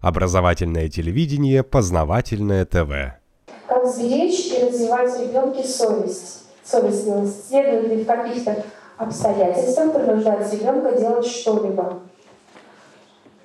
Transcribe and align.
Образовательное 0.00 0.88
телевидение, 0.88 1.64
познавательное 1.64 2.64
ТВ. 2.64 3.18
Как 3.66 3.84
сберечь 3.84 4.46
и 4.46 4.64
развивать 4.64 5.10
в 5.10 5.20
ребенке 5.20 5.64
совесть? 5.64 6.44
Совестливость 6.62 7.48
следует 7.48 7.88
ли 7.88 8.04
в 8.04 8.06
каких-то 8.06 8.64
обстоятельствах 8.96 9.94
принуждать 9.94 10.52
ребенка 10.52 10.96
делать 10.96 11.26
что-либо? 11.26 11.98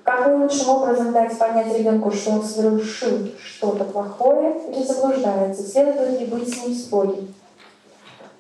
Как 0.03 0.27
наилучшим 0.27 0.69
образом 0.69 1.11
дать 1.11 1.35
понять 1.39 1.75
ребенку, 1.75 2.11
что 2.11 2.31
он 2.33 2.43
совершил 2.43 3.29
что-то 3.43 3.85
плохое 3.85 4.55
или 4.69 4.83
заблуждается? 4.83 5.63
Следует 5.63 6.19
ли 6.19 6.27
быть 6.27 6.53
с 6.53 6.63
ним 6.63 6.75
строгим? 6.75 7.33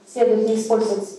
Следует 0.05 0.47
ли 0.47 0.55
использовать 0.55 1.09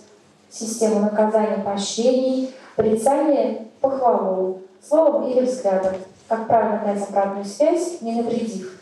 систему 0.48 1.00
наказания 1.00 1.60
поощрений, 1.64 2.54
порицания, 2.76 3.66
похвалу, 3.80 4.60
словом 4.80 5.28
или 5.28 5.44
взглядом? 5.44 5.94
Как 6.28 6.46
правильно 6.46 6.82
дать 6.84 7.08
обратную 7.08 7.44
связь, 7.44 8.00
не 8.00 8.14
навредив? 8.14 8.80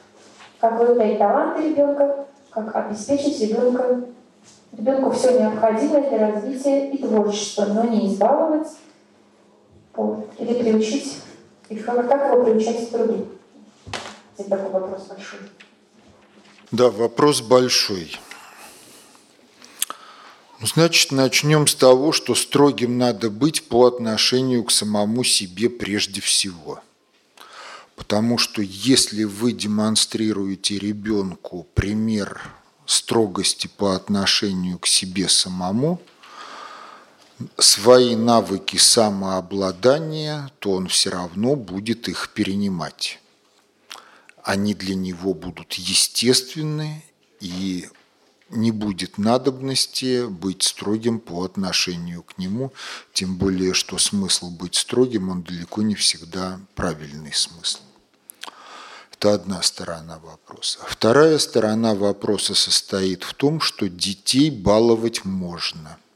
Как 0.61 0.79
выявлять 0.79 1.19
таланты 1.19 1.69
ребенка? 1.69 2.27
Как 2.51 2.75
обеспечить 2.77 3.41
ребенка 3.41 4.05
ребенку 4.73 5.11
все 5.11 5.39
необходимое 5.39 6.09
для 6.09 6.31
развития 6.31 6.91
и 6.91 6.99
творчества, 6.99 7.67
но 7.67 7.85
не 7.85 8.09
избаловать 8.09 8.69
или 10.39 10.63
приучить 10.63 11.19
и 11.69 11.77
как 11.77 12.33
его 12.33 12.45
приучать 12.45 12.89
к 12.89 12.93
труду? 12.93 13.29
Это 14.37 14.49
такой 14.49 14.71
вопрос 14.71 15.03
большой. 15.07 15.41
Да, 16.71 16.91
вопрос 16.91 17.41
большой. 17.43 18.17
Ну, 20.61 20.67
значит, 20.67 21.13
начнем 21.13 21.67
с 21.67 21.75
того, 21.75 22.13
что 22.13 22.35
строгим 22.35 22.97
надо 22.97 23.31
быть 23.31 23.69
по 23.69 23.87
отношению 23.87 24.65
к 24.65 24.71
самому 24.71 25.25
себе 25.25 25.69
прежде 25.69 26.21
всего. 26.21 26.81
Потому 27.97 28.39
что 28.39 28.63
если 28.63 29.25
вы 29.25 29.53
демонстрируете 29.53 30.79
ребенку 30.79 31.67
пример 31.75 32.43
строгости 32.87 33.69
по 33.69 33.95
отношению 33.95 34.79
к 34.79 34.87
себе 34.87 35.29
самому– 35.29 36.01
свои 37.59 38.17
навыки 38.17 38.77
самообладания, 38.77 40.51
то 40.59 40.73
он 40.73 40.89
все 40.89 41.11
равно 41.11 41.57
будет 41.57 42.09
их 42.09 42.31
перенимать. 42.35 43.19
Они 44.43 44.75
для 44.75 44.95
него 44.95 45.35
будут 45.35 45.75
естественны 45.75 47.05
и 47.41 47.89
не 48.53 48.71
будет 48.71 49.19
надобности 49.19 50.27
быть 50.27 50.63
строгим 50.63 51.19
по 51.19 51.45
отношению 51.45 52.23
к 52.23 52.39
нему, 52.39 52.73
тем 53.13 53.37
более, 53.37 53.75
что 53.75 53.99
смысл 53.99 54.51
быть 54.51 54.77
строгим, 54.77 55.29
он 55.29 55.43
далеко 55.43 55.83
не 55.83 55.95
всегда 55.95 56.61
правильный 56.75 57.33
смысл. 57.33 57.81
Это 59.13 59.35
одна 59.35 59.63
сторона 59.63 60.19
вопроса. 60.19 60.79
Вторая 60.87 61.39
сторона 61.39 61.95
вопроса 61.95 62.55
состоит 62.55 63.23
в 63.25 63.35
том, 63.35 63.61
что 63.61 63.89
детей 63.89 64.51
баловать 64.51 65.25
можно– 65.25 65.99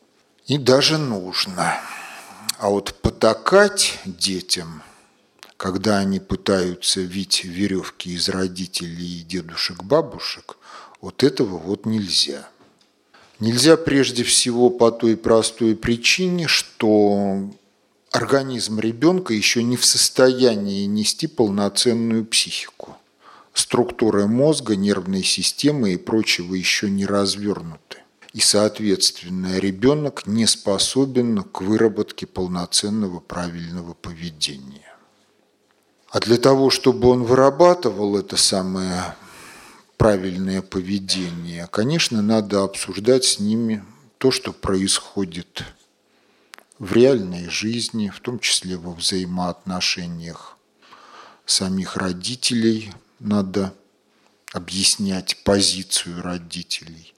и 0.46 0.58
даже 0.58 0.96
нужно. 0.96 1.80
А 2.58 2.68
вот 2.68 2.94
потакать 3.02 3.98
детям, 4.04 4.82
когда 5.56 5.98
они 5.98 6.20
пытаются 6.20 7.00
вить 7.00 7.44
веревки 7.44 8.14
из 8.14 8.28
родителей 8.28 9.20
и 9.20 9.24
дедушек-бабушек, 9.24 10.56
вот 11.00 11.22
этого 11.22 11.58
вот 11.58 11.86
нельзя. 11.86 12.48
Нельзя 13.38 13.76
прежде 13.76 14.24
всего 14.24 14.70
по 14.70 14.90
той 14.90 15.16
простой 15.16 15.76
причине, 15.76 16.46
что 16.46 17.50
организм 18.10 18.80
ребенка 18.80 19.34
еще 19.34 19.62
не 19.62 19.76
в 19.76 19.84
состоянии 19.84 20.86
нести 20.86 21.26
полноценную 21.26 22.24
психику. 22.24 22.96
Структура 23.52 24.26
мозга, 24.26 24.76
нервной 24.76 25.22
системы 25.22 25.92
и 25.92 25.96
прочего 25.96 26.54
еще 26.54 26.90
не 26.90 27.06
развернуты 27.06 27.98
и, 28.36 28.40
соответственно, 28.40 29.58
ребенок 29.58 30.26
не 30.26 30.44
способен 30.44 31.42
к 31.42 31.62
выработке 31.62 32.26
полноценного 32.26 33.18
правильного 33.18 33.94
поведения. 33.94 34.94
А 36.10 36.20
для 36.20 36.36
того, 36.36 36.68
чтобы 36.68 37.08
он 37.08 37.24
вырабатывал 37.24 38.18
это 38.18 38.36
самое 38.36 39.16
правильное 39.96 40.62
поведение, 40.62 41.66
конечно, 41.70 42.22
надо 42.22 42.62
обсуждать 42.62 43.24
с 43.24 43.40
ними 43.40 43.84
то, 44.18 44.30
что 44.30 44.52
происходит 44.52 45.64
в 46.78 46.92
реальной 46.92 47.48
жизни, 47.48 48.08
в 48.08 48.20
том 48.20 48.38
числе 48.38 48.76
во 48.76 48.92
взаимоотношениях 48.92 50.56
самих 51.46 51.96
родителей, 51.96 52.92
надо 53.18 53.74
объяснять 54.52 55.42
позицию 55.44 56.22
родителей. 56.22 57.14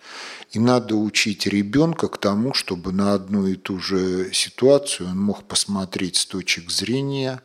И 0.52 0.58
надо 0.58 0.96
учить 0.96 1.46
ребенка 1.46 2.08
к 2.08 2.18
тому, 2.18 2.54
чтобы 2.54 2.92
на 2.92 3.14
одну 3.14 3.46
и 3.46 3.54
ту 3.54 3.78
же 3.78 4.32
ситуацию 4.32 5.10
он 5.10 5.20
мог 5.20 5.44
посмотреть 5.44 6.16
с 6.16 6.26
точек 6.26 6.70
зрения 6.70 7.42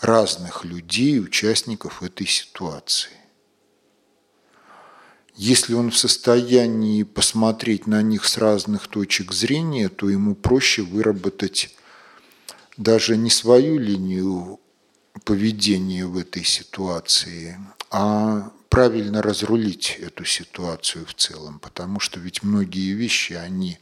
разных 0.00 0.64
людей, 0.64 1.20
участников 1.20 2.02
этой 2.02 2.26
ситуации. 2.26 3.21
Если 5.34 5.74
он 5.74 5.90
в 5.90 5.96
состоянии 5.96 7.04
посмотреть 7.04 7.86
на 7.86 8.02
них 8.02 8.24
с 8.26 8.36
разных 8.36 8.86
точек 8.86 9.32
зрения, 9.32 9.88
то 9.88 10.08
ему 10.08 10.34
проще 10.34 10.82
выработать 10.82 11.74
даже 12.76 13.16
не 13.16 13.30
свою 13.30 13.78
линию 13.78 14.60
поведения 15.24 16.06
в 16.06 16.18
этой 16.18 16.44
ситуации, 16.44 17.58
а 17.90 18.52
правильно 18.68 19.22
разрулить 19.22 19.98
эту 20.00 20.24
ситуацию 20.24 21.06
в 21.06 21.14
целом, 21.14 21.58
потому 21.58 22.00
что 22.00 22.18
ведь 22.20 22.42
многие 22.42 22.92
вещи, 22.92 23.34
они 23.34 23.78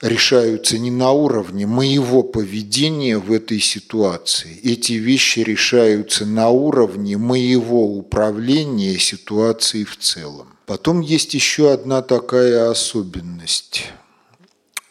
решаются 0.00 0.78
не 0.78 0.90
на 0.90 1.12
уровне 1.12 1.66
моего 1.66 2.22
поведения 2.22 3.18
в 3.18 3.32
этой 3.32 3.60
ситуации. 3.60 4.58
Эти 4.62 4.94
вещи 4.94 5.40
решаются 5.40 6.26
на 6.26 6.48
уровне 6.48 7.16
моего 7.16 7.86
управления 7.96 8.98
ситуацией 8.98 9.84
в 9.84 9.96
целом. 9.96 10.48
Потом 10.66 11.00
есть 11.00 11.34
еще 11.34 11.72
одна 11.72 12.02
такая 12.02 12.70
особенность– 12.70 13.84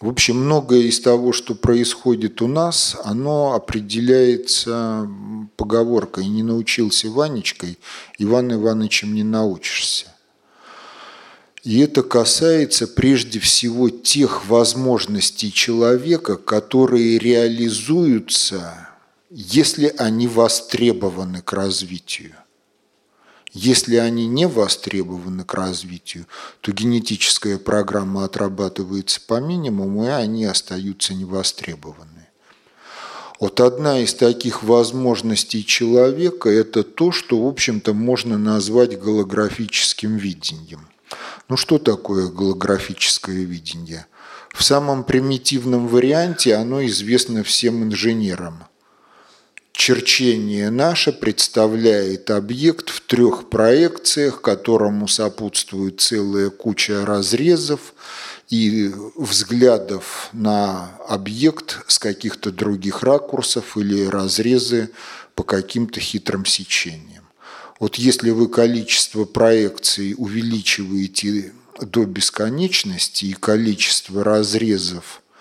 в 0.01 0.09
общем, 0.09 0.37
многое 0.37 0.81
из 0.81 0.99
того, 0.99 1.31
что 1.31 1.55
происходит 1.55 2.41
у 2.41 2.47
нас, 2.47 2.97
оно 3.05 3.53
определяется 3.53 5.09
поговоркой 5.55 6.27
«не 6.27 6.43
научился 6.43 7.09
Ванечкой, 7.09 7.79
Иван 8.19 8.53
Ивановичем 8.53 9.13
не 9.13 9.23
научишься». 9.23 10.14
И 11.65 11.79
это 11.79 12.03
касается 12.03 12.87
прежде 12.87 13.39
всего 13.39 13.89
тех 13.89 14.45
возможностей 14.45 15.51
человека, 15.51 16.37
которые 16.37 17.17
реализуются, 17.17 18.89
если 19.31 19.91
они 19.97 20.27
востребованы 20.27 21.41
к 21.41 21.51
развитию. 21.53 22.35
Если 23.51 23.95
они 23.95 24.27
не 24.27 24.47
востребованы 24.47 25.43
к 25.43 25.55
развитию, 25.55 26.27
то 26.61 26.71
генетическая 26.71 27.57
программа 27.57 28.25
отрабатывается 28.25 29.19
по 29.25 29.39
минимуму, 29.39 30.05
и 30.05 30.09
они 30.09 30.45
остаются 30.45 31.15
невостребованы. 31.15 32.27
Вот 33.39 33.59
одна 33.59 34.01
из 34.01 34.13
таких 34.13 34.61
возможностей 34.61 35.65
человека– 35.65 36.47
это 36.51 36.83
то, 36.83 37.11
что, 37.11 37.43
в 37.43 37.47
общем-то, 37.47 37.93
можно 37.93 38.37
назвать 38.37 38.99
голографическим 38.99 40.15
видением. 40.17 40.87
Ну 41.47 41.57
что 41.57 41.77
такое 41.77 42.27
голографическое 42.27 43.43
видение? 43.43 44.07
В 44.53 44.63
самом 44.63 45.03
примитивном 45.03 45.87
варианте 45.87 46.55
оно 46.55 46.85
известно 46.85 47.43
всем 47.43 47.83
инженерам– 47.83 48.63
черчение 49.75 50.69
наше 50.69 51.11
представляет 51.11 52.31
объект 52.31 52.89
в 52.89 53.01
трех 53.01 53.49
проекциях, 53.49 54.41
которому 54.41 55.07
сопутствует 55.07 56.01
целая 56.01 56.49
куча 56.49 57.05
разрезов 57.05 57.93
и 58.49 58.91
взглядов 59.15 60.29
на 60.33 60.97
объект 61.07 61.83
с 61.87 61.99
каких-то 61.99 62.51
других 62.51 63.03
ракурсов 63.03 63.77
или 63.77 64.05
разрезы 64.07 64.91
по 65.35 65.43
каким-то 65.43 65.99
хитрым 65.99 66.45
сечениям. 66.45 67.14
Вот 67.79 67.95
если 67.95 68.29
вы 68.29 68.47
количество 68.47 69.25
проекций 69.25 70.15
увеличиваете 70.17 71.53
до 71.79 72.05
бесконечности 72.05 73.25
и 73.25 73.33
количество 73.33 74.23
разрезов– 74.23 75.21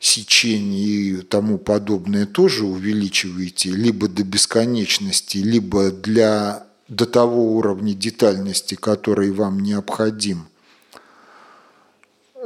сечение 0.00 0.88
и 0.88 1.16
тому 1.22 1.58
подобное 1.58 2.26
тоже 2.26 2.64
увеличиваете 2.64 3.70
либо 3.70 4.08
до 4.08 4.24
бесконечности, 4.24 5.38
либо 5.38 5.90
для, 5.90 6.66
до 6.88 7.06
того 7.06 7.56
уровня 7.56 7.94
детальности, 7.94 8.74
который 8.74 9.30
вам 9.30 9.60
необходим 9.60 10.46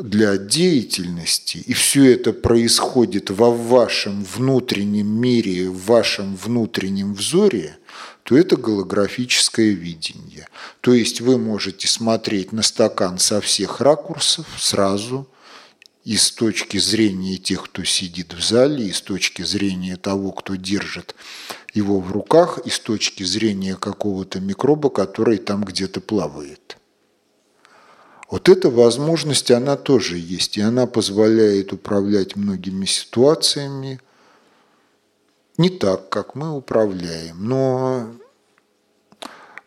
для 0.00 0.38
деятельности, 0.38 1.58
и 1.58 1.74
все 1.74 2.14
это 2.14 2.32
происходит 2.32 3.28
во 3.28 3.50
вашем 3.50 4.24
внутреннем 4.24 5.08
мире, 5.08 5.68
в 5.68 5.84
вашем 5.84 6.36
внутреннем 6.36 7.12
взоре, 7.12 7.76
то 8.22 8.36
это 8.36 8.56
голографическое 8.56 9.70
видение. 9.70 10.46
То 10.80 10.94
есть 10.94 11.20
вы 11.20 11.38
можете 11.38 11.88
смотреть 11.88 12.52
на 12.52 12.62
стакан 12.62 13.18
со 13.18 13.40
всех 13.40 13.80
ракурсов 13.80 14.46
сразу, 14.58 15.28
и 16.04 16.16
с 16.16 16.30
точки 16.30 16.78
зрения 16.78 17.36
тех, 17.36 17.64
кто 17.64 17.84
сидит 17.84 18.32
в 18.32 18.42
зале, 18.42 18.86
и 18.86 18.92
с 18.92 19.02
точки 19.02 19.42
зрения 19.42 19.96
того, 19.96 20.32
кто 20.32 20.54
держит 20.54 21.14
его 21.74 22.00
в 22.00 22.10
руках, 22.10 22.58
и 22.64 22.70
с 22.70 22.80
точки 22.80 23.22
зрения 23.22 23.76
какого-то 23.76 24.40
микроба, 24.40 24.88
который 24.88 25.38
там 25.38 25.62
где-то 25.62 26.00
плавает. 26.00 26.78
Вот 28.30 28.48
эта 28.48 28.70
возможность, 28.70 29.50
она 29.50 29.76
тоже 29.76 30.16
есть, 30.16 30.56
и 30.56 30.60
она 30.60 30.86
позволяет 30.86 31.72
управлять 31.72 32.36
многими 32.36 32.86
ситуациями 32.86 34.00
не 35.60 35.68
так, 35.68 36.08
как 36.08 36.34
мы 36.34 36.56
управляем, 36.56 37.44
но 37.44 38.08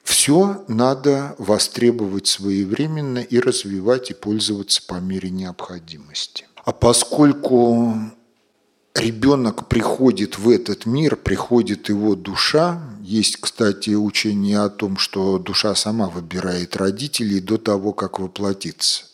все 0.03 0.63
надо 0.67 1.35
востребовать 1.37 2.27
своевременно 2.27 3.19
и 3.19 3.39
развивать 3.39 4.09
и 4.09 4.13
пользоваться 4.13 4.81
по 4.85 4.95
мере 4.95 5.29
необходимости. 5.29 6.47
А 6.65 6.71
поскольку 6.71 7.93
ребенок 8.95 9.67
приходит 9.67 10.39
в 10.39 10.49
этот 10.49 10.85
мир, 10.85 11.15
приходит 11.15 11.89
его 11.89 12.15
душа. 12.15 12.81
Есть, 13.01 13.37
кстати, 13.37 13.91
учение 13.91 14.59
о 14.61 14.69
том, 14.69 14.97
что 14.97 15.37
душа 15.37 15.75
сама 15.75 16.09
выбирает 16.09 16.75
родителей 16.75 17.39
до 17.39 17.57
того, 17.57 17.93
как 17.93 18.19
воплотиться. 18.19 19.05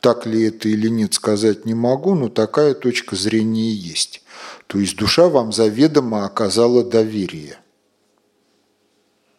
Так 0.00 0.26
ли 0.26 0.44
это 0.44 0.68
или 0.68 0.88
нет, 0.88 1.14
сказать 1.14 1.66
не 1.66 1.74
могу, 1.74 2.14
но 2.14 2.28
такая 2.28 2.74
точка 2.74 3.16
зрения 3.16 3.70
есть. 3.70 4.22
То 4.66 4.78
есть 4.78 4.96
душа 4.96 5.28
вам 5.28 5.52
заведомо 5.52 6.24
оказала 6.24 6.82
доверие, 6.82 7.58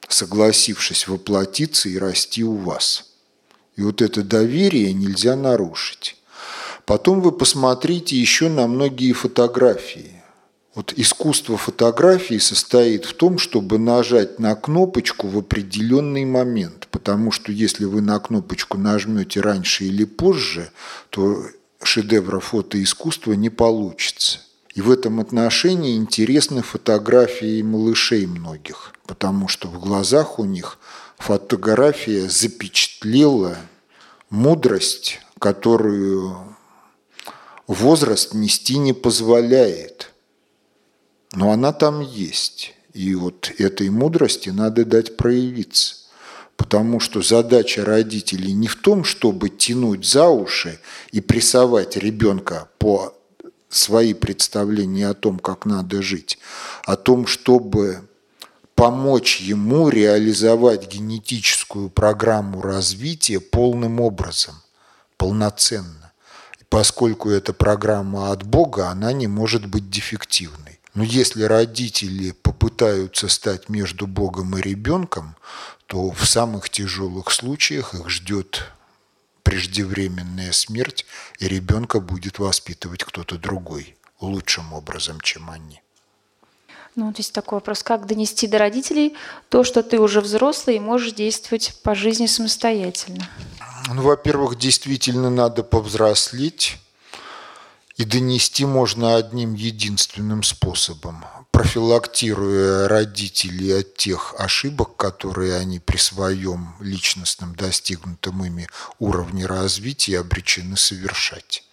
согласившись 0.07 1.07
воплотиться 1.07 1.89
и 1.89 1.97
расти 1.97 2.43
у 2.43 2.55
вас. 2.55 3.11
И 3.75 3.81
вот 3.81 4.01
это 4.01 4.21
доверие 4.21 4.93
нельзя 4.93 5.35
нарушить. 5.35 6.17
Потом 6.85 7.21
вы 7.21 7.31
посмотрите 7.31 8.15
еще 8.15 8.49
на 8.49 8.67
многие 8.67 9.13
фотографии. 9.13 10.20
Вот 10.73 10.93
искусство 10.95 11.57
фотографии 11.57 12.37
состоит 12.37 13.03
в 13.03 13.13
том, 13.13 13.39
чтобы 13.39 13.77
нажать 13.77 14.39
на 14.39 14.55
кнопочку 14.55 15.27
в 15.27 15.37
определенный 15.37 16.23
момент, 16.23 16.87
потому 16.91 17.31
что 17.31 17.51
если 17.51 17.83
вы 17.83 18.01
на 18.01 18.17
кнопочку 18.19 18.77
нажмете 18.77 19.41
раньше 19.41 19.83
или 19.83 20.05
позже, 20.05 20.71
то 21.09 21.43
шедевра 21.83 22.39
фотоискусства 22.39 23.33
не 23.33 23.49
получится. 23.49 24.39
И 24.73 24.81
в 24.81 24.89
этом 24.89 25.19
отношении 25.19 25.97
интересны 25.97 26.61
фотографии 26.61 27.61
малышей 27.61 28.25
многих, 28.25 28.93
потому 29.05 29.49
что 29.49 29.67
в 29.67 29.77
глазах 29.77 30.39
у 30.39 30.45
них 30.45 30.77
фотография 31.17 32.29
запечатлела 32.29 33.57
мудрость, 34.29 35.19
которую 35.37 36.55
возраст 37.67 38.33
нести 38.33 38.77
не 38.77 38.93
позволяет. 38.93 40.10
Но 41.33 41.51
она 41.51 41.73
там 41.73 42.01
есть. 42.01 42.73
И 42.93 43.15
вот 43.15 43.51
этой 43.57 43.89
мудрости 43.89 44.49
надо 44.49 44.85
дать 44.85 45.17
проявиться. 45.17 45.95
Потому 46.57 46.99
что 46.99 47.21
задача 47.21 47.83
родителей 47.85 48.53
не 48.53 48.67
в 48.67 48.75
том, 48.75 49.03
чтобы 49.03 49.49
тянуть 49.49 50.05
за 50.05 50.27
уши 50.27 50.79
и 51.11 51.21
прессовать 51.21 51.97
ребенка 51.97 52.69
по 52.77 53.15
свои 53.69 54.13
представления 54.13 55.07
о 55.07 55.13
том, 55.13 55.39
как 55.39 55.65
надо 55.65 56.01
жить, 56.01 56.37
о 56.85 56.97
том, 56.97 57.25
чтобы 57.25 58.01
помочь 58.75 59.39
ему 59.39 59.89
реализовать 59.89 60.87
генетическую 60.93 61.89
программу 61.89 62.61
развития 62.61 63.39
полным 63.39 63.99
образом, 63.99 64.55
полноценно 65.17 66.01
поскольку 66.71 67.29
эта 67.29 67.51
программа 67.51 68.31
от 68.31 68.43
Бога, 68.43 68.87
она 68.87 69.11
не 69.11 69.27
может 69.27 69.65
быть 69.65 69.89
дефективной. 69.89 70.79
Но 70.93 71.03
если 71.03 71.43
родители 71.43 72.31
попытаются 72.31 73.29
стать 73.29 73.69
между 73.69 74.07
Богом 74.07 74.57
и 74.57 74.61
ребенком, 74.61 75.35
то 75.85 76.11
в 76.11 76.25
самых 76.25 76.69
тяжелых 76.69 77.31
случаях 77.31 77.93
их 77.93 78.09
ждет 78.09 78.65
преждевременная 79.43 80.51
смерть, 80.51 81.05
и 81.39 81.47
ребенка 81.47 81.99
будет 81.99 82.39
воспитывать 82.39 83.03
кто-то 83.03 83.37
другой 83.37 83.97
лучшим 84.19 84.73
образом, 84.73 85.19
чем 85.21 85.49
они. 85.49 85.81
Ну, 86.95 87.07
вот 87.07 87.17
есть 87.17 87.33
такой 87.33 87.57
вопрос, 87.57 87.83
как 87.83 88.05
донести 88.05 88.47
до 88.47 88.57
родителей 88.57 89.15
то, 89.49 89.63
что 89.63 89.81
ты 89.81 89.97
уже 89.99 90.19
взрослый 90.19 90.75
и 90.75 90.79
можешь 90.79 91.13
действовать 91.13 91.79
по 91.83 91.95
жизни 91.95 92.25
самостоятельно? 92.25 93.29
Ну, 93.87 94.01
во-первых, 94.01 94.57
действительно 94.57 95.29
надо 95.29 95.63
повзрослеть, 95.63 96.77
и 97.97 98.05
донести 98.05 98.65
можно 98.65 99.15
одним 99.15 99.53
единственным 99.53 100.43
способом, 100.43 101.25
профилактируя 101.51 102.87
родителей 102.87 103.79
от 103.79 103.95
тех 103.95 104.35
ошибок, 104.37 104.95
которые 104.95 105.55
они 105.55 105.79
при 105.79 105.97
своем 105.97 106.75
личностном 106.79 107.55
достигнутом 107.55 108.43
ими 108.45 108.67
уровне 108.99 109.45
развития 109.45 110.19
обречены 110.19 110.77
совершать. 110.77 111.63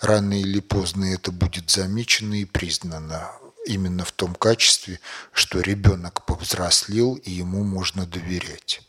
Рано 0.00 0.38
или 0.38 0.60
поздно 0.60 1.06
это 1.06 1.32
будет 1.32 1.70
замечено 1.70 2.34
и 2.34 2.44
признано 2.44 3.30
именно 3.66 4.04
в 4.04 4.12
том 4.12 4.34
качестве, 4.34 5.00
что 5.32 5.60
ребенок 5.60 6.24
повзрослел 6.24 7.14
и 7.14 7.30
ему 7.30 7.64
можно 7.64 8.06
доверять. 8.06 8.85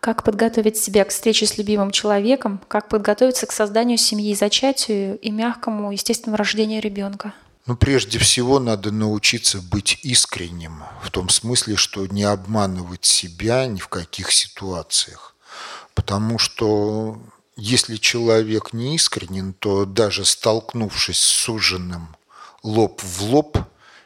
Как 0.00 0.22
подготовить 0.22 0.76
себя 0.76 1.04
к 1.04 1.10
встрече 1.10 1.46
с 1.46 1.58
любимым 1.58 1.90
человеком, 1.90 2.60
как 2.68 2.88
подготовиться 2.88 3.46
к 3.46 3.52
созданию 3.52 3.98
семьи, 3.98 4.34
зачатию 4.34 5.18
и 5.18 5.30
мягкому, 5.30 5.92
естественному 5.92 6.36
рождению 6.36 6.80
ребенка? 6.80 7.34
Ну, 7.66 7.76
прежде 7.76 8.18
всего, 8.18 8.58
надо 8.58 8.90
научиться 8.90 9.60
быть 9.60 10.00
искренним, 10.02 10.82
в 11.02 11.10
том 11.10 11.28
смысле, 11.28 11.76
что 11.76 12.06
не 12.06 12.24
обманывать 12.24 13.04
себя 13.04 13.66
ни 13.66 13.78
в 13.78 13.88
каких 13.88 14.32
ситуациях. 14.32 15.34
Потому 15.94 16.38
что 16.38 17.20
если 17.56 17.96
человек 17.96 18.72
не 18.72 18.96
искренен, 18.96 19.52
то 19.52 19.84
даже 19.84 20.24
столкнувшись 20.24 21.20
с 21.20 21.26
суженным 21.26 22.16
лоб 22.62 23.02
в 23.02 23.22
лоб 23.22 23.58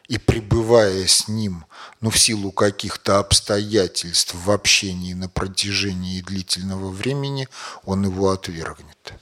и 0.08 0.18
пребывая 0.18 1.06
с 1.06 1.28
ним, 1.28 1.64
но 2.00 2.10
в 2.10 2.18
силу 2.18 2.52
каких-то 2.52 3.18
обстоятельств 3.18 4.34
в 4.34 4.50
общении 4.50 5.14
на 5.14 5.28
протяжении 5.28 6.20
длительного 6.20 6.90
времени, 6.90 7.48
он 7.84 8.04
его 8.04 8.30
отвергнет. 8.30 9.14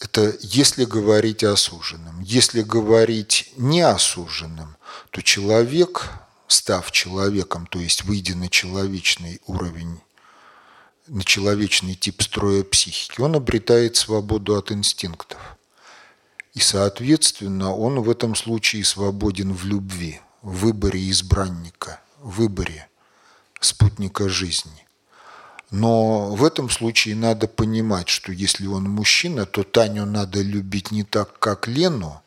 Это 0.00 0.36
если 0.40 0.84
говорить 0.84 1.42
осуженным. 1.42 2.20
Если 2.20 2.62
говорить 2.62 3.52
неосуженным, 3.56 4.76
то 5.10 5.22
человек, 5.22 6.10
став 6.48 6.90
человеком, 6.90 7.66
то 7.66 7.78
есть 7.78 8.04
выйдя 8.04 8.36
на 8.36 8.48
человечный 8.48 9.40
уровень 9.46 10.00
на 11.08 11.22
человечный 11.22 11.94
тип 11.94 12.20
строя 12.22 12.64
психики, 12.64 13.20
он 13.20 13.36
обретает 13.36 13.94
свободу 13.96 14.56
от 14.56 14.72
инстинктов. 14.72 15.55
И, 16.56 16.60
соответственно, 16.60 17.74
он 17.74 18.00
в 18.00 18.08
этом 18.08 18.34
случае 18.34 18.82
свободен 18.82 19.52
в 19.52 19.66
любви, 19.66 20.22
в 20.40 20.60
выборе 20.60 21.10
избранника, 21.10 22.00
в 22.18 22.40
выборе 22.40 22.88
спутника 23.60 24.30
жизни. 24.30 24.86
Но 25.70 26.34
в 26.34 26.42
этом 26.42 26.70
случае 26.70 27.14
надо 27.14 27.46
понимать, 27.46 28.08
что 28.08 28.32
если 28.32 28.66
он 28.66 28.84
мужчина, 28.84 29.44
то 29.44 29.64
Таню 29.64 30.06
надо 30.06 30.40
любить 30.40 30.92
не 30.92 31.04
так, 31.04 31.38
как 31.38 31.68
Лену, 31.68 32.22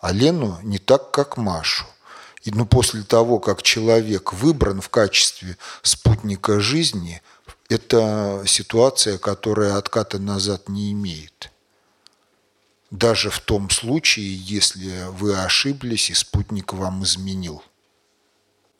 а 0.00 0.10
Лену 0.10 0.58
не 0.64 0.78
так, 0.78 1.12
как 1.12 1.36
Машу. 1.36 1.86
И 2.42 2.50
ну, 2.50 2.66
после 2.66 3.04
того, 3.04 3.38
как 3.38 3.62
человек 3.62 4.32
выбран 4.32 4.80
в 4.80 4.88
качестве 4.88 5.56
спутника 5.82 6.58
жизни– 6.58 7.22
это 7.68 8.42
ситуация, 8.44 9.18
которая 9.18 9.76
отката 9.76 10.18
назад 10.18 10.68
не 10.68 10.90
имеет. 10.90 11.52
Даже 12.90 13.30
в 13.30 13.40
том 13.40 13.68
случае, 13.70 14.34
если 14.34 15.04
вы 15.10 15.36
ошиблись 15.38 16.10
и 16.10 16.14
спутник 16.14 16.72
вам 16.72 17.04
изменил. 17.04 17.62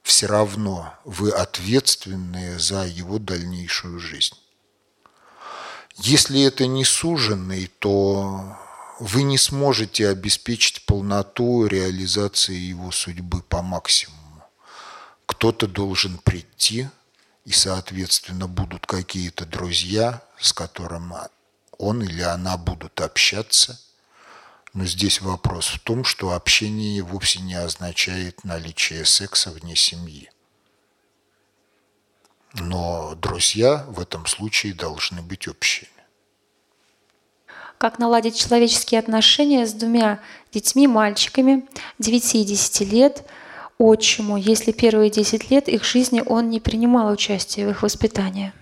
Все 0.03 0.27
равно 0.27 0.95
вы 1.05 1.31
ответственны 1.31 2.59
за 2.59 2.87
его 2.87 3.19
дальнейшую 3.19 3.99
жизнь. 3.99 4.35
Если 5.97 6.43
это 6.43 6.67
не 6.67 6.85
суженный, 6.85 7.71
то 7.79 8.57
вы 8.99 9.23
не 9.23 9.37
сможете 9.37 10.09
обеспечить 10.09 10.87
полноту 10.87 11.67
реализации 11.67 12.55
его 12.55 12.91
судьбы 12.91 13.43
по 13.43 13.61
максимуму. 13.61 14.45
Кто-то 15.27 15.67
должен 15.67 16.19
прийти– 16.19 16.89
и, 17.49 17.53
соответственно, 17.53 18.47
будут 18.47 18.85
какие-то 18.85 19.47
друзья, 19.47 20.23
с 20.39 20.53
которыми 20.53 21.15
он 21.79 22.03
или 22.03 22.21
она 22.21 22.59
будут 22.59 23.01
общаться. 23.01 23.81
Но 24.75 24.85
здесь 24.85 25.21
вопрос 25.21 25.69
в 25.69 25.81
том, 25.81 26.05
что 26.05 26.33
общение 26.33 27.03
вовсе 27.03 27.41
не 27.41 27.55
означает 27.55 28.45
наличие 28.45 29.05
секса 29.05 29.51
вне 29.51 29.75
семьи. 29.75 30.31
Но 32.55 33.15
друзья 33.15 33.85
в 33.89 34.01
этом 34.01 34.27
случае 34.27 34.75
должны 34.75 35.23
быть 35.23 35.49
общими. 35.49 35.89
Как 37.79 37.99
наладить 37.99 38.37
человеческие 38.37 38.99
отношения 38.99 39.65
с 39.67 39.73
двумя 39.73 40.21
детьми-мальчиками 40.53 41.65
9 41.99 42.35
и 42.35 42.45
10 42.45 42.93
лет, 42.93 43.25
отчиму, 43.79 44.37
если 44.37 44.73
первые 44.73 45.11
10 45.11 45.51
лет 45.51 45.69
их 45.69 45.85
жизни 45.85 46.23
он 46.25 46.51
не 46.51 46.59
принимал 46.59 47.13
участия 47.13 47.67
в 47.67 47.71
их 47.71 47.83
воспитании? 47.83 48.53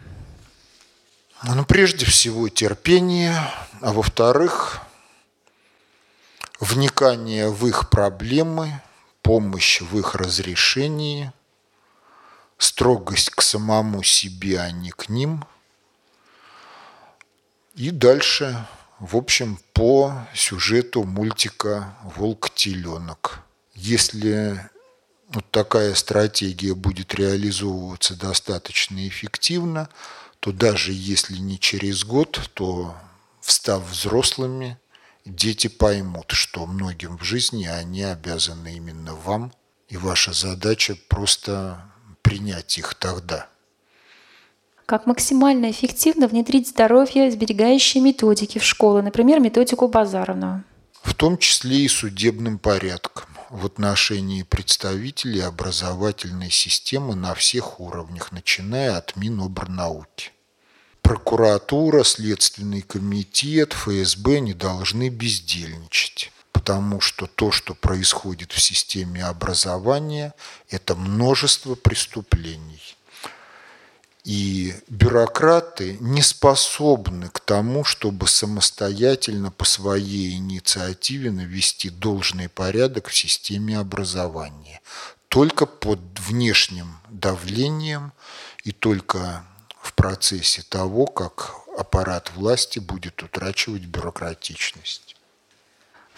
Ну, 1.43 1.65
прежде 1.65 2.05
всего, 2.05 2.49
терпение, 2.49 3.35
а 3.81 3.93
во-вторых, 3.93 4.86
вникание 6.61 7.49
в 7.49 7.67
их 7.67 7.91
проблемы, 7.91 8.83
помощь 9.23 9.81
в 9.81 9.99
их 9.99 10.15
разрешении, 10.15 11.33
строгость 12.59 13.31
к 13.31 13.43
самому 13.43 14.03
себе, 14.03 14.61
а 14.61 14.71
не 14.71 14.91
к 14.91 15.09
ним. 15.09 15.45
И 17.75 17.91
дальше, 17.91 18.67
в 18.99 19.17
общем, 19.17 19.59
по 19.75 20.27
сюжету 20.35 21.05
мультика 21.05 21.95
«Волк-теленок». 22.17 23.41
Если 23.75 24.59
вот 25.29 25.45
такая 25.51 25.95
стратегия 25.95 26.75
будет 26.75 27.15
реализовываться 27.15 28.15
достаточно 28.15 29.07
эффективно, 29.07 29.91
то 30.41 30.53
даже 30.53 30.93
если 30.93 31.37
не 31.37 31.59
через 31.59 32.05
год, 32.05 32.51
то 32.55 32.95
встав 33.41 33.87
взрослыми, 33.91 34.79
дети 35.27 35.67
поймут, 35.69 36.31
что 36.31 36.67
многим 36.67 37.19
в 37.19 37.25
жизни 37.25 37.67
они 37.67 38.03
обязаны 38.03 38.77
именно 38.77 39.15
вам, 39.15 39.53
и 39.89 39.97
ваша 39.97 40.33
задача 40.33 40.97
просто 41.09 41.85
принять 42.23 42.79
их 42.79 42.95
тогда. 42.95 43.49
Как 44.87 45.07
максимально 45.07 45.71
эффективно 45.71 46.29
внедрить 46.29 46.69
здоровье 46.69 47.31
сберегающие 47.31 48.03
методики 48.03 48.59
в 48.59 48.65
школы, 48.65 49.03
например, 49.03 49.41
методику 49.41 49.89
Базаровну? 49.89 50.63
В 51.03 51.15
том 51.15 51.39
числе 51.39 51.79
и 51.79 51.89
судебным 51.89 52.59
порядком 52.59 53.27
в 53.51 53.67
отношении 53.67 54.43
представителей 54.43 55.41
образовательной 55.41 56.51
системы 56.51 57.15
на 57.15 57.35
всех 57.35 57.81
уровнях, 57.81 58.33
начиная 58.33 58.97
от 58.97 59.17
Минобрнауки. 59.17 60.31
Прокуратура, 61.07 62.03
Следственный 62.03 62.83
комитет, 62.83 63.75
ФСБ 63.75 64.41
не 64.41 64.55
должны 64.55 65.09
бездельничать 65.09 66.33
потому 66.53 67.01
что 67.01 67.29
то, 67.29 67.53
что 67.53 67.75
происходит 67.75 68.51
в 68.51 68.61
системе 68.61 69.25
образования, 69.25 70.35
это 70.69 70.97
множество 70.97 71.77
преступлений. 71.77 72.97
И 74.25 74.75
бюрократы 74.89 75.97
не 76.01 76.23
способны 76.23 77.29
к 77.29 77.39
тому, 77.39 77.85
чтобы 77.85 78.27
самостоятельно 78.27 79.53
по 79.53 79.65
своей 79.65 80.35
инициативе 80.35 81.31
навести 81.31 81.89
должный 81.89 82.49
порядок 82.49 83.07
в 83.07 83.17
системе 83.17 83.79
образования. 83.79 84.81
Только 85.29 85.67
под 85.67 86.01
внешним 86.19 86.99
давлением 87.11 88.13
и 88.65 88.73
только 88.73 89.45
в 89.87 89.95
процессе 89.95 90.63
того, 90.69 91.07
как 91.07 91.55
аппарат 91.79 92.33
власти 92.35 92.79
будет 92.79 93.23
утрачивать 93.23 93.85
бюрократичность 93.85 95.17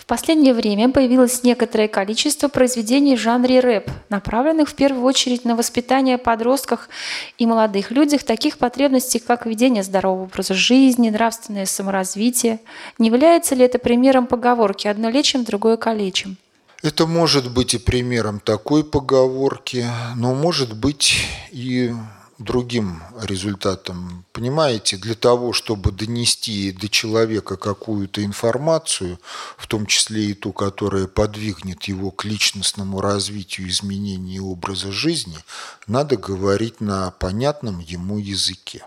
последнее 0.08 0.54
время 0.54 0.88
появилось 0.88 1.44
некоторое 1.44 1.86
количество 1.86 2.48
произведений 2.48 3.14
в 3.14 3.20
жанре 3.20 3.60
рэп, 3.60 3.90
направленных 4.08 4.70
в 4.70 4.74
первую 4.74 5.04
очередь 5.04 5.44
на 5.44 5.54
воспитание 5.54 6.16
подростках 6.16 6.88
и 7.36 7.46
молодых 7.46 7.90
людях 7.90 8.24
таких 8.24 8.56
потребностей, 8.56 9.18
как 9.18 9.44
ведение 9.44 9.82
здорового 9.82 10.24
образа 10.24 10.54
жизни, 10.54 11.10
нравственное 11.10 11.66
саморазвитие. 11.66 12.58
Не 12.98 13.08
является 13.08 13.54
ли 13.54 13.64
это 13.64 13.78
примером 13.78 14.26
поговорки 14.26 14.88
«одно 14.88 15.10
лечим, 15.10 15.44
другое 15.44 15.76
калечим»? 15.76 16.38
Это 16.82 17.06
может 17.06 17.52
быть 17.52 17.74
и 17.74 17.78
примером 17.78 18.40
такой 18.40 18.84
поговорки, 18.84 19.84
но 20.16 20.34
может 20.34 20.74
быть 20.74 21.18
и 21.50 21.92
другим 22.38 23.02
результатом. 23.20 24.24
Понимаете, 24.32 24.96
для 24.96 25.14
того, 25.14 25.52
чтобы 25.52 25.90
донести 25.90 26.72
до 26.72 26.88
человека 26.88 27.56
какую-то 27.56 28.24
информацию, 28.24 29.18
в 29.56 29.66
том 29.66 29.86
числе 29.86 30.26
и 30.26 30.34
ту, 30.34 30.52
которая 30.52 31.06
подвигнет 31.06 31.84
его 31.84 32.10
к 32.10 32.24
личностному 32.24 33.00
развитию, 33.00 33.68
изменению 33.68 34.46
образа 34.46 34.92
жизни, 34.92 35.38
надо 35.86 36.16
говорить 36.16 36.80
на 36.80 37.10
понятном 37.10 37.80
ему 37.80 38.18
языке. 38.18 38.86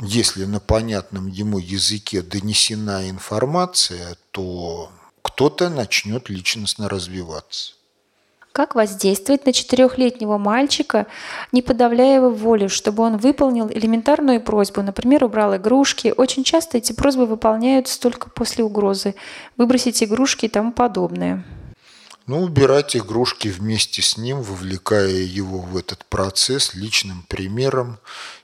Если 0.00 0.46
на 0.46 0.60
понятном 0.60 1.26
ему 1.26 1.58
языке 1.58 2.22
донесена 2.22 3.10
информация, 3.10 4.16
то 4.30 4.90
кто-то 5.20 5.68
начнет 5.68 6.30
личностно 6.30 6.88
развиваться. 6.88 7.74
Как 8.52 8.74
воздействовать 8.74 9.46
на 9.46 9.52
четырехлетнего 9.52 10.36
мальчика, 10.36 11.06
не 11.52 11.62
подавляя 11.62 12.16
его 12.16 12.30
волю, 12.30 12.68
чтобы 12.68 13.04
он 13.04 13.16
выполнил 13.16 13.68
элементарную 13.68 14.40
просьбу, 14.40 14.82
например, 14.82 15.22
убрал 15.22 15.54
игрушки. 15.54 16.12
Очень 16.16 16.42
часто 16.42 16.78
эти 16.78 16.92
просьбы 16.92 17.26
выполняются 17.26 18.00
только 18.00 18.28
после 18.28 18.64
угрозы. 18.64 19.14
Выбросить 19.56 20.02
игрушки 20.02 20.46
и 20.46 20.48
тому 20.48 20.72
подобное. 20.72 21.44
Ну, 22.26 22.42
убирать 22.42 22.96
игрушки 22.96 23.48
вместе 23.48 24.02
с 24.02 24.16
ним, 24.16 24.42
вовлекая 24.42 25.08
его 25.08 25.58
в 25.58 25.76
этот 25.76 26.04
процесс 26.04 26.74
личным 26.74 27.24
примером 27.28 27.98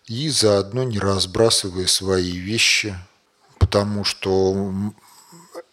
и 0.06 0.28
заодно 0.28 0.84
не 0.84 1.00
разбрасывая 1.00 1.86
свои 1.86 2.30
вещи, 2.30 2.94
потому 3.58 4.04
что 4.04 4.72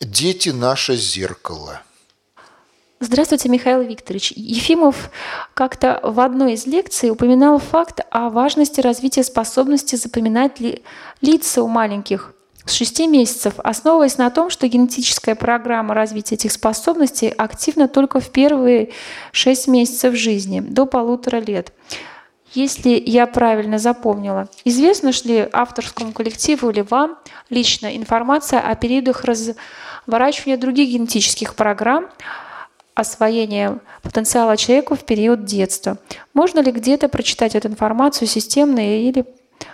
дети– 0.01 0.49
наше 0.49 0.95
зеркало– 0.95 1.83
Здравствуйте, 3.05 3.49
Михаил 3.49 3.81
Викторович. 3.81 4.31
Ефимов 4.31 5.11
как-то 5.53 5.99
в 6.03 6.21
одной 6.21 6.53
из 6.53 6.65
лекций 6.65 7.09
упоминал 7.09 7.59
факт 7.59 7.99
о 8.09 8.29
важности 8.29 8.79
развития 8.79 9.23
способности 9.23 9.97
запоминать 9.97 10.61
ли, 10.61 10.83
лица 11.19 11.61
у 11.63 11.67
маленьких 11.67 12.33
с 12.63 12.71
6 12.71 13.01
месяцев, 13.07 13.55
основываясь 13.57 14.17
на 14.17 14.29
том, 14.29 14.49
что 14.49 14.69
генетическая 14.69 15.35
программа 15.35 15.93
развития 15.93 16.35
этих 16.35 16.53
способностей 16.53 17.27
активна 17.27 17.89
только 17.89 18.21
в 18.21 18.29
первые 18.29 18.91
6 19.33 19.67
месяцев 19.67 20.15
жизни, 20.15 20.61
до 20.61 20.85
полутора 20.85 21.41
лет. 21.41 21.73
Если 22.53 23.03
я 23.05 23.27
правильно 23.27 23.79
запомнила, 23.79 24.47
известно 24.63 25.11
ли 25.25 25.49
авторскому 25.51 26.13
коллективу 26.13 26.69
или 26.69 26.79
вам 26.89 27.17
лично 27.49 27.97
информация 27.97 28.61
о 28.61 28.73
периодах 28.75 29.25
разворачивания 29.25 30.55
других 30.55 30.87
генетических 30.87 31.55
программ, 31.55 32.07
освоения 32.95 33.79
потенциала 34.01 34.57
человеку 34.57 34.95
в 34.95 35.03
период 35.05 35.45
детства. 35.45 35.97
Можно 36.33 36.59
ли 36.59 36.71
где-то 36.71 37.09
прочитать 37.09 37.55
эту 37.55 37.67
информацию 37.67 38.27
системно 38.27 38.79
или 38.79 39.25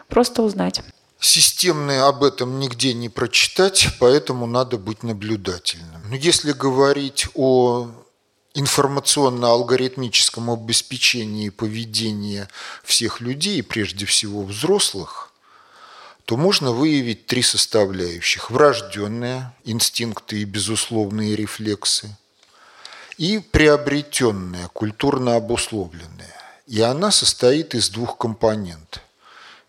просто 0.07 0.41
узнать? 0.41 0.81
Системно 1.19 2.07
об 2.07 2.23
этом 2.23 2.59
нигде 2.59 2.93
не 2.93 3.09
прочитать, 3.09 3.89
поэтому 3.99 4.45
надо 4.47 4.77
быть 4.77 5.03
наблюдательным. 5.03 6.01
Но 6.09 6.15
если 6.15 6.53
говорить 6.53 7.27
о 7.35 7.89
информационно-алгоритмическом 8.53 10.49
обеспечении 10.49 11.49
поведения 11.49 12.47
всех 12.83 13.19
людей, 13.19 13.61
прежде 13.61 14.05
всего 14.05 14.43
взрослых, 14.43 15.33
то 16.23 16.37
можно 16.37 16.71
выявить 16.71 17.25
три 17.25 17.41
составляющих. 17.41 18.49
Врожденные 18.49 19.51
инстинкты 19.65 20.41
и 20.41 20.45
безусловные 20.45 21.35
рефлексы– 21.35 22.15
и 23.19 23.39
приобретенная, 23.39 24.69
культурно 24.69 25.35
обусловленная. 25.35 26.33
И 26.67 26.79
она 26.79 27.11
состоит 27.11 27.75
из 27.75 27.89
двух 27.89 28.17
компонентов. 28.17 29.03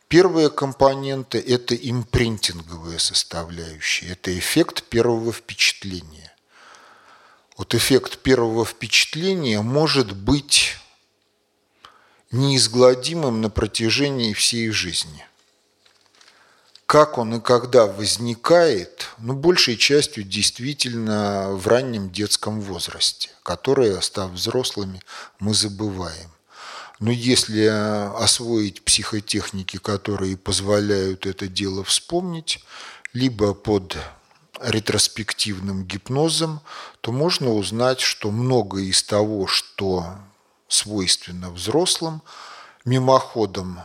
Первая 0.07 0.51
компонента– 0.51 1.37
это 1.39 1.75
импринтинговая 1.75 2.99
составляющая, 2.99 4.13
это 4.13 4.37
эффект 4.39 4.85
первого 4.85 5.33
впечатления. 5.33 6.33
Вот 7.57 7.75
эффект 7.75 8.19
первого 8.19 8.65
впечатления 8.65 9.61
может 9.63 10.17
быть 10.17 10.77
неизгладимым 12.31 13.41
на 13.41 13.51
протяжении 13.51 14.33
всей 14.33 14.71
жизни 14.71 15.27
как 16.91 17.19
он 17.19 17.37
и 17.37 17.41
когда 17.41 17.87
возникает, 17.87 19.11
ну, 19.19 19.35
большей 19.35 19.77
частью 19.77 20.25
действительно 20.25 21.51
в 21.53 21.69
раннем 21.69 22.11
детском 22.11 22.61
возрасте, 22.61 23.31
которое, 23.45 24.01
став 24.01 24.33
взрослыми, 24.33 25.01
мы 25.39 25.55
забываем. 25.55 26.33
Но 26.99 27.13
если 27.13 27.67
освоить 28.21 28.85
психотехники, 28.85 29.77
которые 29.77 30.37
позволяют 30.37 31.27
это 31.27 31.47
дело 31.47 31.85
вспомнить, 31.85 32.59
либо 33.13 33.55
под 33.55 33.97
ретроспективным 34.61 35.85
гипнозом, 35.85 36.61
то 37.03 37.13
можно 37.13 37.53
узнать, 37.53 38.01
что 38.01 38.33
многое 38.33 38.83
из 38.83 39.05
того, 39.05 39.47
что 39.47 40.17
свойственно 40.67 41.53
взрослым, 41.53 42.21
мимоходом 42.85 43.79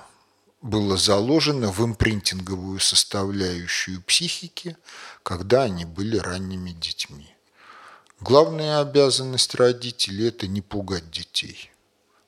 было 0.62 0.98
заложено 0.98 1.72
в 1.72 1.84
импринтинговую 1.86 2.80
составляющую 2.80 4.02
психики, 4.02 4.78
когда 5.24 5.64
они 5.64 5.86
были 5.86 6.18
ранними 6.18 6.72
детьми. 6.72 7.36
Главная 8.20 8.80
обязанность 8.80 9.54
родителей– 9.56 10.28
это 10.30 10.48
не 10.48 10.62
пугать 10.62 11.12
детей, 11.12 11.72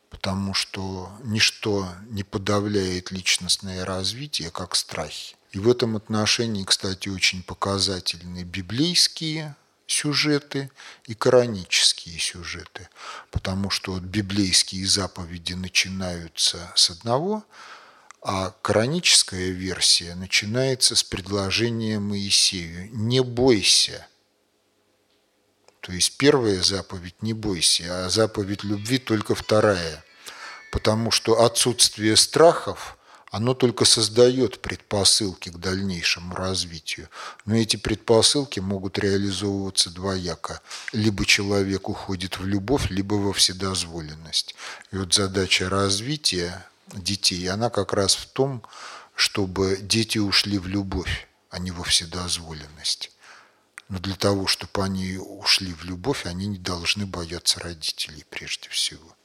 потому 0.09 0.53
что 0.53 1.11
ничто 1.23 1.89
не 2.09 2.23
подавляет 2.23 3.11
личностное 3.11 3.85
развитие, 3.85 4.51
как 4.51 4.75
страхи. 4.75 5.35
И 5.51 5.59
в 5.59 5.69
этом 5.69 5.95
отношении, 5.95 6.65
кстати, 6.65 7.09
очень 7.09 7.41
показательны 7.41 8.43
библейские 8.43 9.55
сюжеты 9.87 10.69
и 11.05 11.15
коранические 11.15 12.19
сюжеты, 12.19 12.89
потому 13.31 13.69
что 13.69 13.93
вот 13.93 14.03
библейские 14.03 14.85
заповеди 14.85 15.53
начинаются 15.53 16.71
с 16.75 16.89
одного, 16.89 17.45
а 18.21 18.51
кораническая 18.61 19.49
версия 19.49 20.15
начинается 20.15 20.95
с 20.95 21.03
предложения 21.03 21.99
Моисею 21.99 22.89
«Не 22.95 23.21
бойся». 23.21 24.07
То 25.81 25.91
есть 25.93 26.17
первая 26.17 26.61
заповедь 26.61 27.21
«Не 27.21 27.33
бойся», 27.33 28.05
а 28.05 28.09
заповедь 28.09 28.63
любви 28.63 28.97
только 28.97 29.35
вторая, 29.35 30.03
потому 30.71 31.11
что 31.11 31.43
отсутствие 31.43 32.15
страхов– 32.15 32.97
оно 33.29 33.53
только 33.53 33.83
создает 33.85 34.61
предпосылки 34.61 35.49
к 35.49 35.57
дальнейшему 35.57 36.33
развитию. 36.33 37.09
Но 37.45 37.55
эти 37.55 37.75
предпосылки 37.75 38.59
могут 38.59 38.97
реализовываться 38.97 39.89
двояко. 39.89 40.61
Либо 40.93 41.25
человек 41.25 41.89
уходит 41.89 42.39
в 42.39 42.45
любовь, 42.45 42.89
либо 42.89 43.15
во 43.15 43.33
вседозволенность. 43.33 44.55
И 44.91 44.97
вот 44.97 45.13
задача 45.13 45.69
развития 45.69 46.65
детей, 46.93 47.47
она 47.49 47.69
как 47.69 47.93
раз 47.93 48.15
в 48.15 48.27
том, 48.27 48.63
чтобы 49.15 49.77
дети 49.81 50.17
ушли 50.17 50.57
в 50.57 50.67
любовь, 50.67 51.27
а 51.49 51.59
не 51.59 51.71
во 51.71 51.83
вседозволенность. 51.83 53.11
Но 53.89 53.99
для 53.99 54.15
того, 54.15 54.47
чтобы 54.47 54.83
они 54.83 55.17
ушли 55.17 55.73
в 55.73 55.83
любовь, 55.83 56.25
они 56.25 56.47
не 56.47 56.57
должны 56.57 57.05
бояться 57.05 57.59
родителей 57.59 58.25
прежде 58.29 58.69
всего. 58.69 59.16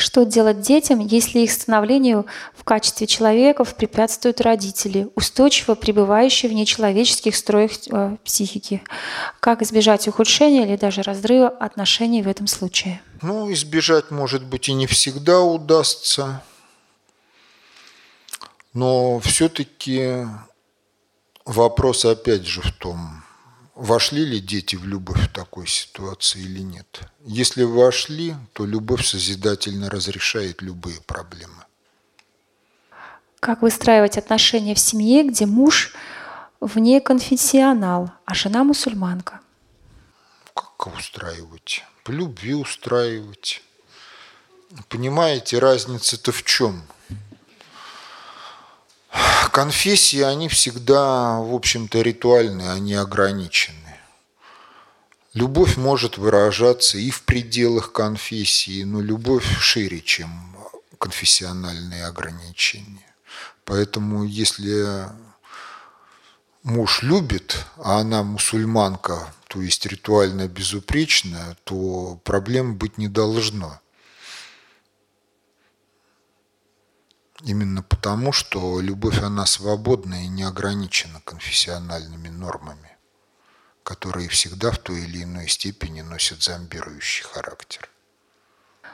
Что 0.00 0.24
делать 0.24 0.62
детям, 0.62 0.98
если 0.98 1.40
их 1.40 1.52
становлению 1.52 2.24
в 2.56 2.64
качестве 2.64 3.06
человеков 3.06 3.74
препятствуют 3.74 4.40
родители, 4.40 5.08
устойчиво 5.14 5.74
пребывающие 5.74 6.50
в 6.50 6.54
нечеловеческих 6.54 7.36
строях 7.36 7.72
э, 7.90 8.16
психики? 8.24 8.82
Как 9.40 9.60
избежать 9.60 10.08
ухудшения 10.08 10.66
или 10.66 10.76
даже 10.76 11.02
разрыва 11.02 11.48
отношений 11.48 12.22
в 12.22 12.28
этом 12.28 12.46
случае? 12.46 13.02
Ну, 13.20 13.52
избежать, 13.52 14.10
может 14.10 14.42
быть, 14.42 14.70
и 14.70 14.72
не 14.72 14.86
всегда 14.86 15.42
удастся, 15.42 16.42
но 18.72 19.20
все-таки 19.20 20.24
вопрос 21.44 22.06
опять 22.06 22.46
же 22.46 22.62
в 22.62 22.72
том, 22.72 23.19
Вошли 23.80 24.26
ли 24.26 24.40
дети 24.40 24.76
в 24.76 24.84
любовь 24.84 25.22
в 25.22 25.32
такой 25.32 25.66
ситуации 25.66 26.38
или 26.38 26.60
нет? 26.60 27.00
Если 27.24 27.62
вошли, 27.62 28.34
то 28.52 28.66
любовь 28.66 29.06
созидательно 29.06 29.88
разрешает 29.88 30.60
любые 30.60 31.00
проблемы. 31.00 31.64
Как 33.40 33.62
выстраивать 33.62 34.18
отношения 34.18 34.74
в 34.74 34.78
семье, 34.78 35.22
где 35.22 35.46
муж 35.46 35.94
вне 36.60 37.00
конфессионал, 37.00 38.10
а 38.26 38.34
жена 38.34 38.64
мусульманка? 38.64 39.40
Как 40.52 40.86
устраивать? 40.86 41.82
По 42.04 42.10
любви 42.10 42.52
устраивать. 42.52 43.62
Понимаете, 44.90 45.58
разница-то 45.58 46.32
в 46.32 46.42
чем? 46.42 46.82
Конфессии, 49.52 50.20
они 50.20 50.48
всегда, 50.48 51.38
в 51.38 51.54
общем-то, 51.54 52.00
ритуальные, 52.02 52.70
они 52.70 52.94
ограничены. 52.94 53.76
Любовь 55.34 55.76
может 55.76 56.18
выражаться 56.18 56.98
и 56.98 57.10
в 57.10 57.22
пределах 57.22 57.92
конфессии, 57.92 58.84
но 58.84 59.00
любовь 59.00 59.44
шире, 59.58 60.00
чем 60.00 60.56
конфессиональные 60.98 62.06
ограничения. 62.06 63.06
Поэтому 63.64 64.24
если 64.24 65.06
муж 66.62 67.02
любит, 67.02 67.64
а 67.76 68.00
она 68.00 68.22
мусульманка, 68.22 69.32
то 69.48 69.60
есть 69.60 69.86
ритуально 69.86 70.46
безупречная, 70.46 71.56
то 71.64 72.20
проблем 72.24 72.76
быть 72.76 72.98
не 72.98 73.08
должно. 73.08 73.79
Именно 77.42 77.82
потому, 77.82 78.32
что 78.32 78.80
любовь, 78.80 79.22
она 79.22 79.46
свободна 79.46 80.24
и 80.24 80.28
не 80.28 80.42
ограничена 80.42 81.20
конфессиональными 81.24 82.28
нормами, 82.28 82.96
которые 83.82 84.28
всегда 84.28 84.70
в 84.70 84.78
той 84.78 85.04
или 85.04 85.22
иной 85.22 85.48
степени 85.48 86.02
носят 86.02 86.42
зомбирующий 86.42 87.24
характер. 87.24 87.88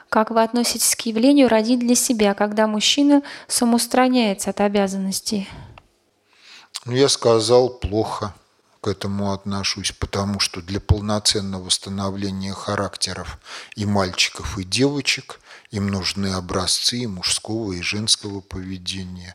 Как 0.08 0.30
вы 0.30 0.42
относитесь 0.42 0.94
к 0.94 1.00
явлению 1.02 1.48
родить 1.48 1.80
для 1.80 1.96
себя, 1.96 2.34
когда 2.34 2.68
мужчина 2.68 3.22
самоустраняется 3.48 4.50
от 4.50 4.60
обязанностей? 4.60 5.48
Ну, 6.84 6.92
я 6.92 7.08
сказал 7.08 7.68
плохо 7.68 8.32
к 8.80 8.86
этому 8.86 9.32
отношусь, 9.32 9.90
потому 9.90 10.38
что 10.38 10.62
для 10.62 10.78
полноценного 10.78 11.68
становления 11.70 12.52
характеров 12.52 13.40
и 13.74 13.84
мальчиков, 13.84 14.56
и 14.58 14.62
девочек 14.62 15.40
им 15.70 15.88
нужны 15.88 16.28
образцы 16.28 17.06
мужского, 17.08 17.72
и 17.72 17.82
женского 17.82 18.40
поведения. 18.40 19.34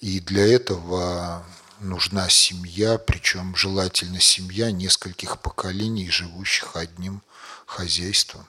И 0.00 0.20
для 0.20 0.46
этого 0.46 1.44
нужна 1.80 2.28
семья, 2.28 2.98
причем 2.98 3.54
желательно 3.56 4.20
семья 4.20 4.70
нескольких 4.70 5.40
поколений, 5.40 6.10
живущих 6.10 6.76
одним 6.76 7.22
хозяйством. 7.66 8.46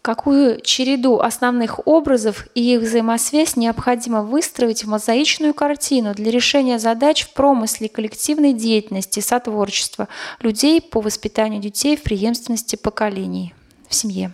Какую 0.00 0.60
череду 0.62 1.20
основных 1.20 1.86
образов 1.86 2.48
и 2.56 2.74
их 2.74 2.80
взаимосвязь 2.80 3.54
необходимо 3.54 4.22
выстроить 4.22 4.82
в 4.82 4.88
мозаичную 4.88 5.54
картину 5.54 6.12
для 6.12 6.32
решения 6.32 6.80
задач 6.80 7.24
в 7.24 7.32
промысле 7.32 7.88
коллективной 7.88 8.52
деятельности, 8.52 9.20
сотворчества 9.20 10.08
людей 10.40 10.80
по 10.80 11.00
воспитанию 11.00 11.62
детей 11.62 11.96
в 11.96 12.02
преемственности 12.02 12.74
поколений 12.74 13.54
в 13.88 13.94
семье? 13.94 14.32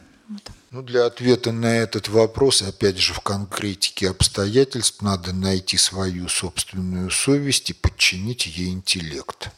Ну, 0.71 0.83
для 0.83 1.07
ответа 1.07 1.51
на 1.51 1.79
этот 1.79 2.09
вопрос, 2.09 2.61
опять 2.61 2.99
же, 2.99 3.15
в 3.15 3.21
конкретике 3.21 4.11
обстоятельств 4.11 5.01
надо 5.01 5.33
найти 5.33 5.79
свою 5.79 6.29
собственную 6.29 7.11
совесть 7.11 7.71
и 7.71 7.73
подчинить 7.73 8.47
ей 8.47 8.69
интеллект 8.69 9.49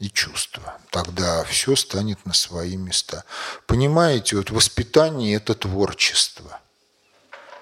и 0.00 0.10
чувства. 0.10 0.80
Тогда 0.90 1.44
все 1.44 1.76
станет 1.76 2.26
на 2.26 2.32
свои 2.32 2.76
места. 2.76 3.22
Понимаете, 3.68 4.36
вот 4.36 4.50
воспитание– 4.50 5.36
это 5.36 5.54
творчество. 5.54 6.60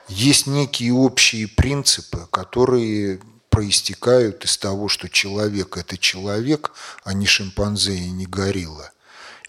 Есть 0.09 0.47
некие 0.47 0.95
общие 0.95 1.47
принципы, 1.47 2.27
которые 2.31 3.21
проистекают 3.51 4.47
из 4.47 4.57
того, 4.57 4.89
что 4.89 5.11
человек– 5.11 5.77
это 5.77 5.99
человек, 5.99 6.73
а 7.05 7.13
не 7.13 7.27
шимпанзе 7.27 7.97
и 7.97 8.09
не 8.09 8.25
горилла. 8.25 8.93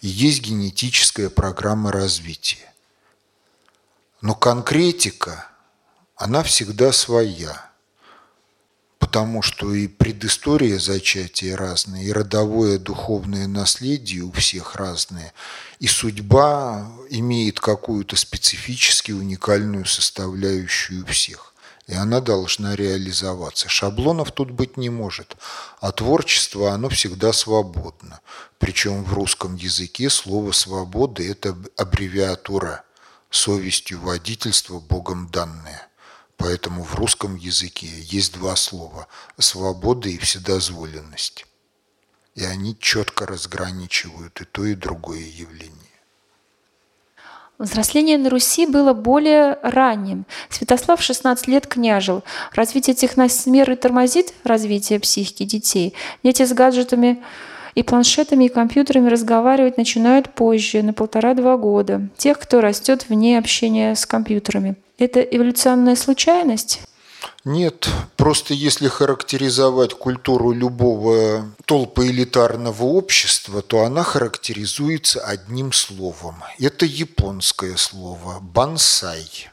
И 0.02 0.10
есть 0.10 0.41
генетическая 0.41 1.30
программа 1.30 1.93
развития. 1.93 2.69
Но 4.21 4.36
конкретика, 4.36 5.47
она 6.15 6.43
всегда 6.43 6.91
своя– 6.91 7.65
потому 8.99 9.41
что 9.41 9.73
и 9.73 9.88
предыстория 9.88 10.77
зачатия 10.77 11.55
разная, 11.55 12.03
и 12.03 12.12
родовое 12.12 12.77
духовное 12.77 13.47
наследие 13.47 14.21
у 14.21 14.32
всех 14.32 14.75
разное, 14.75 15.34
и 15.79 15.88
судьба 15.88 16.91
имеет 17.10 17.60
какую-то 17.60 18.15
специфически 18.15 19.12
уникальную 19.12 19.86
составляющую 19.86 21.03
у 21.03 21.08
всех. 21.08 21.53
И 21.88 21.95
она 21.95 22.21
должна 22.21 22.75
реализоваться. 22.75 23.67
Шаблонов 23.67 24.32
тут 24.32 24.51
быть 24.51 24.77
не 24.77 24.91
может. 24.91 25.38
А 25.82 25.91
творчество, 25.91 26.71
оно 26.71 26.88
всегда 26.89 27.34
свободно. 27.34 28.19
Причем 28.60 29.03
в 29.03 29.12
русском 29.13 29.55
языке 29.55 30.12
слово 30.12 30.51
«свобода»– 30.51 31.23
это 31.23 31.58
аббревиатура 31.77 32.84
совестью 33.30 34.00
водительства 34.00 34.80
Богом 34.80 35.30
данное. 35.32 35.88
Поэтому 36.38 36.84
в 36.84 36.96
русском 36.96 37.36
языке 37.36 37.88
есть 37.88 38.34
два 38.34 38.56
слова– 38.56 39.08
свобода 39.38 40.08
и 40.08 40.18
вседозволенность. 40.18 41.46
И 42.36 42.46
они 42.46 42.78
четко 42.80 43.26
разграничивают 43.26 44.39
и 44.39 44.46
то, 44.46 44.65
и 44.65 44.74
другое 44.74 45.20
явление. 45.20 45.89
Взросление 47.58 48.18
на 48.18 48.30
Руси 48.30 48.65
было 48.65 48.94
более 48.94 49.60
ранним. 49.62 50.26
Святослав 50.50 51.02
16 51.02 51.46
лет 51.48 51.68
княжил. 51.68 52.24
Развитие 52.54 52.96
техносмеры 52.96 53.76
тормозит 53.76 54.34
развитие 54.46 55.02
психики 55.02 55.44
детей. 55.44 55.94
Дети 56.24 56.46
с 56.46 56.54
гаджетами 56.54 57.22
и 57.80 57.84
планшетами 57.84 58.46
и 58.46 58.50
компьютерами 58.50 59.10
разговаривать 59.10 59.78
начинают 59.78 60.34
позже, 60.34 60.84
на 60.84 60.92
полтора-два 60.92 61.56
года. 61.56 62.10
Тех, 62.18 62.38
кто 62.38 62.60
растет 62.60 63.06
вне 63.08 63.39
общения 63.39 63.96
с 63.96 64.06
компьютерами. 64.06 64.76
Это 64.98 65.22
эволюционная 65.22 65.96
случайность? 65.96 66.82
Нет, 67.46 67.88
просто 68.18 68.54
если 68.54 68.89
характеризовать 68.89 69.94
культуру 69.94 70.52
любого 70.52 71.46
толпа 71.65 72.06
элитарного 72.06 72.84
общества, 72.84 73.62
то 73.62 73.86
она 73.86 74.04
характеризуется 74.04 75.22
одним 75.22 75.72
словом. 75.72 76.36
Это 76.60 76.86
японское 76.86 77.78
слово 77.78 78.39
«бонсай» 78.42 79.50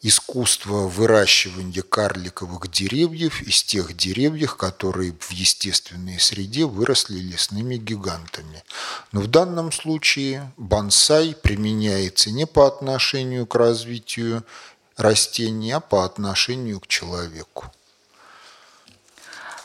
искусство 0.00 0.86
выращивания 0.86 1.82
карликовых 1.82 2.70
деревьев 2.70 3.42
из 3.42 3.62
тех 3.62 3.96
деревьев, 3.96 4.54
которые 4.56 5.12
в 5.18 5.32
естественной 5.32 6.20
среде 6.20 6.66
выросли 6.66 7.18
лесными 7.18 7.76
гигантами. 7.76 8.62
Но 9.12 9.20
в 9.20 9.26
данном 9.26 9.72
случае 9.72 10.52
бонсай 10.56 11.34
применяется 11.34 12.30
не 12.30 12.46
по 12.46 12.66
отношению 12.66 13.46
к 13.46 13.54
развитию 13.56 14.44
растений, 14.96 15.72
а 15.72 15.80
по 15.80 16.04
отношению 16.04 16.80
к 16.80 16.86
человеку. 16.86 17.66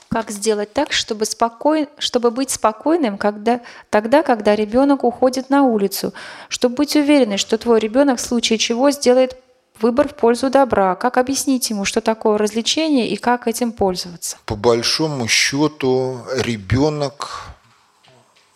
Как 0.09 0.29
сделать 0.29 0.71
так, 0.73 0.93
чтобы, 0.93 1.25
спокой... 1.25 1.89
чтобы 1.97 2.29
быть 2.29 2.51
спокойным 2.51 3.17
когда... 3.17 3.61
тогда, 3.89 4.21
когда 4.21 4.55
ребенок 4.55 5.03
уходит 5.03 5.49
на 5.49 5.63
улицу, 5.63 6.13
чтобы 6.49 6.75
быть 6.75 6.95
уверенным, 6.95 7.39
что 7.39 7.57
твой 7.57 7.79
ребенок 7.79 8.19
в 8.19 8.21
случае 8.21 8.59
чего 8.59 8.91
сделает 8.91 9.42
выбор 9.79 10.07
в 10.09 10.15
пользу 10.15 10.49
добра. 10.49 10.95
Как 10.95 11.17
объяснить 11.17 11.69
ему, 11.69 11.85
что 11.85 12.01
такое 12.01 12.37
развлечение 12.37 13.09
и 13.09 13.17
как 13.17 13.47
этим 13.47 13.71
пользоваться? 13.71 14.37
По 14.45 14.55
большому 14.55 15.27
счету 15.27 16.21
ребенок 16.35 17.47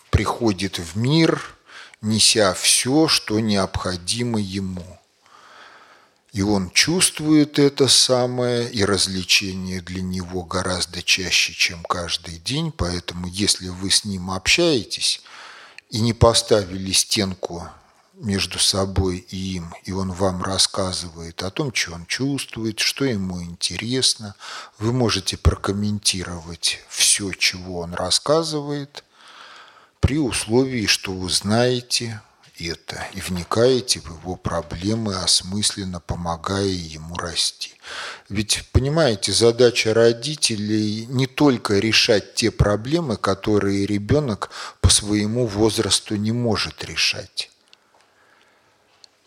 приходит 0.10 0.80
в 0.80 0.98
мир, 0.98 1.56
неся 2.02 2.54
все, 2.54 3.08
что 3.08 3.40
необходимо 3.40 4.40
ему. 4.40 4.86
И 6.34 6.42
он 6.42 6.70
чувствует 6.70 7.58
это 7.58 7.88
самое, 7.88 8.70
и 8.70 8.86
развлечение 8.86 9.82
для 9.82 10.02
него 10.02 10.44
гораздо 10.44 11.02
чаще, 11.02 11.54
чем 11.54 11.84
каждый 11.84 12.38
день. 12.38 12.72
Поэтому, 12.72 13.28
если 13.28 13.70
вы 13.70 13.90
с 13.90 14.06
ним 14.06 14.30
общаетесь 14.30 15.22
и 15.90 16.00
не 16.00 16.14
поставили 16.14 16.92
стенку 16.92 17.68
между 18.20 18.60
собой 18.60 19.18
и 19.30 19.56
им, 19.56 19.74
и 19.84 19.92
он 19.92 20.12
вам 20.12 20.42
рассказывает 20.42 21.44
о 21.44 21.52
том, 21.52 21.74
что 21.74 21.94
он 21.94 22.06
чувствует, 22.06 22.80
что 22.80 23.06
ему 23.06 23.44
интересно, 23.44 24.36
вы 24.80 24.92
можете 24.92 25.38
прокомментировать 25.38 26.80
все, 26.90 27.32
чего 27.34 27.80
он 27.80 27.94
рассказывает, 27.94 29.04
при 30.00 30.18
условии, 30.18 30.86
что 30.86 31.12
вы 31.12 31.30
знаете 31.30 32.22
это 32.60 33.06
и 33.14 33.22
вникаете 33.22 34.00
в 34.00 34.06
его 34.06 34.36
проблемы, 34.36 35.16
осмысленно 35.16 36.00
помогая 36.00 36.66
ему 36.66 37.16
расти. 37.16 37.74
Ведь, 38.30 38.64
понимаете, 38.72 39.32
задача 39.32 39.94
родителей 39.94 41.06
не 41.08 41.28
только 41.28 41.78
решать 41.78 42.34
те 42.34 42.50
проблемы, 42.50 43.18
которые 43.18 43.86
ребенок 43.86 44.50
по 44.82 44.90
своему 44.90 45.46
возрасту 45.46 46.16
не 46.16 46.32
может 46.32 46.84
решать. 46.84 47.52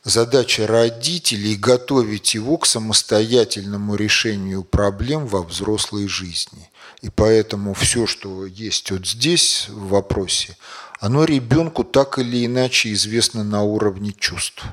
Задача 0.02 0.66
родителей– 0.66 1.56
готовить 1.58 2.32
его 2.32 2.56
к 2.56 2.64
самостоятельному 2.64 3.96
решению 3.96 4.64
проблем 4.64 5.26
во 5.26 5.42
взрослой 5.42 6.08
жизни. 6.08 6.70
И 7.02 7.10
поэтому 7.10 7.74
все, 7.74 8.06
что 8.06 8.46
есть 8.46 8.90
вот 8.90 9.06
здесь 9.06 9.66
в 9.68 9.88
вопросе, 9.88 10.56
оно 11.00 11.24
ребенку 11.24 11.84
так 11.84 12.18
или 12.18 12.46
иначе 12.46 12.94
известно 12.94 13.44
на 13.44 13.62
уровне 13.62 14.12
чувств. 14.12 14.64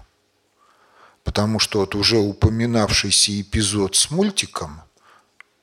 Потому 1.26 1.60
что 1.60 1.80
вот 1.80 1.94
уже 1.94 2.20
упоминавшийся 2.20 3.42
эпизод 3.42 3.98
с 3.98 4.10
мультиком 4.10 4.82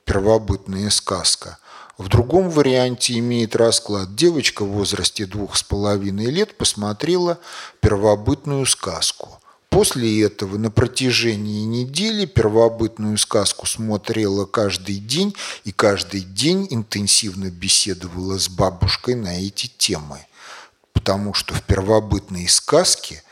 «Первобытная 0.04 0.90
сказка» 0.90 1.56
в 1.96 2.08
другом 2.08 2.50
варианте 2.50 3.18
имеет 3.18 3.56
расклад. 3.56 4.14
Девочка 4.14 4.62
в 4.62 4.72
возрасте 4.72 5.24
двух 5.24 5.56
с 5.56 5.62
половиной 5.62 6.26
лет 6.26 6.58
посмотрела 6.58 7.38
первобытную 7.80 8.66
сказку. 8.66 9.40
После 9.74 10.22
этого 10.22 10.56
на 10.56 10.70
протяжении 10.70 11.64
недели 11.64 12.26
первобытную 12.26 13.18
сказку 13.18 13.66
смотрела 13.66 14.46
каждый 14.46 14.96
день 14.98 15.34
и 15.64 15.72
каждый 15.72 16.20
день 16.20 16.68
интенсивно 16.70 17.50
беседовала 17.50 18.38
с 18.38 18.48
бабушкой 18.48 19.16
на 19.16 19.36
эти 19.36 19.66
темы– 19.76 20.24
потому 21.04 21.34
что 21.34 21.52
в 21.52 21.62
первобытной 21.62 22.48
сказке 22.48 23.22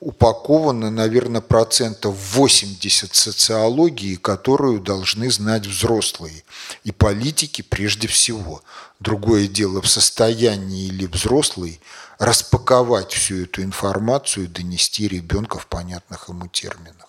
упаковано, 0.00 0.90
наверное, 0.90 1.40
процентов 1.40 2.16
80 2.32 3.14
социологии, 3.14 4.16
которую 4.16 4.80
должны 4.80 5.30
знать 5.30 5.64
взрослые 5.64 6.42
и 6.82 6.90
политики 6.90 7.62
прежде 7.62 8.08
всего. 8.08 8.62
Другое 8.98 9.46
дело, 9.46 9.80
в 9.80 9.88
состоянии 9.88 10.86
или 10.86 11.06
взрослый 11.06 11.80
распаковать 12.20 13.12
всю 13.12 13.44
эту 13.44 13.62
информацию 13.62 14.44
и 14.44 14.48
донести 14.48 15.08
ребенка 15.08 15.58
в 15.58 15.66
понятных 15.66 16.28
ему 16.28 16.46
терминах. 16.48 17.08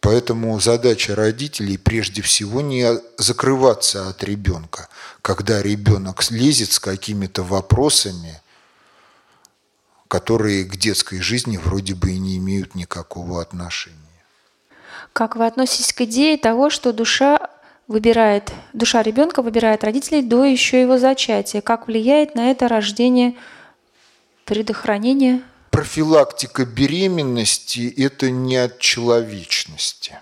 Поэтому 0.00 0.58
задача 0.60 1.16
родителей 1.16 1.76
прежде 1.76 2.22
всего 2.22 2.60
не 2.60 2.86
закрываться 3.18 4.08
от 4.08 4.22
ребенка, 4.22 4.88
когда 5.20 5.62
ребенок 5.62 6.30
лезет 6.30 6.72
с 6.72 6.78
какими-то 6.78 7.42
вопросами, 7.42 8.40
которые 10.06 10.64
к 10.64 10.76
детской 10.76 11.20
жизни 11.20 11.56
вроде 11.56 11.94
бы 11.94 12.12
и 12.12 12.18
не 12.18 12.36
имеют 12.36 12.76
никакого 12.76 13.42
отношения. 13.42 13.98
Как 15.12 15.34
вы 15.34 15.46
относитесь 15.46 15.92
к 15.92 16.02
идее 16.02 16.36
того, 16.38 16.70
что 16.70 16.92
душа 16.92 17.43
выбирает, 17.88 18.52
душа 18.72 19.02
ребенка 19.02 19.42
выбирает 19.42 19.84
родителей 19.84 20.22
до 20.22 20.44
еще 20.44 20.80
его 20.80 20.98
зачатия? 20.98 21.60
Как 21.60 21.86
влияет 21.86 22.34
на 22.34 22.50
это 22.50 22.68
рождение, 22.68 23.34
предохранение 24.44 25.42
профилактика 25.74 26.64
беременности– 26.64 27.92
это 27.96 28.30
не 28.30 28.56
от 28.56 28.78
человечности. 28.78 30.16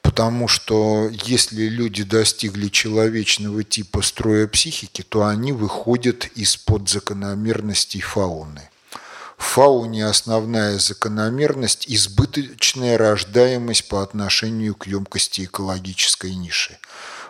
Потому 0.00 0.48
что 0.48 1.10
если 1.24 1.64
люди 1.64 2.02
достигли 2.02 2.68
человечного 2.68 3.62
типа 3.62 4.00
строя 4.00 4.46
психики, 4.48 5.02
то 5.02 5.26
они 5.26 5.52
выходят 5.52 6.28
из-под 6.34 6.88
закономерностей 6.88 8.00
фауны. 8.00 8.70
В 9.42 9.54
фауне 9.54 10.06
основная 10.06 10.78
закономерность– 10.78 11.84
избыточная 11.88 12.96
рождаемость 12.96 13.88
по 13.88 14.02
отношению 14.02 14.74
к 14.74 14.86
емкости 14.86 15.44
экологической 15.44 16.34
ниши. 16.34 16.78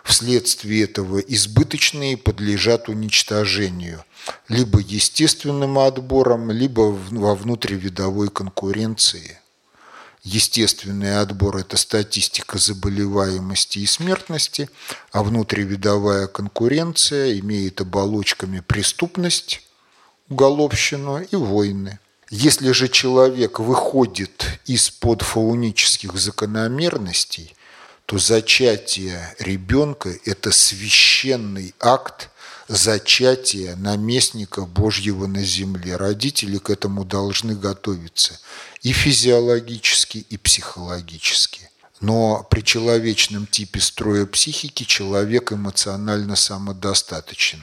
Вследствие 0.05 0.83
этого 0.83 1.17
избыточные 1.17 2.15
подлежат 2.15 2.87
уничтожению 2.87 4.05
либо 4.47 4.79
естественным 4.79 5.79
отбором, 5.79 6.51
либо 6.51 6.81
во 6.81 7.35
внутривидовой 7.35 8.29
конкуренции. 8.29 9.39
Естественный 10.21 11.19
отбор– 11.19 11.57
это 11.57 11.75
статистика 11.75 12.57
заболеваемости 12.57 13.79
и 13.79 13.85
смертности, 13.85 14.69
а 15.11 15.23
внутривидовая 15.23 16.27
конкуренция 16.27 17.37
имеет 17.39 17.81
оболочками 17.81 18.61
преступность, 18.61 19.61
уголовщину 20.29 21.19
и 21.19 21.35
войны. 21.35 21.99
Если 22.35 22.71
же 22.71 22.89
человек 22.89 23.59
выходит 23.59 24.59
из-под 24.65 25.21
фаунических 25.21 26.17
закономерностей– 26.17 27.55
то 28.05 28.17
зачатие 28.17 29.35
ребенка– 29.39 30.13
это 30.25 30.51
священный 30.51 31.73
акт 31.79 32.29
зачатия 32.67 33.75
наместника 33.75 34.65
Божьего 34.65 35.27
на 35.27 35.43
земле. 35.43 35.95
Родители 35.95 36.57
к 36.57 36.69
этому 36.69 37.05
должны 37.05 37.55
готовиться 37.55 38.39
и 38.81 38.91
физиологически, 38.91 40.25
и 40.29 40.37
психологически. 40.37 41.69
Но 42.01 42.45
при 42.49 42.61
человечном 42.61 43.47
типе 43.47 43.79
строя 43.79 44.25
психики 44.25 44.83
человек 44.83 45.53
эмоционально 45.53 46.35
самодостаточен, 46.35 47.61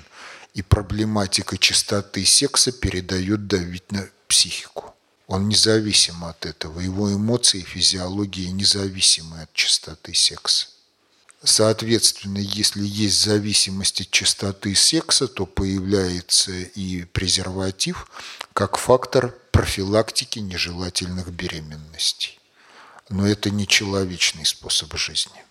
и 0.54 0.62
проблематика 0.62 1.58
чистоты 1.58 2.24
секса 2.24 2.72
передает 2.72 3.46
давить 3.46 3.92
на 3.92 4.08
психику. 4.30 4.94
Он 5.26 5.48
независим 5.48 6.24
от 6.24 6.46
этого. 6.46 6.80
Его 6.80 7.12
эмоции 7.12 7.60
и 7.60 7.64
физиология 7.64 8.50
независимы 8.50 9.42
от 9.42 9.52
частоты 9.52 10.14
секса. 10.14 10.68
Соответственно, 11.42 12.38
если 12.38 12.84
есть 12.84 13.22
зависимость 13.22 14.00
от 14.00 14.10
частоты 14.10 14.74
секса, 14.74 15.26
то 15.28 15.46
появляется 15.46 16.52
и 16.52 17.04
презерватив 17.04 18.06
как 18.52 18.76
фактор 18.76 19.34
профилактики 19.52 20.38
нежелательных 20.38 21.28
беременностей. 21.28 22.38
Но 23.08 23.26
это 23.26 23.50
не 23.50 23.66
человечный 23.66 24.44
способ 24.44 24.96
жизни. 24.96 25.44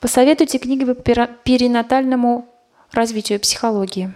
Посоветуйте 0.00 0.58
книги 0.58 0.84
по 0.84 0.94
перинатальному 0.94 2.48
развитию 2.92 3.40
психологии. 3.40 4.12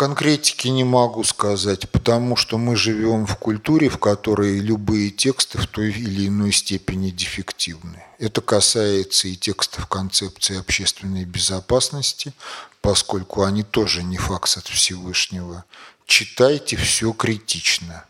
Конкретики 0.00 0.68
не 0.68 0.82
могу 0.82 1.24
сказать, 1.24 1.90
потому 1.90 2.34
что 2.34 2.56
мы 2.56 2.74
живем 2.74 3.26
в 3.26 3.36
культуре, 3.36 3.90
в 3.90 3.98
которой 3.98 4.58
любые 4.58 5.10
тексты 5.10 5.58
в 5.58 5.66
той 5.66 5.90
или 5.90 6.28
иной 6.28 6.52
степени 6.52 7.10
дефективны. 7.10 8.02
Это 8.18 8.40
касается 8.40 9.28
и 9.28 9.36
текстов 9.36 9.88
концепции 9.88 10.58
общественной 10.58 11.26
безопасности, 11.26 12.32
поскольку 12.80 13.42
они 13.42 13.62
тоже 13.62 14.02
не 14.02 14.16
факт 14.16 14.56
от 14.56 14.68
Всевышнего. 14.68 15.66
Читайте 16.06 16.78
все 16.78 17.12
критично, 17.12 18.06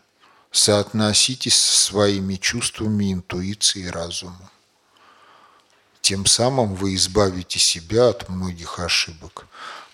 соотноситесь 0.49 1.59
со 1.59 1.75
своими 1.75 2.35
чувствами, 2.35 3.11
интуицией 3.11 3.89
разумом. 3.89 4.49
Тем 5.99 6.25
самым 6.25 6.73
вы 6.73 6.95
избавите 6.95 7.59
себя 7.59 8.07
от 8.07 8.29
многих 8.29 8.79
ошибок 8.79 9.45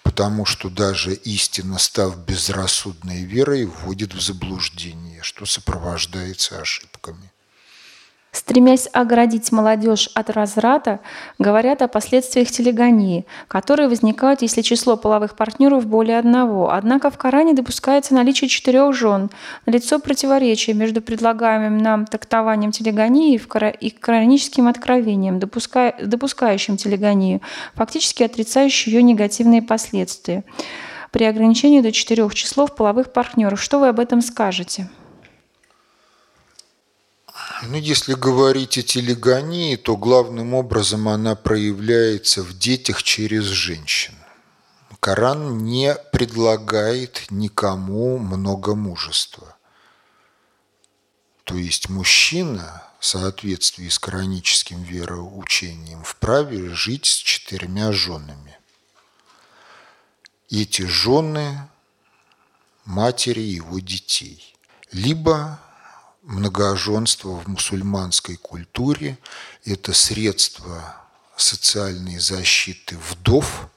потому 0.08 0.46
что 0.46 0.70
даже 0.70 1.14
истина, 1.14 1.78
став 1.78 2.18
безрассудной 2.18 3.24
верой, 3.24 3.66
вводит 3.66 4.14
в 4.14 4.22
заблуждение, 4.22 5.22
что 5.22 5.46
сопровождается 5.46 6.62
ошибками. 6.62 7.30
Стремясь 8.38 8.88
оградить 8.94 9.52
молодежь 9.52 10.12
от 10.14 10.30
разврата, 10.30 11.00
говорят 11.40 11.82
о 11.82 11.88
последствиях 11.88 12.52
телегонии, 12.52 13.26
которые 13.48 13.90
возникают, 13.90 14.44
если 14.44 14.62
число 14.62 14.96
половых 14.96 15.36
партнеров 15.36 15.88
более 15.88 16.20
одного. 16.20 16.72
Однако 16.72 17.10
в 17.10 17.18
Коране 17.18 17.56
допускается 17.56 18.14
наличие 18.14 18.48
четырех 18.48 18.94
жен. 18.94 19.32
Налицо 19.66 19.98
противоречие 19.98 20.76
между 20.76 21.02
предлагаемым 21.02 21.80
нам 21.80 22.06
трактованием 22.06 22.72
телегонии 22.72 23.42
и 23.80 23.90
кораническим 23.90 24.68
откровением, 24.68 25.40
допускающим 25.40 26.78
телегонию, 26.78 27.42
фактически 27.74 28.22
отрицающим 28.22 28.92
ее 28.92 29.02
негативные 29.02 29.64
последствия. 29.64 30.44
При 31.10 31.24
ограничении 31.24 31.82
до 31.82 31.92
четырех 31.92 32.36
числов 32.36 32.76
половых 32.76 33.12
партнеров. 33.12 33.60
Что 33.60 33.80
вы 33.80 33.88
об 33.88 34.00
этом 34.00 34.22
скажете? 34.22 34.88
Ну, 37.64 37.78
если 37.78 38.14
говорить 38.14 38.78
о 38.78 38.84
телегонии, 38.84 39.76
то 39.78 39.98
главным 39.98 40.54
образом 40.54 41.08
она 41.08 41.36
проявляется 41.36 42.44
в 42.44 42.58
детях 42.58 43.02
через 43.02 43.44
женщин. 43.46 44.14
Коран 45.00 45.60
не 45.60 45.96
предлагает 46.12 47.28
никому 47.30 48.18
много 48.20 48.76
мужества. 48.76 49.58
То 51.46 51.56
есть 51.56 51.90
мужчина 51.90 52.84
в 53.00 53.06
соответствии 53.06 53.88
с 53.90 53.98
кораническим 53.98 54.84
вероучением 54.84 56.04
вправе 56.04 56.70
жить 56.70 57.06
с 57.06 57.16
четырьмя 57.16 57.92
женами. 57.92 58.58
Эти 60.50 60.82
жены– 60.84 61.68
матери 62.86 63.42
его 63.42 63.80
детей. 63.80 64.56
Либо 64.92 65.60
многоженство 66.28 67.30
в 67.30 67.48
мусульманской 67.48 68.36
культуре– 68.36 69.18
это 69.66 69.94
средство 69.94 70.96
социальной 71.38 72.20
защиты 72.20 72.98
вдов, 72.98 73.70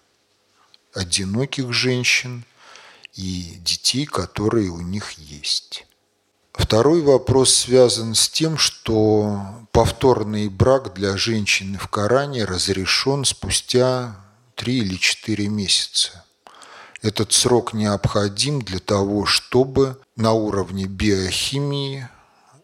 одиноких 0.93 1.73
женщин 1.73 2.45
и 3.15 3.57
детей, 3.61 4.05
которые 4.05 4.69
у 4.71 4.81
них 4.81 5.13
есть. 5.13 5.87
Второй 6.53 7.03
вопрос 7.03 7.55
связан 7.55 8.15
с 8.15 8.29
тем, 8.29 8.59
что 8.59 9.41
повторный 9.71 10.49
брак 10.49 10.93
для 10.95 11.17
женщины 11.17 11.79
в 11.79 11.87
Коране 11.87 12.45
разрешен 12.45 13.25
спустя 13.25 14.17
три 14.57 14.79
или 14.79 14.97
четыре 14.97 15.49
месяца. 15.49 16.25
Этот 17.03 17.33
срок 17.33 17.73
необходим 17.73 18.61
для 18.61 18.81
того, 18.81 19.25
чтобы 19.25 19.99
на 20.17 20.33
уровне 20.33 20.85
биохимии 20.85 22.09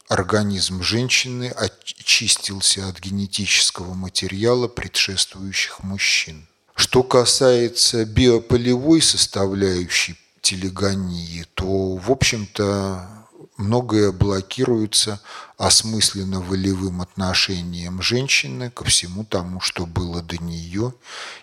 организм 0.08 0.82
женщины 0.82 1.48
очистился 1.48 2.88
от 2.88 3.00
генетического 3.00 3.94
материала 3.94 4.68
предшествующих 4.68 5.82
мужчин. 5.82 6.46
Что 6.74 7.02
касается 7.02 8.04
биополевой 8.04 9.00
составляющей 9.00 10.16
телегонии, 10.42 11.46
то, 11.54 11.96
в 11.96 12.10
общем-то, 12.10 13.08
многое 13.56 14.12
блокируется 14.12 15.20
осмысленно 15.56 16.40
волевым 16.40 17.00
отношением 17.00 18.02
женщины 18.02 18.70
ко 18.70 18.84
всему 18.84 19.24
тому, 19.24 19.60
что 19.60 19.86
было 19.86 20.22
до 20.22 20.36
нее, 20.36 20.94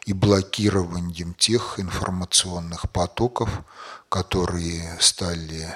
и 0.06 0.13
блокированием 0.13 1.34
тех 1.34 1.80
информационных 1.80 2.89
потоков, 2.91 3.49
которые 4.10 4.97
стали 5.02 5.76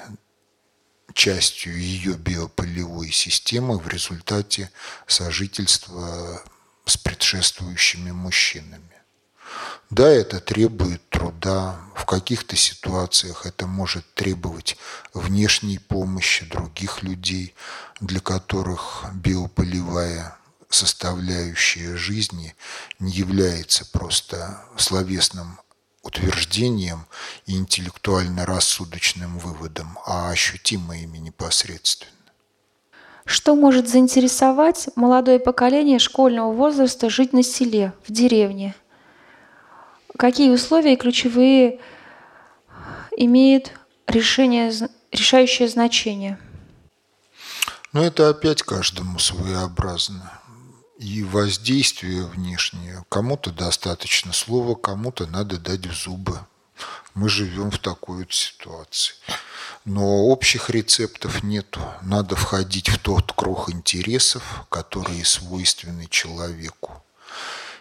частью 1.13 1.79
ее 1.79 2.13
биополевой 2.13 3.11
системы 3.11 3.77
в 3.77 3.87
результате 3.87 4.71
сожительства 5.07 6.41
с 6.85 6.97
предшествующими 6.97 8.11
мужчинами. 8.11 8.97
Да, 9.89 10.09
это 10.09 10.41
требует 10.41 11.07
труда, 11.09 11.79
в 11.95 12.05
каких-то 12.05 12.55
ситуациях 12.55 13.45
это 13.45 13.67
может 13.67 14.05
требовать 14.13 14.77
внешней 15.13 15.79
помощи 15.79 16.45
других 16.45 17.03
людей, 17.03 17.55
для 18.01 18.19
которых 18.19 19.05
биополевая 19.13 20.37
составляющая 20.69 21.95
жизни 21.95 22.55
не 22.99 23.11
является 23.11 23.85
просто 23.85 24.61
словесным 24.77 25.59
утверждением 26.07 27.05
и 27.45 27.57
интеллектуально-рассудочным 27.57 29.37
выводом, 29.37 29.97
а 30.05 30.29
ощутимо 30.29 30.97
ими 30.97 31.17
непосредственно. 31.17 32.11
Что 33.25 33.55
может 33.55 33.89
заинтересовать 33.89 34.87
молодое 34.95 35.39
поколение 35.39 35.99
школьного 35.99 36.53
возраста 36.53 37.09
жить 37.09 37.33
на 37.33 37.43
селе, 37.43 37.93
в 38.07 38.11
деревне? 38.11 38.73
Какие 40.17 40.49
условия 40.49 40.95
ключевые 40.95 41.79
имеют 43.17 43.73
решение, 44.07 44.71
решающее 45.11 45.67
значение? 45.67 46.39
Ну, 47.91 48.01
это 48.01 48.29
опять 48.29 48.63
каждому 48.63 49.19
своеобразно 49.19 50.39
и 50.99 51.23
воздействие 51.23 52.25
внешнее. 52.25 53.05
Кому-то 53.09 53.51
достаточно 53.51 54.33
слова, 54.33 54.75
кому-то 54.75 55.27
надо 55.27 55.57
дать 55.57 55.85
в 55.85 55.93
зубы. 55.93 56.39
Мы 57.13 57.29
живем 57.29 57.71
в 57.71 57.79
такой 57.79 58.19
вот 58.19 58.33
ситуации. 58.33 59.15
Но 59.85 60.25
общих 60.25 60.69
рецептов 60.69 61.43
нету. 61.43 61.81
Надо 62.01 62.35
входить 62.35 62.89
в 62.89 62.99
тот 62.99 63.31
круг 63.31 63.69
интересов, 63.69 64.65
которые 64.69 65.25
свойственны 65.25 66.07
человеку. 66.07 67.03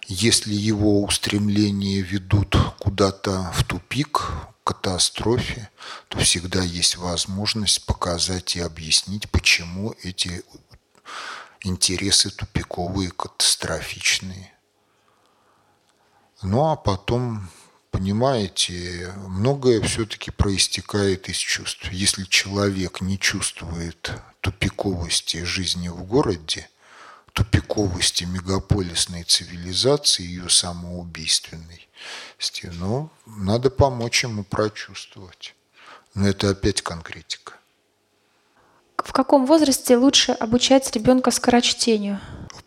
Если 0.09 0.55
его 0.55 1.03
устремления 1.03 2.01
ведут 2.01 2.57
куда-то 2.79 3.51
в 3.55 3.65
тупик, 3.65 4.31
катастрофе, 4.63 5.71
то 6.09 6.19
всегда 6.19 6.63
есть 6.63 6.97
возможность 6.97 7.87
показать 7.87 8.57
и 8.57 8.61
объяснить, 8.61 9.31
почему 9.31 9.95
эти 10.03 10.43
интересы 11.67 12.31
тупиковые, 12.31 13.11
катастрофичные. 13.11 14.53
Ну 16.43 16.71
а 16.71 16.77
потом, 16.77 17.49
понимаете, 17.91 19.13
многое 19.17 19.81
все-таки 19.83 20.31
проистекает 20.31 21.29
из 21.29 21.37
чувств. 21.37 21.91
Если 21.91 22.25
человек 22.25 23.01
не 23.01 23.19
чувствует 23.19 24.13
тупиковости 24.41 25.43
жизни 25.45 25.89
в 25.89 26.05
городе, 26.05 26.69
тупиковости 27.33 28.25
мегаполисной 28.25 29.25
цивилизации, 29.25 30.23
ее 30.23 30.49
самоубийственной, 30.49 31.89
ну, 32.65 33.11
надо 33.27 33.71
помочь 33.71 34.23
ему 34.23 34.45
прочувствовать. 34.45 35.55
Но 36.15 36.29
это 36.29 36.51
опять 36.51 36.83
конкретика 36.83 37.56
в 39.07 39.13
каком 39.13 39.47
возрасте 39.47 39.97
лучше 39.97 40.33
обучать 40.33 40.91
ребенка 40.95 41.31
скорочтению? 41.31 42.19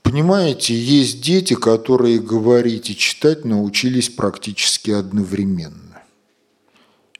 Понимаете, 0.01 0.73
есть 0.73 1.21
дети, 1.21 1.53
которые 1.53 2.19
говорить 2.19 2.89
и 2.89 2.95
читать 2.95 3.43
научились 3.43 4.09
практически 4.09 4.91
одновременно. 4.91 6.01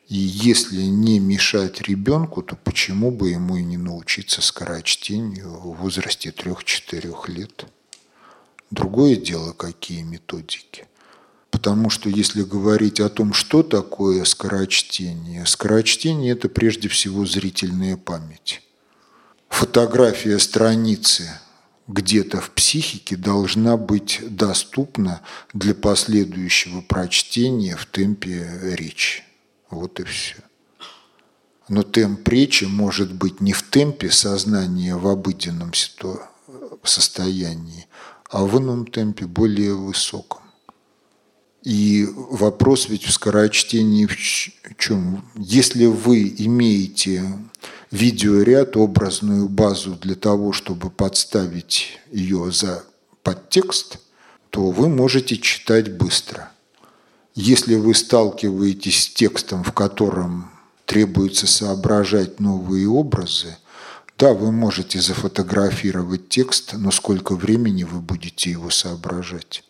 И 0.08 0.16
если 0.16 0.84
не 0.84 1.20
мешать 1.20 1.82
ребенку, 1.82 2.42
то 2.42 2.56
почему 2.56 3.12
бы 3.12 3.32
ему 3.32 3.58
и 3.58 3.64
не 3.64 3.78
научиться 3.78 4.42
скорочтению 4.42 5.50
в 5.50 5.76
возрасте 5.76 6.30
3-4 6.30 7.30
лет? 7.30 7.66
Другое 8.72 9.18
дело, 9.18 9.52
какие 9.52 10.02
методики. 10.02 10.88
Потому 11.52 11.90
что 11.90 12.10
если 12.10 12.44
говорить 12.44 13.02
о 13.02 13.10
том, 13.10 13.34
что 13.34 13.64
такое 13.64 14.24
скорочтение, 14.24 15.46
скорочтение– 15.46 16.32
это 16.34 16.48
прежде 16.48 16.88
всего 16.88 17.26
зрительная 17.26 17.98
память. 17.98 18.62
Фотография 19.50 20.40
страницы 20.40 21.30
где-то 21.88 22.40
в 22.40 22.52
психике 22.52 23.18
должна 23.18 23.76
быть 23.76 24.22
доступна 24.22 25.22
для 25.54 25.74
последующего 25.74 26.82
прочтения 26.82 27.76
в 27.76 27.86
темпе 27.86 28.48
речи. 28.64 29.24
Вот 29.70 30.00
и 30.00 30.04
все. 30.04 30.38
Но 31.68 31.84
темп 31.84 32.28
речи 32.28 32.66
может 32.66 33.14
быть 33.14 33.42
не 33.42 33.54
в 33.54 33.64
темпе 33.64 34.10
сознания 34.12 34.96
в 34.96 35.08
обыденном 35.08 35.72
состоянии, 36.84 37.88
а 38.30 38.46
в 38.46 38.60
ином 38.60 38.86
темпе, 38.86 39.26
более 39.26 39.74
высоком. 39.74 40.42
И 41.64 42.08
вопрос 42.16 42.88
ведь 42.88 43.04
в 43.04 43.12
скорочтении 43.12 44.06
в 44.06 44.18
чем? 44.78 45.26
Если 45.36 45.86
вы 45.86 46.34
имеете 46.38 47.24
видеоряд, 47.91 48.78
образную 48.78 49.49
базу 49.49 49.95
для 49.95 50.15
того, 50.15 50.52
чтобы 50.52 50.89
подставить 50.89 51.99
ее 52.12 52.52
за 52.52 52.84
подтекст, 53.23 53.99
то 54.49 54.71
вы 54.71 54.89
можете 54.89 55.38
читать 55.38 55.97
быстро. 55.97 56.52
Если 57.36 57.75
вы 57.75 57.93
сталкиваетесь 57.93 59.04
с 59.04 59.10
текстом, 59.10 59.63
в 59.63 59.71
котором 59.71 60.49
требуется 60.86 61.47
соображать 61.47 62.39
новые 62.39 62.88
образы, 62.89 63.58
да, 64.17 64.34
вы 64.34 64.52
можете 64.52 64.99
зафотографировать 64.99 66.28
текст, 66.28 66.73
но 66.73 66.91
сколько 66.91 67.36
времени 67.36 67.84
вы 67.84 68.02
будете 68.02 68.52
его 68.52 68.69
соображать? 68.69 69.63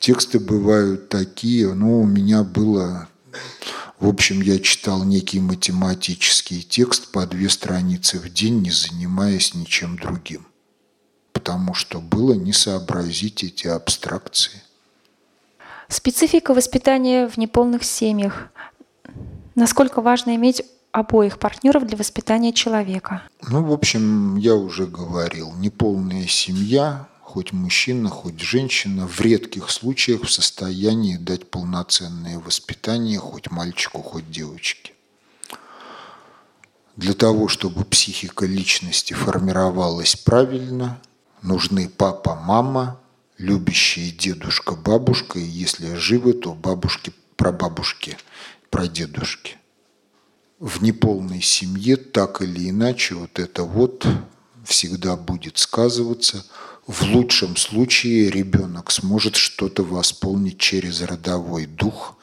Тексты 0.00 0.40
бывают 0.40 1.08
такие, 1.08 1.72
ну, 1.72 2.00
у 2.00 2.06
меня 2.06 2.42
было, 2.42 3.08
в 4.00 4.06
общем, 4.06 4.40
я 4.40 4.60
читал 4.60 5.02
некий 5.04 5.40
математический 5.40 6.62
текст 6.62 7.10
по 7.10 7.26
две 7.26 7.48
страницы 7.48 8.18
в 8.18 8.32
день, 8.32 8.62
не 8.62 8.70
занимаясь 8.70 9.54
ничем 9.54 9.98
другим. 9.98 10.46
Потому 11.32 11.74
что 11.74 12.00
было 12.00 12.34
не 12.34 12.52
сообразить 12.52 13.42
эти 13.42 13.66
абстракции. 13.66 14.62
Специфика 15.88 16.54
воспитания 16.54 17.26
в 17.28 17.38
неполных 17.38 17.82
семьях. 17.82 18.48
Насколько 19.54 20.00
важно 20.00 20.36
иметь 20.36 20.62
обоих 20.92 21.38
партнеров 21.38 21.86
для 21.86 21.96
воспитания 21.96 22.52
человека? 22.52 23.22
Ну, 23.48 23.64
в 23.64 23.72
общем, 23.72 24.36
я 24.36 24.54
уже 24.54 24.86
говорил, 24.86 25.52
неполная 25.54 26.26
семья 26.26 27.08
хоть 27.28 27.52
мужчина, 27.52 28.08
хоть 28.08 28.40
женщина, 28.40 29.06
в 29.06 29.20
редких 29.20 29.70
случаях 29.70 30.22
в 30.22 30.30
состоянии 30.30 31.18
дать 31.18 31.50
полноценное 31.50 32.38
воспитание 32.38 33.18
хоть 33.18 33.50
мальчику, 33.50 34.00
хоть 34.00 34.30
девочке. 34.30 34.94
Для 36.96 37.12
того, 37.12 37.48
чтобы 37.48 37.84
психика 37.84 38.46
личности 38.46 39.12
формировалась 39.12 40.16
правильно, 40.16 40.98
нужны 41.42 41.90
папа, 41.90 42.34
мама, 42.34 42.98
любящие 43.36 44.10
дедушка, 44.10 44.74
бабушка, 44.74 45.38
и 45.38 45.44
если 45.44 45.96
живы, 45.96 46.32
то 46.32 46.54
бабушки, 46.54 47.12
прабабушки, 47.36 48.16
прадедушки. 48.70 49.58
В 50.58 50.82
неполной 50.82 51.42
семье 51.42 51.96
так 51.96 52.40
или 52.40 52.70
иначе 52.70 53.16
вот 53.16 53.38
это 53.38 53.64
вот 53.64 54.06
всегда 54.64 55.14
будет 55.14 55.58
сказываться– 55.58 56.46
в 56.88 57.02
лучшем 57.02 57.56
случае 57.56 58.30
ребенок 58.30 58.90
сможет 58.90 59.36
что-то 59.36 59.84
восполнить 59.84 60.58
через 60.58 61.02
родовой 61.02 61.66
дух, 61.66 62.16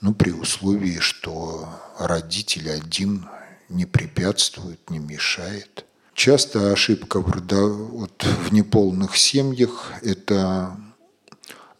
ну, 0.00 0.12
при 0.12 0.32
условии, 0.32 0.98
что 0.98 1.68
родитель 2.00 2.68
один 2.68 3.26
не 3.68 3.86
препятствует, 3.86 4.90
не 4.90 4.98
мешает. 4.98 5.84
Часто 6.14 6.72
ошибка 6.72 7.20
в, 7.20 7.30
родо... 7.30 7.68
вот, 7.68 8.24
в 8.24 8.52
неполных 8.52 9.16
семьях– 9.16 9.92
это 10.02 10.76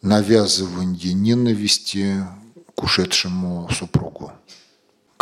навязывание 0.01 1.11
ненависти 1.11 2.25
к 2.73 2.83
ушедшему 2.83 3.69
супругу. 3.69 4.31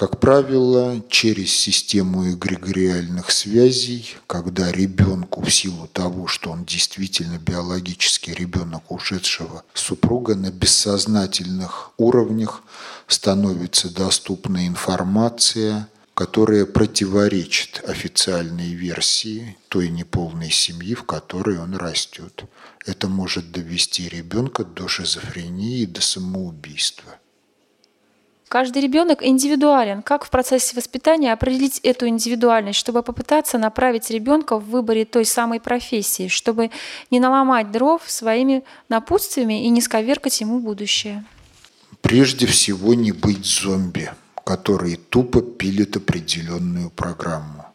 Как 0.02 0.20
правило, 0.20 1.00
через 1.10 1.52
систему 1.52 2.32
эгрегориальных 2.32 3.30
связей, 3.30 4.16
когда 4.26 4.72
ребенку 4.72 5.44
в 5.44 5.54
силу 5.54 5.88
того, 5.94 6.26
что 6.26 6.50
он 6.50 6.66
действительно 6.66 7.38
биологический 7.38 8.34
ребенок 8.34 8.92
ушедшего 8.92 9.64
супруга, 9.76 10.34
на 10.34 10.50
бессознательных 10.50 11.92
уровнях 11.98 12.64
становится 13.06 13.94
доступна 13.94 14.66
информация, 14.66 15.88
которая 16.16 16.66
противоречит 16.66 17.84
официальной 17.88 18.74
версии 18.74 19.56
той 19.68 19.90
неполной 19.90 20.50
семьи, 20.50 20.96
в 20.96 21.04
которой 21.04 21.60
он 21.60 21.76
растет. 21.76 22.46
Это 22.88 23.08
может 23.08 23.52
довести 23.52 24.10
ребенка 24.10 24.66
до 24.66 24.88
шизофрении 24.88 25.82
и 25.82 25.86
до 25.86 26.02
самоубийства. 26.02 27.20
Каждый 28.52 28.82
ребенок 28.82 29.24
индивидуален. 29.24 30.02
Как 30.02 30.26
в 30.26 30.30
процессе 30.30 30.76
воспитания 30.76 31.32
определить 31.32 31.80
эту 31.84 32.10
индивидуальность, 32.10 32.78
чтобы 32.78 33.02
попытаться 33.02 33.58
направить 33.58 34.10
ребенка 34.10 34.60
в 34.60 34.70
выборе 34.70 35.06
той 35.06 35.24
самой 35.24 35.62
профессии, 35.62 36.28
чтобы 36.28 36.70
не 37.12 37.22
наломать 37.22 37.72
дров 37.72 38.02
своими 38.08 38.66
напутствиями 38.90 39.64
и 39.66 39.70
не 39.70 39.80
сковеркать 39.80 40.42
ему 40.42 40.60
будущее? 40.60 41.24
Прежде 42.02 42.46
всего 42.46 42.94
не 42.94 43.14
быть 43.14 43.46
зомби, 43.46 44.12
которые 44.44 44.98
тупо 44.98 45.42
пилят 45.42 45.96
определенную 45.96 46.90
программу. 46.90 47.68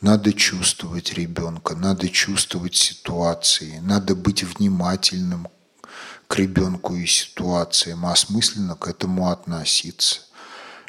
Надо 0.00 0.32
чувствовать 0.32 1.12
ребенка, 1.14 1.74
надо 1.74 2.08
чувствовать 2.08 2.76
ситуации, 2.76 3.80
надо 3.82 4.14
быть 4.14 4.44
внимательным 4.44 5.48
к 6.28 6.36
ребенку 6.36 6.94
и 6.94 7.06
ситуациям, 7.06 8.06
а 8.06 8.12
осмысленно 8.12 8.76
к 8.76 8.86
этому 8.86 9.30
относиться. 9.30 10.20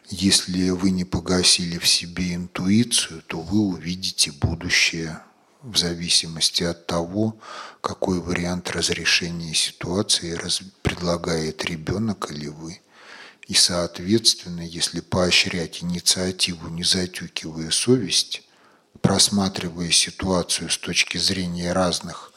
Если 0.10 0.70
вы 0.70 0.92
не 0.92 1.06
погасили 1.06 1.78
в 1.78 1.88
себе 1.88 2.36
интуицию, 2.36 3.22
то 3.26 3.40
вы 3.40 3.60
увидите 3.60 4.32
будущее 4.32 5.20
в 5.62 5.78
зависимости 5.78 6.64
от 6.64 6.88
того, 6.88 7.38
какой 7.82 8.20
вариант 8.20 8.70
разрешения 8.72 9.54
ситуации 9.54 10.38
предлагает 10.82 11.64
ребенок 11.66 12.32
или 12.32 12.48
вы. 12.48 12.82
И, 13.48 13.54
соответственно, 13.54 14.62
если 14.62 15.00
поощрять 15.00 15.84
инициативу, 15.84 16.68
не 16.70 16.84
затюкивая 16.84 17.72
совесть, 17.72 18.44
просматривая 19.02 19.92
ситуацию 19.92 20.70
с 20.70 20.78
точки 20.78 21.18
зрения 21.18 21.72
разных 21.74 22.29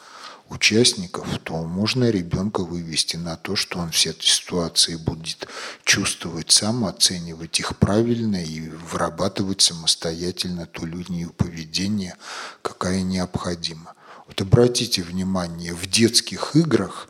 участников, 0.53 1.27
то 1.43 1.55
можно 1.65 2.11
ребенка 2.11 2.61
вывести 2.61 3.17
на 3.17 3.37
то, 3.37 3.57
что 3.57 3.79
он 3.79 3.91
все 3.91 4.11
эти 4.11 4.27
ситуации 4.27 4.97
будет 4.97 5.49
чувствовать 5.85 6.51
сам, 6.51 6.85
оценивать 6.85 7.59
их 7.59 7.77
правильно 7.79 8.43
и 8.43 8.69
вырабатывать 8.69 9.61
самостоятельно 9.63 10.67
ту 10.67 10.87
линию 10.87 11.33
поведения, 11.37 12.17
какая 12.63 13.03
необходима. 13.03 13.95
Вот 14.27 14.41
обратите 14.41 15.03
внимание, 15.03 15.75
в 15.75 15.87
детских 15.87 16.55
играх 16.55 17.09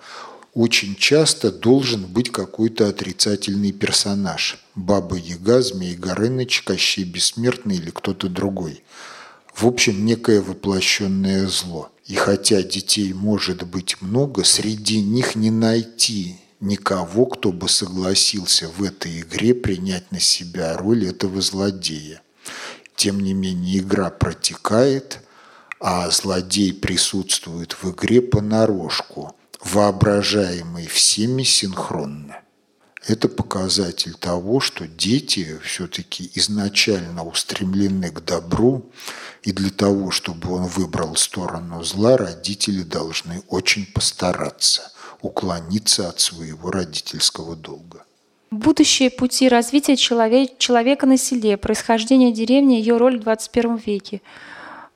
очень 0.54 0.96
часто 0.96 1.50
должен 1.50 2.06
быть 2.06 2.30
какой-то 2.30 2.88
отрицательный 2.88 3.72
персонаж. 3.72 4.58
Баба 4.74 5.16
Яга, 5.16 5.62
Змей 5.62 5.94
Горыныч, 5.94 6.62
Кощей 6.62 7.04
Бессмертный 7.04 7.76
или 7.76 7.90
кто-то 7.90 8.28
другой. 8.28 8.82
В 9.54 9.66
общем, 9.66 10.04
некое 10.04 10.40
воплощенное 10.40 11.46
зло. 11.46 11.91
И 12.06 12.14
хотя 12.14 12.62
детей 12.62 13.12
может 13.12 13.62
быть 13.62 14.02
много, 14.02 14.44
среди 14.44 15.00
них 15.00 15.36
не 15.36 15.50
найти 15.50 16.36
никого, 16.60 17.26
кто 17.26 17.52
бы 17.52 17.68
согласился 17.68 18.68
в 18.68 18.82
этой 18.82 19.20
игре 19.20 19.54
принять 19.54 20.10
на 20.10 20.20
себя 20.20 20.76
роль 20.76 21.06
этого 21.06 21.40
злодея. 21.40 22.22
Тем 22.96 23.20
не 23.20 23.34
менее, 23.34 23.78
игра 23.78 24.10
протекает, 24.10 25.20
а 25.80 26.10
злодей 26.10 26.72
присутствует 26.72 27.76
в 27.82 27.90
игре 27.90 28.20
понарошку, 28.20 29.34
воображаемый 29.60 30.86
всеми 30.86 31.42
синхронно. 31.42 32.41
Это 33.06 33.28
показатель 33.28 34.14
того, 34.14 34.60
что 34.60 34.86
дети 34.86 35.58
все-таки 35.64 36.30
изначально 36.34 37.24
устремлены 37.24 38.10
к 38.10 38.20
добру, 38.20 38.90
и 39.42 39.52
для 39.52 39.70
того, 39.70 40.10
чтобы 40.10 40.52
он 40.54 40.66
выбрал 40.66 41.16
сторону 41.16 41.82
зла, 41.82 42.16
родители 42.16 42.82
должны 42.82 43.42
очень 43.48 43.86
постараться 43.86 44.92
уклониться 45.22 46.08
от 46.08 46.20
своего 46.20 46.70
родительского 46.70 47.56
долга. 47.56 48.04
Будущие 48.50 49.08
пути 49.10 49.48
развития 49.48 49.96
человек, 49.96 50.58
человека 50.58 51.06
на 51.06 51.16
селе, 51.16 51.56
происхождение 51.56 52.32
деревни, 52.32 52.74
ее 52.74 52.98
роль 52.98 53.18
в 53.18 53.22
21 53.22 53.76
веке. 53.76 54.20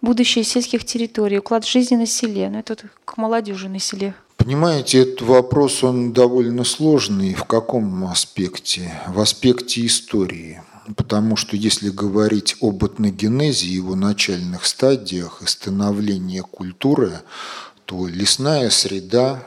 будущее 0.03 0.45
сельских 0.45 0.85
территорий, 0.85 1.39
уклад 1.39 1.65
жизни 1.65 1.97
на 1.97 2.07
селе. 2.07 2.51
Ну, 2.51 2.59
это 2.59 2.77
к 3.05 3.17
молодежи 3.17 3.69
на 3.69 3.79
селе. 3.79 4.15
Понимаете, 4.37 5.01
этот 5.01 5.23
вопрос, 5.23 5.83
он 5.83 6.13
довольно 6.13 6.65
сложный. 6.65 7.35
В 7.35 7.45
каком 7.45 8.05
аспекте? 8.05 8.93
В 9.09 9.21
аспекте 9.21 9.87
истории. 9.87 10.63
Потому 10.97 11.37
что 11.37 11.57
если 11.57 11.91
говорить 11.91 12.57
об 12.61 12.85
этногенезе, 12.85 13.67
его 13.67 13.97
начальных 13.97 14.65
стадиях 14.65 15.43
и 15.43 15.47
становлении 15.47 16.41
культуры, 16.41 17.21
то 17.87 18.07
лесная 18.07 18.71
среда 18.71 19.47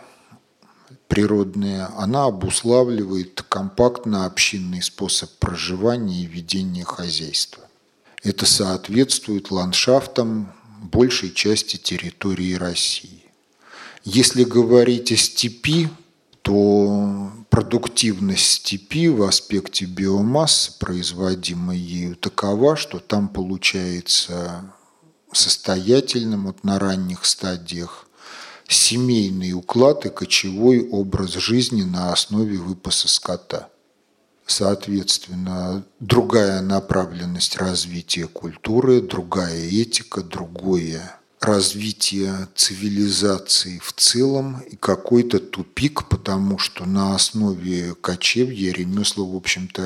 природная, 1.09 1.89
она 1.97 2.25
обуславливает 2.25 3.41
компактно-общинный 3.41 4.81
способ 4.81 5.29
проживания 5.39 6.21
и 6.21 6.27
ведения 6.27 6.85
хозяйства. 6.85 7.63
Это 8.23 8.45
соответствует 8.45 9.49
ландшафтам 9.49 10.53
большей 10.81 11.31
части 11.31 11.77
территории 11.77 12.53
России. 12.53 13.18
Если 14.03 14.43
говорить 14.43 15.11
о 15.11 15.17
степи, 15.17 15.89
то 16.41 17.31
продуктивность 17.49 18.45
степи 18.45 19.09
в 19.09 19.23
аспекте 19.23 19.85
биомассы, 19.85 20.71
производимой 20.79 21.77
ею, 21.77 22.15
такова, 22.15 22.75
что 22.75 22.99
там 22.99 23.27
получается 23.27 24.73
состоятельным 25.31 26.45
вот 26.45 26.63
на 26.63 26.79
ранних 26.79 27.25
стадиях 27.25 28.07
семейный 28.67 29.53
уклад 29.53 30.05
и 30.05 30.09
кочевой 30.09 30.87
образ 30.89 31.33
жизни 31.33 31.83
на 31.83 32.13
основе 32.13 32.57
выпаса 32.57 33.07
скота. 33.07 33.69
Соответственно, 34.45 35.83
другая 35.99 36.61
направленность 36.61 37.57
развития 37.57 38.27
культуры, 38.27 39.01
другая 39.01 39.65
этика, 39.65 40.23
другое 40.23 41.18
развитие 41.39 42.47
цивилизации 42.55 43.79
в 43.79 43.93
целом 43.93 44.59
и 44.61 44.75
какой-то 44.75 45.39
тупик, 45.39 46.07
потому 46.09 46.57
что 46.57 46.85
на 46.85 47.15
основе 47.15 47.95
кочевья 47.95 48.73
ремесла, 48.73 49.23
в 49.23 49.35
общем-то, 49.35 49.81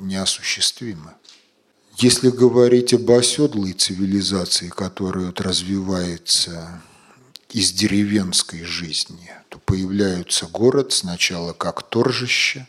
неосуществимо. 0.00 1.14
Если 1.98 2.30
говорить 2.30 2.94
об 2.94 3.10
оседлой 3.10 3.74
цивилизации, 3.74 4.68
которая 4.68 5.26
вот 5.26 5.40
развивается 5.40 6.82
из 7.50 7.70
деревенской 7.72 8.64
жизни, 8.64 9.30
то 9.50 9.58
появляется 9.58 10.46
город 10.46 10.92
сначала 10.92 11.52
как 11.52 11.82
торжище, 11.82 12.66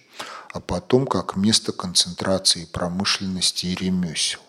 а 0.51 0.59
потом 0.59 1.07
как 1.07 1.36
место 1.36 1.72
концентрации 1.72 2.66
промышленности 2.66 3.68
и 3.68 3.76
ремесел. 3.76 4.41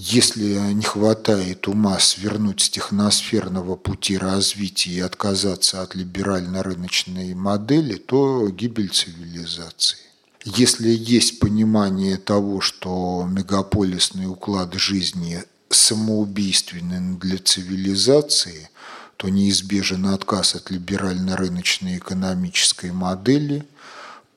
Если 0.00 0.44
не 0.74 0.84
хватает 0.84 1.66
ума 1.66 1.98
свернуть 1.98 2.60
с 2.60 2.70
техносферного 2.70 3.74
пути 3.74 4.16
развития 4.16 4.92
и 4.92 5.00
отказаться 5.00 5.82
от 5.82 5.96
либерально-рыночной 5.96 7.34
модели, 7.34 7.96
то 7.96 8.48
гибель 8.48 8.90
цивилизации. 8.90 9.98
Если 10.44 10.88
есть 10.88 11.40
понимание 11.40 12.16
того, 12.16 12.60
что 12.60 13.26
мегаполисный 13.28 14.26
уклад 14.26 14.72
жизни 14.74 15.42
самоубийственен 15.68 17.18
для 17.18 17.38
цивилизации, 17.38 18.70
то 19.16 19.28
неизбежен 19.28 20.06
отказ 20.06 20.54
от 20.54 20.70
либерально-рыночной 20.70 21.98
экономической 21.98 22.92
модели– 22.92 23.66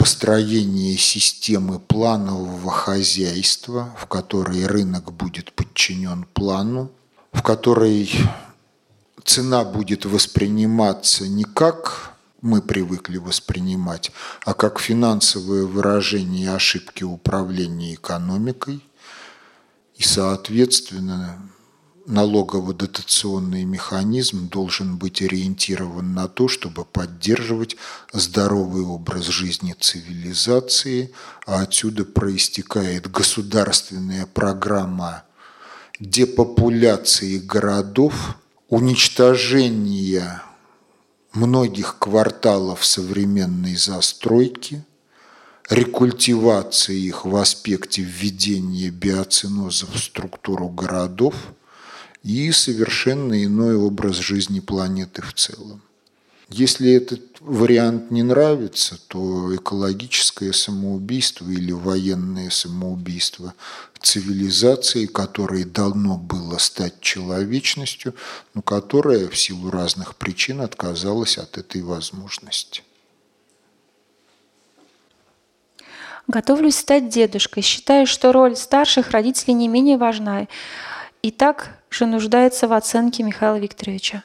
построение 0.02 0.98
системы 0.98 1.78
планового 1.78 2.72
хозяйства, 2.72 3.96
в 4.00 4.08
которой 4.08 4.66
рынок 4.66 5.14
будет 5.14 5.54
подчинен 5.54 6.26
плану, 6.34 6.90
в 7.32 7.44
которой 7.44 8.10
цена 9.24 9.64
будет 9.64 10.06
восприниматься 10.06 11.28
не 11.28 11.44
как 11.44 12.16
мы 12.42 12.64
привыкли 12.64 13.20
воспринимать, 13.20 14.12
а 14.44 14.56
как 14.56 14.80
финансовое 14.80 15.66
выражение 15.66 16.52
ошибки 16.52 17.04
управления 17.04 17.94
экономикой. 17.94 18.84
И, 19.94 20.02
соответственно, 20.02 21.38
налогово-дотационный 22.06 23.64
механизм 23.64 24.50
должен 24.50 24.98
быть 24.98 25.22
ориентирован 25.22 26.14
на 26.14 26.28
то, 26.28 26.48
чтобы 26.48 26.86
поддерживать 26.86 27.78
здоровый 28.12 28.84
образ 28.84 29.26
жизни 29.26 29.76
цивилизации, 29.80 31.12
а 31.46 31.62
отсюда 31.62 32.06
проистекает 32.06 33.10
государственная 33.10 34.26
программа 34.26 35.24
депопуляции 36.00 37.38
городов, 37.38 38.38
уничтожения 38.70 40.44
многих 41.34 41.98
кварталов 42.00 42.86
современной 42.86 43.76
застройки, 43.76 44.84
рекультивации 45.70 47.00
их 47.00 47.26
в 47.26 47.36
аспекте 47.36 48.02
введения 48.02 48.90
биоциноза 48.90 49.86
в 49.86 49.98
структуру 49.98 50.68
городов– 50.70 51.36
и 52.24 52.52
совершенно 52.52 53.44
иной 53.44 53.76
образ 53.76 54.18
жизни 54.18 54.60
планеты 54.60 55.22
в 55.22 55.34
целом. 55.34 55.82
Если 56.50 56.92
этот 56.92 57.22
вариант 57.40 58.12
не 58.12 58.24
нравится, 58.24 59.00
то 59.08 59.56
экологическое 59.56 60.52
самоубийство 60.52 61.50
или 61.50 61.72
военное 61.72 62.50
самоубийство 62.50 63.54
цивилизации, 64.02 65.06
которое 65.06 65.64
давно 65.64 66.18
было 66.18 66.58
стать 66.58 67.00
человечностью, 67.00 68.16
но 68.54 68.62
которая 68.62 69.30
в 69.30 69.38
силу 69.38 69.72
разных 69.72 70.16
причин 70.16 70.62
отказалась 70.62 71.38
от 71.38 71.58
этой 71.58 71.82
возможности. 71.84 72.84
Готовлюсь 76.28 76.76
стать 76.76 77.10
дедушкой. 77.10 77.64
Считаю, 77.64 78.06
что 78.06 78.32
роль 78.32 78.56
старших 78.56 79.12
родителей 79.12 79.54
не 79.54 79.68
менее 79.68 79.98
важна. 79.98 80.48
И 81.22 81.32
так 81.32 81.81
же 81.92 82.06
нуждается 82.06 82.68
в 82.68 82.74
оценке 82.74 83.24
Михаила 83.24 83.60
Викторовича? 83.60 84.24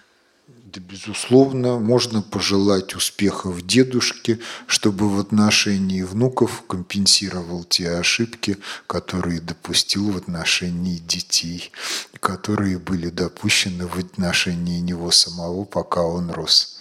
Да, 0.48 0.80
безусловно, 0.80 1.78
можно 1.78 2.22
пожелать 2.22 2.94
успехов 2.94 3.62
дедушке, 3.66 4.38
чтобы 4.66 5.08
в 5.08 5.18
отношении 5.18 6.02
внуков 6.02 6.62
компенсировал 6.66 7.64
те 7.64 7.90
ошибки, 7.90 8.58
которые 8.86 9.40
допустил 9.40 10.10
в 10.10 10.16
отношении 10.16 10.98
детей, 10.98 11.72
которые 12.20 12.78
были 12.78 13.10
допущены 13.10 13.86
в 13.86 13.98
отношении 13.98 14.80
него 14.80 15.10
самого, 15.10 15.64
пока 15.64 16.02
он 16.02 16.30
рос. 16.30 16.80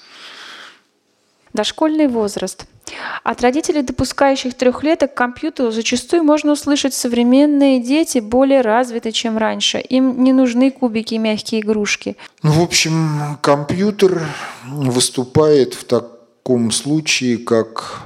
Дошкольный 1.54 2.08
возраст. 2.08 2.66
От 3.24 3.42
родителей, 3.42 3.82
допускающих 3.82 4.54
трехлеток 4.54 5.14
к 5.14 5.18
компьютеру, 5.18 5.72
зачастую 5.72 6.24
можно 6.24 6.54
услышать 6.54 6.94
современные 6.94 7.82
дети 7.82 8.20
более 8.20 8.62
развиты, 8.62 9.12
чем 9.12 9.38
раньше. 9.38 9.80
Им 9.80 10.24
не 10.24 10.34
нужны 10.34 10.72
кубики 10.72 11.16
и 11.16 11.18
мягкие 11.18 11.62
игрушки. 11.62 12.18
Ну, 12.44 12.52
в 12.52 12.64
общем, 12.64 13.38
компьютер 13.42 14.22
выступает 14.68 15.74
в 15.74 15.84
таком 15.86 16.72
случае 16.72 17.38
как 17.38 18.02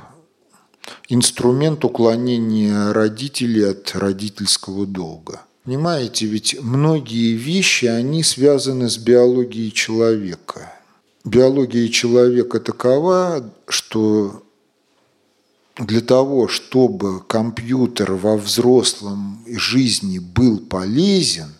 инструмент 1.08 1.84
уклонения 1.84 2.94
родителей 2.94 3.70
от 3.70 3.92
родительского 3.96 4.86
долга. 4.86 5.42
Понимаете, 5.66 6.26
ведь 6.26 6.58
многие 6.62 7.34
вещи, 7.34 7.86
они 7.86 8.24
связаны 8.24 8.90
с 8.90 8.98
биологией 8.98 9.72
человека– 9.72 10.74
биология 11.30 11.88
человека 11.90 12.60
такова, 12.60 13.54
что 13.68 14.44
для 15.80 16.02
того, 16.02 16.50
чтобы 16.50 17.22
компьютер 17.22 18.12
во 18.12 18.36
взрослом 18.36 19.42
жизни 19.48 20.20
был 20.20 20.60
полезен, 20.60 21.54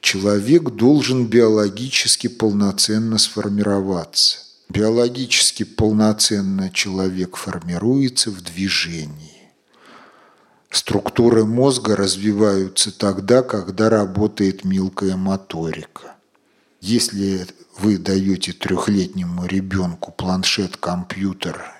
человек 0.00 0.70
должен 0.70 1.26
биологически 1.26 2.26
полноценно 2.26 3.16
сформироваться. 3.16 4.40
Биологически 4.68 5.62
полноценно 5.62 6.68
человек 6.68 7.36
формируется 7.36 8.30
в 8.30 8.42
движении. 8.42 9.50
Структуры 10.70 11.46
мозга 11.46 11.96
развиваются 11.96 12.92
тогда, 12.92 13.42
когда 13.42 13.88
работает 13.88 14.64
мелкая 14.64 15.16
моторика. 15.16 16.16
Если 16.82 17.46
вы 17.78 17.96
даете 17.96 18.52
трехлетнему 18.52 19.46
ребенку 19.46 20.12
планшет, 20.12 20.76
компьютер, 20.76 21.77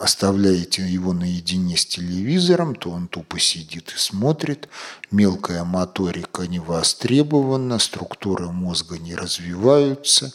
оставляете 0.00 0.82
его 0.82 1.12
наедине 1.12 1.76
с 1.76 1.84
телевизором, 1.86 2.74
то 2.74 2.90
он 2.90 3.08
тупо 3.08 3.38
сидит 3.38 3.92
и 3.94 3.98
смотрит, 3.98 4.68
мелкая 5.10 5.64
моторика 5.64 6.46
не 6.46 6.58
востребована, 6.58 7.78
структуры 7.78 8.46
мозга 8.46 8.98
не 8.98 9.14
развиваются, 9.14 10.32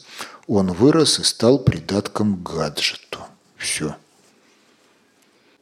он 0.47 0.71
вырос 0.71 1.19
и 1.19 1.23
стал 1.23 1.59
придатком 1.59 2.37
к 2.37 2.51
гаджету. 2.51 3.19
Все. 3.55 3.95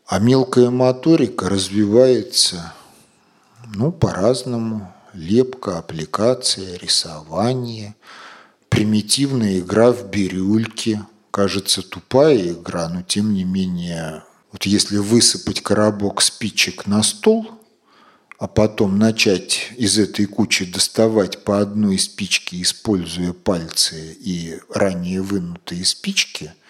А 0.07 0.19
мелкая 0.19 0.69
моторика 0.69 1.47
развивается, 1.49 2.73
ну, 3.73 3.91
по-разному. 3.91 4.93
лепка, 5.13 5.77
аппликация, 5.77 6.77
рисование, 6.77 7.95
примитивная 8.69 9.59
игра 9.59 9.91
в 9.91 10.09
бирюльки. 10.09 11.01
Кажется, 11.31 11.81
тупая 11.81 12.51
игра, 12.51 12.89
но 12.89 13.01
тем 13.01 13.33
не 13.33 13.43
менее, 13.43 14.23
вот 14.51 14.65
если 14.65 14.97
высыпать 14.97 15.61
коробок 15.61 16.21
спичек 16.21 16.87
на 16.87 17.03
стол, 17.03 17.49
а 18.37 18.47
потом 18.47 18.99
начать 18.99 19.71
из 19.77 19.97
этой 19.97 20.25
кучи 20.25 20.65
доставать 20.65 21.43
по 21.43 21.59
одной 21.59 21.97
спичке, 21.99 22.61
используя 22.61 23.33
пальцы 23.33 24.17
и 24.19 24.59
ранее 24.69 25.21
вынутые 25.21 25.85
спички– 25.85 26.53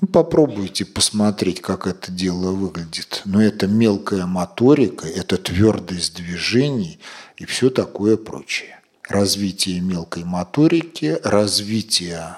ну, 0.00 0.08
попробуйте 0.08 0.84
посмотреть, 0.84 1.62
как 1.62 1.86
это 1.86 2.12
дело 2.12 2.50
выглядит. 2.50 3.22
Но 3.24 3.42
это 3.42 3.66
мелкая 3.66 4.26
моторика, 4.26 5.06
это 5.06 5.38
твердость 5.38 6.16
движений 6.16 6.98
и 7.36 7.46
все 7.46 7.70
такое 7.70 8.16
прочее. 8.16 8.80
Развитие 9.08 9.80
мелкой 9.80 10.24
моторики, 10.24 11.18
развитие 11.22 12.36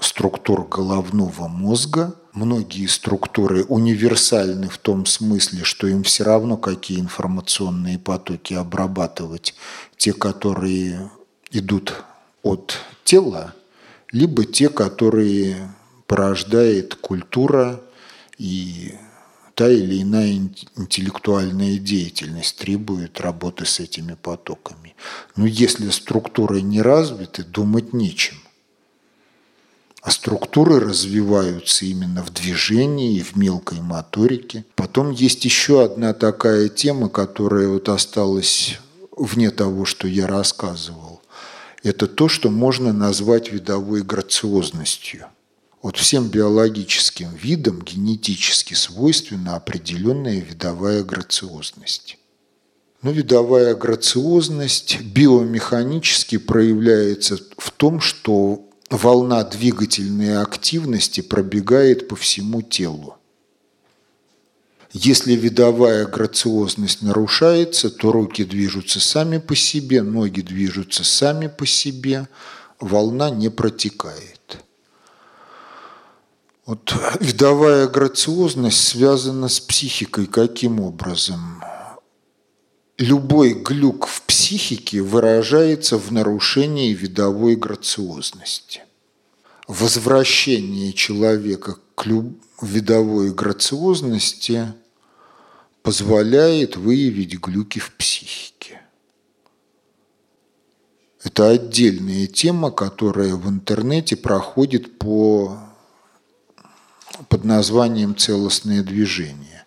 структур 0.00 0.66
головного 0.68 1.48
мозга. 1.48 2.14
Многие 2.32 2.86
структуры 2.86 3.64
универсальны 3.64 4.68
в 4.68 4.78
том 4.78 5.06
смысле, 5.06 5.64
что 5.64 5.86
им 5.86 6.02
все 6.02 6.24
равно, 6.24 6.56
какие 6.56 7.00
информационные 7.00 7.98
потоки 7.98 8.54
обрабатывать. 8.54 9.54
Те, 9.96 10.12
которые 10.12 11.10
идут 11.50 12.04
от 12.42 12.78
тела, 13.04 13.54
либо 14.12 14.44
те, 14.44 14.68
которые 14.68 15.74
порождает 16.06 16.94
культура 16.94 17.80
и 18.38 18.94
та 19.54 19.68
или 19.68 20.02
иная 20.02 20.32
интеллектуальная 20.76 21.78
деятельность 21.78 22.58
требует 22.58 23.20
работы 23.20 23.64
с 23.64 23.80
этими 23.80 24.14
потоками. 24.14 24.94
Но 25.34 25.46
если 25.46 25.88
структуры 25.88 26.60
не 26.60 26.82
развиты, 26.82 27.42
думать 27.42 27.94
нечем. 27.94 28.36
А 30.06 30.10
структуры 30.12 30.78
развиваются 30.78 31.84
именно 31.84 32.22
в 32.22 32.32
движении 32.32 33.16
и 33.16 33.22
в 33.22 33.34
мелкой 33.34 33.80
моторике. 33.80 34.64
Потом 34.76 35.10
есть 35.10 35.44
еще 35.44 35.84
одна 35.84 36.12
такая 36.12 36.68
тема, 36.68 37.08
которая 37.08 37.66
вот 37.68 37.88
осталась 37.88 38.78
вне 39.16 39.50
того, 39.50 39.84
что 39.84 40.06
я 40.06 40.28
рассказывал. 40.28 41.22
Это 41.82 42.06
то, 42.06 42.28
что 42.28 42.50
можно 42.50 42.92
назвать 42.92 43.50
видовой 43.52 44.02
грациозностью– 44.02 45.26
вот 45.86 45.98
всем 45.98 46.28
биологическим 46.28 47.28
видам 47.40 47.80
генетически 47.80 48.74
свойственна 48.74 49.54
определенная 49.54 50.40
видовая 50.40 51.04
грациозность. 51.04 52.18
Но 53.02 53.12
видовая 53.12 53.72
грациозность 53.76 55.00
биомеханически 55.00 56.38
проявляется 56.38 57.38
в 57.56 57.70
том, 57.70 58.00
что 58.00 58.65
волна 58.90 59.44
двигательной 59.44 60.40
активности 60.40 61.20
пробегает 61.20 62.08
по 62.08 62.16
всему 62.16 62.62
телу. 62.62 63.16
Если 64.92 65.34
видовая 65.34 66.06
грациозность 66.06 67.02
нарушается, 67.02 67.90
то 67.90 68.12
руки 68.12 68.44
движутся 68.44 69.00
сами 69.00 69.38
по 69.38 69.54
себе, 69.54 70.02
ноги 70.02 70.40
движутся 70.40 71.04
сами 71.04 71.48
по 71.48 71.66
себе, 71.66 72.28
волна 72.80 73.30
не 73.30 73.50
протекает. 73.50 74.64
Вот 76.64 76.94
видовая 77.20 77.88
грациозность 77.88 78.88
связана 78.88 79.48
с 79.48 79.60
психикой 79.60 80.26
каким 80.26 80.80
образом? 80.80 81.62
Любой 82.98 83.52
глюк 83.52 84.06
в 84.06 84.22
психике 84.22 85.02
выражается 85.02 85.98
в 85.98 86.12
нарушении 86.12 86.94
видовой 86.94 87.54
грациозности. 87.54 88.84
Возвращение 89.68 90.94
человека 90.94 91.76
к 91.94 92.06
видовой 92.62 93.34
грациозности 93.34 94.72
позволяет 95.82 96.76
выявить 96.76 97.38
глюки 97.38 97.80
в 97.80 97.92
психике. 97.96 98.80
Это 101.22 101.50
отдельная 101.50 102.26
тема, 102.26 102.70
которая 102.70 103.34
в 103.34 103.46
интернете 103.46 104.16
проходит 104.16 104.98
по 104.98 105.58
под 107.28 107.44
названием 107.44 108.16
«Целостное 108.16 108.82
движение». 108.82 109.66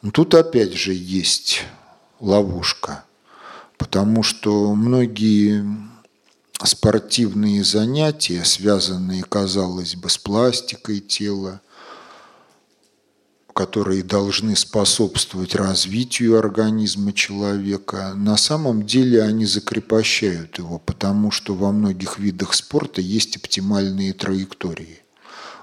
Но 0.00 0.10
тут 0.10 0.34
опять 0.34 0.72
же 0.72 0.94
есть 0.94 1.64
ловушка, 2.22 3.04
потому 3.76 4.22
что 4.22 4.74
многие 4.74 5.66
спортивные 6.62 7.64
занятия, 7.64 8.44
связанные, 8.44 9.24
казалось 9.24 9.96
бы, 9.96 10.08
с 10.08 10.16
пластикой 10.16 11.00
тела, 11.00 11.60
которые 13.52 14.02
должны 14.02 14.56
способствовать 14.56 15.54
развитию 15.54 16.38
организма 16.38 17.12
человека, 17.12 18.14
на 18.14 18.36
самом 18.36 18.86
деле 18.86 19.22
они 19.22 19.44
закрепощают 19.44 20.56
его, 20.58 20.78
потому 20.78 21.30
что 21.30 21.54
во 21.54 21.72
многих 21.72 22.18
видах 22.18 22.54
спорта 22.54 23.00
есть 23.02 23.36
оптимальные 23.36 24.14
траектории 24.14 25.01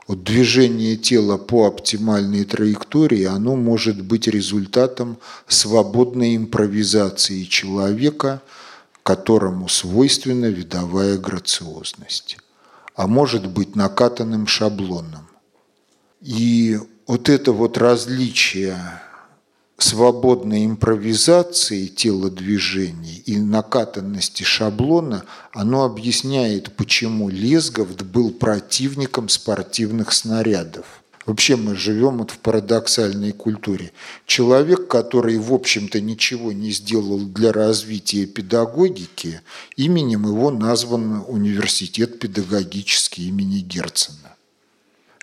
вот 0.10 0.24
движение 0.24 0.96
тела 0.96 1.38
по 1.38 1.68
оптимальной 1.68 2.44
траектории, 2.44 3.26
оно 3.26 3.56
может 3.56 4.02
быть 4.02 4.28
результатом 4.28 5.20
свободной 5.48 6.36
импровизации 6.36 7.44
человека, 7.44 8.42
которому 9.04 9.70
свойственна 9.70 10.48
видовая 10.48 11.20
грациозность, 11.20 12.40
а 12.96 13.06
может 13.06 13.46
быть 13.46 13.76
накатанным 13.76 14.48
шаблоном. 14.48 15.28
И 16.22 16.80
вот 17.06 17.30
это 17.30 17.52
вот 17.52 17.78
различие 17.78 18.80
свободной 19.84 20.66
импровизации 20.66 21.88
телодвижений 21.88 23.24
и 23.26 23.38
накатанности 23.38 24.44
шаблона, 24.44 25.24
оно 25.54 25.84
объясняет, 25.84 26.76
почему 26.76 27.30
Лесговд 27.30 28.04
был 28.04 28.32
противником 28.32 29.30
спортивных 29.30 30.14
снарядов. 30.14 30.86
Вообще 31.26 31.56
мы 31.56 31.76
живем 31.76 32.18
вот 32.18 32.32
в 32.32 32.40
парадоксальной 32.40 33.34
культуре. 33.34 33.92
Человек, 34.26 34.88
который, 34.88 35.38
в 35.38 35.54
общем-то, 35.54 36.02
ничего 36.02 36.52
не 36.52 36.72
сделал 36.72 37.20
для 37.20 37.52
развития 37.52 38.26
педагогики, 38.26 39.42
именем 39.76 40.26
его 40.26 40.50
назван 40.50 41.24
университет 41.28 42.20
педагогический 42.20 43.28
имени 43.28 43.60
Герцена. 43.60 44.36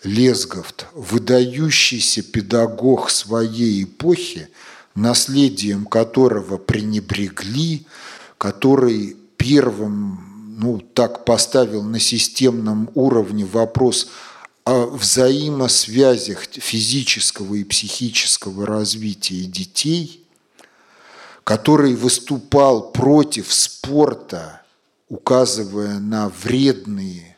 Лесговт, 0.02 0.86
выдающийся 0.94 2.22
педагог 2.22 3.10
своей 3.10 3.84
эпохи, 3.84 4.48
наследием 4.94 5.86
которого 5.86 6.58
пренебрегли, 6.58 7.86
который 8.38 9.16
первым 9.36 10.56
ну, 10.58 10.78
так 10.78 11.24
поставил 11.24 11.82
на 11.82 11.98
системном 11.98 12.90
уровне 12.94 13.44
вопрос 13.44 14.08
о 14.64 14.86
взаимосвязях 14.86 16.44
физического 16.44 17.54
и 17.54 17.64
психического 17.64 18.66
развития 18.66 19.44
детей, 19.44 20.24
который 21.44 21.94
выступал 21.94 22.90
против 22.90 23.52
спорта, 23.52 24.62
указывая 25.08 26.00
на 26.00 26.28
вредные 26.28 27.35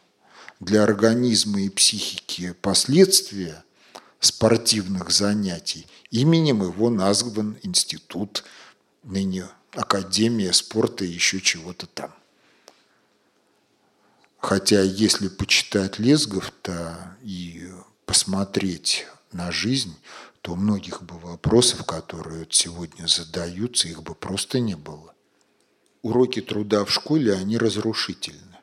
для 0.60 0.82
организма 0.82 1.60
и 1.62 1.68
психики 1.68 2.52
последствия 2.60 3.64
спортивных 4.20 5.10
занятий, 5.10 5.86
именем 6.10 6.62
его 6.62 6.90
назван 6.90 7.56
институт, 7.62 8.44
ныне 9.04 9.46
Академия 9.72 10.52
спорта 10.52 11.04
и 11.04 11.08
еще 11.08 11.40
чего-то 11.40 11.86
там. 11.86 12.12
Хотя 14.38 14.82
если 14.82 15.28
почитать 15.28 15.98
Лесгов-то 15.98 17.16
и 17.22 17.70
посмотреть 18.06 19.06
на 19.32 19.52
жизнь, 19.52 19.96
то 20.42 20.56
многих 20.56 21.02
бы 21.02 21.18
вопросов, 21.18 21.84
которые 21.84 22.46
сегодня 22.50 23.06
задаются, 23.06 23.88
их 23.88 24.02
бы 24.02 24.14
просто 24.14 24.60
не 24.60 24.76
было. 24.76 25.14
Уроки 26.02 26.40
труда 26.40 26.84
в 26.84 26.90
школе, 26.90 27.34
они 27.34 27.58
разрушительны. 27.58 28.57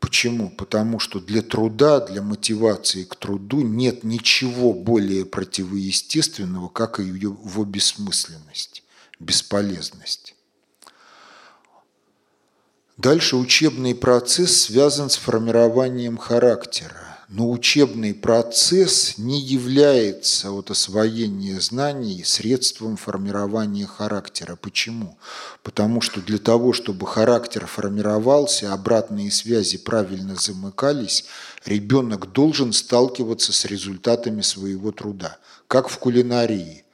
Почему? 0.00 0.50
Потому 0.50 1.00
что 1.00 1.20
для 1.20 1.42
труда, 1.42 2.00
для 2.00 2.22
мотивации 2.22 3.04
к 3.04 3.16
труду 3.16 3.62
нет 3.62 4.04
ничего 4.04 4.72
более 4.72 5.26
противоестественного, 5.26 6.68
как 6.68 7.00
его 7.00 7.64
бессмысленность, 7.64 8.84
бесполезность. 9.18 10.36
Дальше 12.96 13.36
учебный 13.36 13.94
процесс 13.94 14.62
связан 14.62 15.10
с 15.10 15.16
формированием 15.16 16.16
характера. 16.16 17.17
Но 17.28 17.50
учебный 17.50 18.14
процесс 18.14 19.18
не 19.18 19.38
является 19.38 20.50
от 20.50 20.70
освоения 20.70 21.60
знаний 21.60 22.24
средством 22.24 22.96
формирования 22.96 23.84
характера. 23.84 24.56
Почему? 24.56 25.18
Потому 25.62 26.00
что 26.00 26.22
для 26.22 26.38
того, 26.38 26.72
чтобы 26.72 27.06
характер 27.06 27.66
формировался, 27.66 28.72
обратные 28.72 29.30
связи 29.30 29.76
правильно 29.76 30.36
замыкались, 30.36 31.26
ребенок 31.66 32.32
должен 32.32 32.72
сталкиваться 32.72 33.52
с 33.52 33.66
результатами 33.66 34.40
своего 34.40 34.90
труда. 34.90 35.36
Как 35.66 35.90
в 35.90 35.98
кулинарии. 35.98 36.84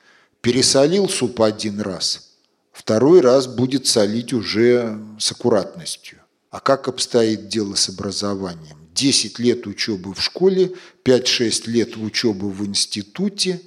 Пересолил 0.41 1.09
суп 1.09 1.43
один 1.43 1.81
раз, 1.81 2.33
второй 2.73 3.21
раз 3.21 3.47
будет 3.47 3.87
солить 3.87 4.33
уже 4.33 4.99
с 5.19 5.31
аккуратностью. 5.31 6.19
А 6.51 6.59
как 6.59 6.89
обстоит 6.89 7.49
дело 7.49 7.77
с 7.77 7.89
образованием? 7.89 8.84
10 8.95 9.39
лет 9.41 9.67
учебы 9.67 10.15
в 10.15 10.23
школе, 10.23 10.73
5-6 11.05 11.69
лет 11.69 11.97
учебы 11.97 12.51
в 12.51 12.65
институте, 12.65 13.61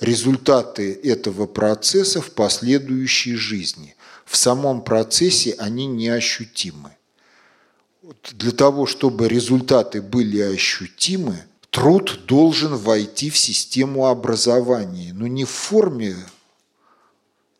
результаты 0.00 0.92
этого 0.92 1.46
процесса 1.46 2.20
в 2.20 2.32
последующей 2.32 3.34
жизни. 3.36 3.94
В 4.24 4.36
самом 4.36 4.82
процессе 4.82 5.54
они 5.58 5.86
неощутимы. 5.86 6.96
Для 8.32 8.50
того, 8.50 8.86
чтобы 8.86 9.28
результаты 9.28 10.02
были 10.02 10.40
ощутимы, 10.40 11.44
труд 11.70 12.20
должен 12.26 12.74
войти 12.74 13.30
в 13.30 13.38
систему 13.38 14.06
образования, 14.06 15.12
но 15.12 15.28
не 15.28 15.44
в 15.44 15.50
форме 15.50 16.16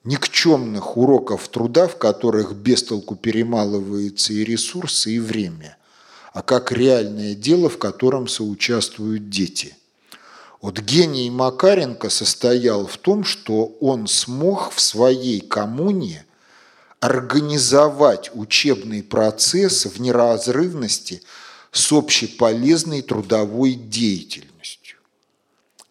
никчемных 0.02 0.96
уроков 0.96 1.46
труда, 1.46 1.86
в 1.86 1.96
которых 1.96 2.54
без 2.54 2.82
толку 2.82 3.14
перемалывается 3.14 4.32
и 4.32 4.42
ресурсы, 4.42 5.12
и 5.12 5.18
время– 5.20 5.76
а 6.32 6.42
как 6.42 6.72
реальное 6.72 7.34
дело, 7.34 7.68
в 7.68 7.78
котором 7.78 8.26
соучаствуют 8.26 9.28
дети. 9.28 9.76
Вот 10.60 10.78
гений 10.80 11.30
Макаренко 11.30 12.08
состоял 12.08 12.86
в 12.86 12.96
том, 12.96 13.24
что 13.24 13.76
он 13.80 14.06
смог 14.06 14.72
в 14.72 14.80
своей 14.80 15.40
коммуне 15.40 16.24
организовать 17.00 18.30
учебный 18.32 19.02
процесс 19.02 19.86
в 19.86 20.00
неразрывности 20.00 21.22
с 21.72 21.92
общеполезной 21.92 23.02
трудовой 23.02 23.74
деятельностью. 23.74 24.98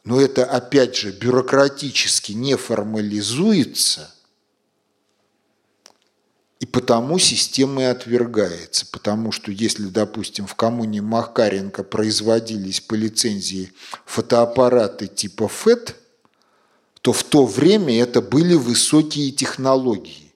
Но 0.06 0.22
это, 0.22 0.46
опять 0.46 0.96
же, 0.96 1.12
бюрократически 1.12 2.32
не 2.32 2.56
формализуется– 2.56 4.14
и 6.62 6.68
потому 6.68 7.18
система 7.18 7.82
и 7.82 7.86
отвергается. 7.86 8.86
Потому 8.92 9.32
что 9.32 9.52
если, 9.52 9.86
допустим, 9.86 10.46
в 10.46 10.54
коммуне 10.54 11.02
Макаренко 11.02 11.84
производились 11.84 12.80
по 12.80 12.94
лицензии 12.94 13.74
фотоаппараты 14.06 15.08
типа 15.08 15.48
ФЭТ, 15.48 15.96
то 17.02 17.14
в 17.14 17.24
то 17.24 17.48
время 17.48 18.00
это 18.00 18.22
были 18.22 18.54
высокие 18.54 19.32
технологии. 19.32 20.34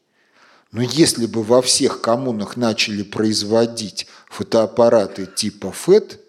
Но 0.72 0.82
если 0.82 1.28
бы 1.28 1.44
во 1.44 1.62
всех 1.62 2.02
коммунах 2.02 2.58
начали 2.58 3.04
производить 3.04 4.08
фотоаппараты 4.28 5.28
типа 5.28 5.72
ФЭТ, 5.72 6.20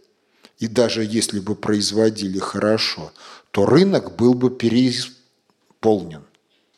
и 0.58 0.66
даже 0.66 1.04
если 1.04 1.40
бы 1.40 1.54
производили 1.54 2.38
хорошо, 2.38 3.12
то 3.50 3.64
рынок 3.64 4.14
был 4.14 4.34
бы 4.34 4.50
переполнен. 4.50 6.22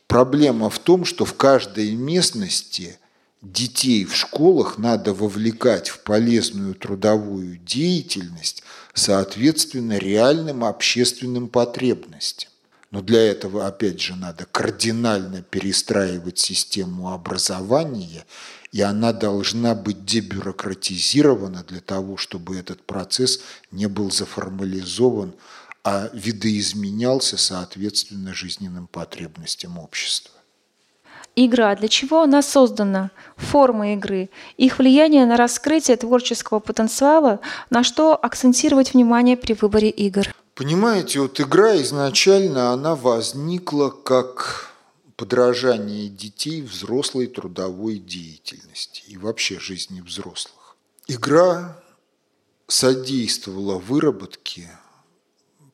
Проблема 0.06 0.70
в 0.70 0.78
том, 0.78 1.04
что 1.04 1.24
в 1.24 1.34
каждой 1.34 1.96
местности– 1.96 2.96
детей 3.42 4.04
в 4.04 4.14
школах 4.14 4.78
надо 4.78 5.12
вовлекать 5.14 5.88
в 5.88 6.00
полезную 6.00 6.74
трудовую 6.74 7.58
деятельность 7.58 8.62
соответственно 8.94 9.98
реальным 9.98 10.64
общественным 10.64 11.48
потребностям. 11.48 12.50
Но 12.90 13.02
для 13.02 13.20
этого, 13.20 13.66
опять 13.66 14.00
же, 14.00 14.16
надо 14.16 14.46
кардинально 14.46 15.42
перестраивать 15.42 16.38
систему 16.38 17.12
образования, 17.12 18.24
и 18.72 18.80
она 18.80 19.12
должна 19.12 19.74
быть 19.74 20.06
дебюрократизирована 20.06 21.64
для 21.64 21.80
того, 21.80 22.16
чтобы 22.16 22.56
этот 22.56 22.82
процесс 22.82 23.40
не 23.70 23.86
был 23.88 24.10
заформализован, 24.10 25.34
а 25.84 26.10
видоизменялся 26.14 27.36
соответственно 27.36 28.34
жизненным 28.34 28.86
потребностям 28.86 29.78
общества. 29.78 30.37
Игра. 31.40 31.76
Для 31.76 31.86
чего 31.86 32.22
она 32.22 32.42
создана? 32.42 33.12
Формы 33.36 33.94
игры. 33.94 34.28
Их 34.56 34.80
влияние 34.80 35.24
на 35.24 35.36
раскрытие 35.36 35.96
творческого 35.96 36.58
потенциала, 36.58 37.38
на 37.70 37.84
что 37.84 38.18
акцентировать 38.20 38.92
внимание 38.92 39.36
при 39.36 39.52
выборе 39.52 39.88
игр. 39.88 40.34
Понимаете, 40.56 41.20
вот 41.20 41.40
игра 41.40 41.80
изначально 41.80 42.72
она 42.72 42.96
возникла 42.96 43.90
как 43.90 44.72
подражание 45.14 46.08
детей 46.08 46.60
взрослой 46.60 47.28
трудовой 47.28 47.98
деятельности 47.98 49.04
и 49.06 49.16
вообще 49.16 49.60
жизни 49.60 50.00
взрослых. 50.00 50.76
Игра 51.06 51.80
содействовала 52.66 53.78
выработке 53.78 54.68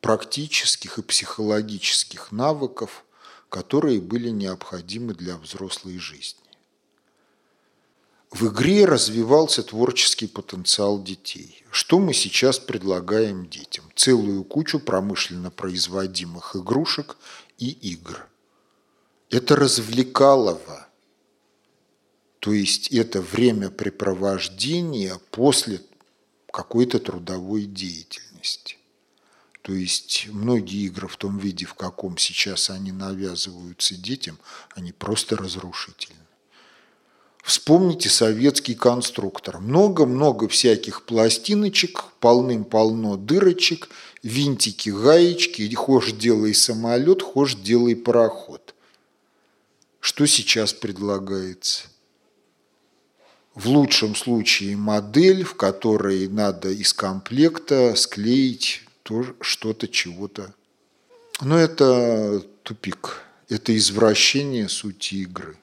практических 0.03 0.99
и 0.99 1.03
психологических 1.03 2.33
навыков, 2.33 3.07
которые 3.55 4.01
были 4.01 4.31
необходимы 4.31 5.15
для 5.15 5.37
взрослой 5.37 5.99
жизни. 5.99 6.43
В 8.33 8.49
игре 8.49 8.85
развивался 8.85 9.63
творческий 9.63 10.27
потенциал 10.27 11.01
детей. 11.01 11.65
Что 11.71 12.01
мы 12.01 12.15
сейчас 12.15 12.59
предлагаем 12.59 13.49
детям? 13.49 13.85
Целую 13.95 14.43
кучу 14.43 14.81
промышленно 14.81 15.53
производимых 15.53 16.57
игрушек 16.57 17.17
и 17.57 17.71
игр. 17.71 18.27
Это 19.31 19.55
развлекалово. 19.55 20.89
То 22.41 22.53
есть 22.53 22.89
это 22.89 23.21
времяпрепровождение 23.21 25.21
после 25.31 25.81
какой-то 26.51 26.99
трудовой 26.99 27.67
деятельности. 27.67 28.74
То 29.65 29.73
есть 29.73 30.29
многие 30.31 30.85
игры 30.85 31.09
в 31.09 31.17
том 31.17 31.39
виде, 31.39 31.65
в 31.65 31.73
каком 31.73 32.19
сейчас 32.19 32.69
они 32.69 32.93
навязываются 32.93 33.95
детям, 33.95 34.39
они 34.75 34.93
просто 34.93 35.39
разрушительны. 35.39 36.21
Вспомните 37.43 38.11
советский 38.11 38.75
конструктор. 38.75 39.61
Много-много 39.61 40.49
всяких 40.49 41.07
пластиночек, 41.07 42.05
полным-полно 42.21 43.17
дырочек, 43.17 43.89
винтики, 44.23 44.91
гаечки, 44.91 45.73
хошь 45.75 46.13
делай 46.13 46.53
самолет, 46.53 47.23
хошь 47.23 47.55
делай 47.55 47.97
пароход. 47.97 48.75
Что 49.99 50.27
сейчас 50.27 50.75
предлагается? 50.75 51.85
В 53.55 53.67
лучшем 53.67 54.15
случае 54.15 54.77
модель, 54.77 55.43
в 55.43 55.55
которой 55.55 56.29
надо 56.29 56.69
из 56.69 56.93
комплекта 56.93 57.95
склеить 57.97 58.84
что-то, 59.41 59.89
чего-то. 59.89 60.55
Но 61.41 61.59
это 61.59 62.41
тупик, 62.63 63.23
это 63.49 63.77
извращение 63.77 64.69
сути 64.69 65.17
игры. 65.17 65.57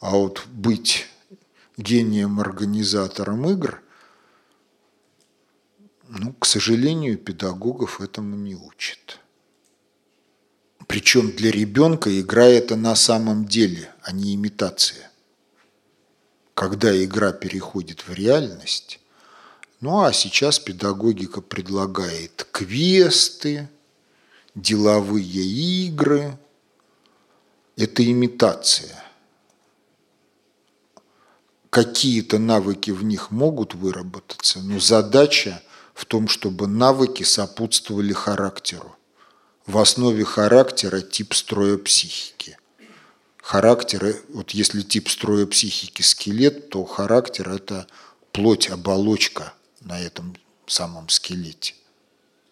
А 0.00 0.10
вот 0.10 0.46
быть 0.46 1.06
гением-организатором 1.76 3.48
игр, 3.48 3.82
ну, 6.08 6.32
к 6.34 6.46
сожалению, 6.46 7.18
педагогов 7.18 8.00
этому 8.00 8.36
не 8.36 8.54
учат. 8.54 9.18
Причем 10.86 11.32
для 11.32 11.50
ребенка 11.50 12.20
игра 12.20 12.44
это 12.44 12.76
на 12.76 12.94
самом 12.94 13.46
деле, 13.46 13.92
а 14.02 14.12
не 14.12 14.34
имитация. 14.34 15.10
Когда 16.54 17.02
игра 17.02 17.32
переходит 17.32 18.06
в 18.06 18.12
реальность, 18.12 19.00
ну 19.84 20.02
а 20.02 20.14
сейчас 20.14 20.58
педагогика 20.58 21.42
предлагает 21.42 22.48
квесты, 22.50 23.68
деловые 24.54 25.44
игры. 25.86 26.38
Это 27.76 28.02
имитация. 28.02 29.04
Какие-то 31.68 32.38
навыки 32.38 32.92
в 32.92 33.04
них 33.04 33.30
могут 33.30 33.74
выработаться, 33.74 34.60
но 34.60 34.80
задача 34.80 35.62
в 35.92 36.06
том, 36.06 36.28
чтобы 36.28 36.66
навыки 36.66 37.22
сопутствовали 37.22 38.14
характеру. 38.14 38.96
В 39.66 39.76
основе 39.76 40.24
характера 40.24 41.02
тип 41.02 41.34
строя 41.34 41.76
психики. 41.76 42.56
Характер, 43.36 44.16
вот 44.30 44.52
если 44.52 44.80
тип 44.80 45.10
строя 45.10 45.44
психики 45.44 46.00
скелет, 46.00 46.70
то 46.70 46.86
характер– 46.86 47.48
это 47.50 47.86
плоть, 48.32 48.70
оболочка– 48.70 49.52
на 49.84 50.00
этом 50.00 50.34
самом 50.66 51.08
скелете. 51.08 51.74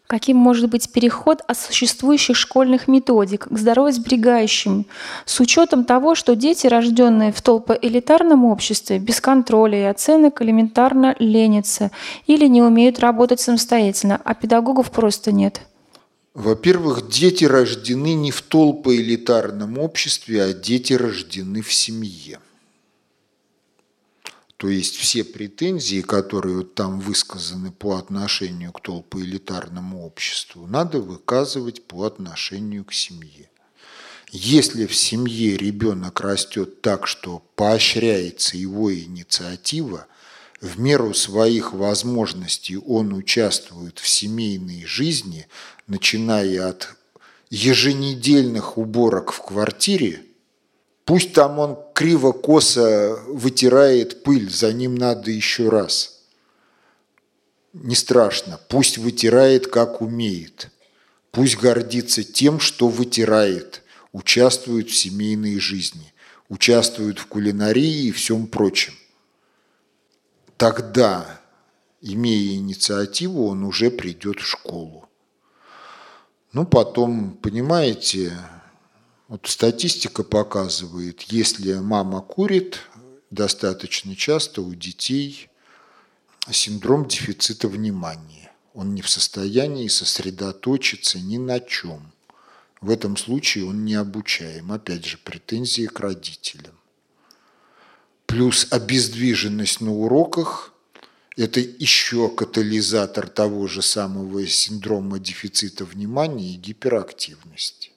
Каким 0.07 0.37
может 0.37 0.69
быть 0.69 0.93
переход 0.93 1.41
от 1.49 1.59
существующих 1.59 2.37
школьных 2.37 2.87
методик 2.87 3.49
к 3.49 3.59
здоровосберегающим, 3.59 4.85
с 5.25 5.41
учетом 5.41 5.85
того, 5.85 6.15
что 6.15 6.37
дети, 6.37 6.67
рожденные 6.67 7.33
в 7.33 7.41
толпоэлитарном 7.41 8.45
обществе, 8.45 8.99
без 8.99 9.23
контроля 9.23 9.81
и 9.81 9.85
оценок 9.85 10.43
элементарно 10.43 11.17
ленятся 11.19 11.91
или 12.27 12.47
не 12.47 12.61
умеют 12.61 12.99
работать 12.99 13.41
самостоятельно, 13.41 14.21
а 14.23 14.35
педагогов 14.35 14.91
просто 14.91 15.33
нет? 15.33 15.63
Во-первых, 16.35 17.09
дети 17.09 17.47
рождены 17.47 18.13
не 18.13 18.31
в 18.31 18.43
толпоэлитарном 18.43 19.79
обществе, 19.79 20.43
а 20.43 20.53
дети 20.53 20.93
рождены 20.93 21.63
в 21.63 21.73
семье. 21.73 22.39
То 24.63 24.69
есть 24.69 24.95
все 24.95 25.25
претензии, 25.25 26.03
которые 26.03 26.63
там 26.63 27.01
высказаны 27.01 27.73
по 27.73 27.97
отношению 27.97 28.71
к 28.71 28.81
толпоэлитарному 28.81 30.07
обществу, 30.07 30.69
надо 30.69 31.01
выказывать 31.01 31.83
по 31.83 32.05
отношению 32.05 32.85
к 32.85 32.93
семье. 32.93 33.51
Если 34.31 34.87
в 34.87 34.95
семье 34.95 35.57
ребенок 35.57 36.21
растет 36.21 36.81
так, 36.81 37.09
что 37.09 37.43
поощряется 37.57 38.57
его 38.57 38.95
инициатива, 38.95 40.07
в 40.61 40.79
меру 40.79 41.13
своих 41.13 41.73
возможностей 41.73 42.77
он 42.77 43.15
участвует 43.15 43.99
в 43.99 44.07
семейной 44.07 44.85
жизни, 44.85 45.49
начиная 45.89 46.69
от 46.69 46.95
еженедельных 47.51 48.79
уборок 48.79 49.33
в 49.33 49.43
квартире– 49.43 50.23
Пусть 51.05 51.33
там 51.33 51.59
он 51.59 51.79
криво-косо 51.95 53.19
вытирает 53.27 54.23
пыль, 54.23 54.51
за 54.51 54.73
ним 54.73 54.95
надо 54.95 55.31
еще 55.31 55.69
раз. 55.69 56.21
Не 57.73 57.97
страшно, 57.97 58.61
пусть 58.69 58.99
вытирает, 58.99 59.67
как 59.67 60.01
умеет. 60.01 60.71
Пусть 61.31 61.57
гордится 61.57 62.23
тем, 62.23 62.61
что 62.61 62.89
вытирает, 62.89 63.83
участвует 64.13 64.91
в 64.91 64.95
семейной 64.95 65.59
жизни, 65.59 66.13
участвует 66.49 67.19
в 67.19 67.27
кулинарии 67.27 68.09
и 68.09 68.13
всем 68.13 68.47
прочем. 68.47 68.93
Тогда, 70.59 71.41
имея 72.03 72.57
инициативу, 72.57 73.49
он 73.49 73.65
уже 73.65 73.91
придет 73.91 74.39
в 74.39 74.47
школу. 74.47 75.09
Ну, 76.53 76.67
потом, 76.67 77.33
понимаете, 77.43 78.37
вот 79.33 79.47
статистика 79.47 80.25
показывает, 80.25 81.23
если 81.23 81.73
мама 81.73 82.21
курит, 82.21 82.81
достаточно 83.31 84.15
часто 84.15 84.61
у 84.61 84.75
детей 84.75 85.49
синдром 86.51 87.09
дефицита 87.09 87.67
внимания. 87.67 88.53
Он 88.75 88.95
не 88.95 89.01
в 89.01 89.09
состоянии 89.09 89.89
сосредоточиться 89.89 91.19
ни 91.19 91.39
на 91.39 91.61
чем. 91.61 92.13
В 92.83 92.91
этом 92.91 93.17
случае 93.17 93.65
он 93.65 93.87
не 93.87 93.95
обучаем. 93.95 94.71
Опять 94.71 95.07
же, 95.07 95.17
претензии 95.17 95.87
к 95.87 95.99
родителям. 95.99 96.79
Плюс 98.27 98.67
обездвиженность 98.71 99.81
на 99.81 99.95
уроках– 99.95 100.75
это 101.39 101.59
еще 101.59 102.29
катализатор 102.29 103.29
того 103.29 103.67
же 103.67 103.81
самого 103.81 104.47
синдрома 104.47 105.19
дефицита 105.19 105.87
внимания 105.87 106.53
и 106.53 106.57
гиперактивности. 106.57 107.92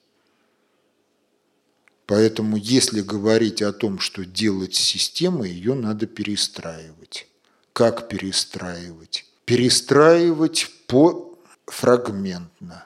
Поэтому 2.06 2.56
если 2.56 3.01
говорить 3.01 3.62
о 3.62 3.74
том, 3.74 3.99
что 3.99 4.26
делать 4.26 4.76
с 4.76 4.80
системой, 4.80 5.49
ее 5.49 5.74
надо 5.74 6.06
перестраивать. 6.06 7.28
Как 7.74 8.08
перестраивать? 8.08 9.26
Перестраивать 9.45 10.70
по 10.88 11.38
фрагментно. 11.66 12.86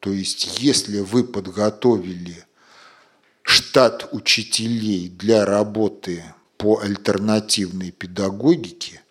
То 0.00 0.10
есть 0.12 0.60
если 0.60 1.00
вы 1.00 1.24
подготовили 1.24 2.44
штат 3.42 4.08
учителей 4.12 5.08
для 5.08 5.44
работы 5.44 6.24
по 6.56 6.80
альтернативной 6.80 7.92
педагогике 7.92 9.02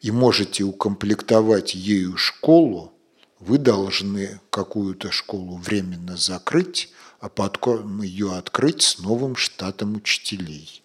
и 0.00 0.10
можете 0.10 0.62
укомплектовать 0.62 1.74
ею 1.74 2.16
школу, 2.16 2.92
вы 3.40 3.58
должны 3.58 4.40
какую-то 4.50 5.10
школу 5.10 5.56
временно 5.56 6.16
закрыть, 6.16 6.92
а 7.20 7.28
потом 7.28 8.02
ее 8.02 8.34
открыть 8.34 8.82
с 8.82 8.98
новым 8.98 9.36
штатом 9.36 9.96
учителей. 9.96 10.82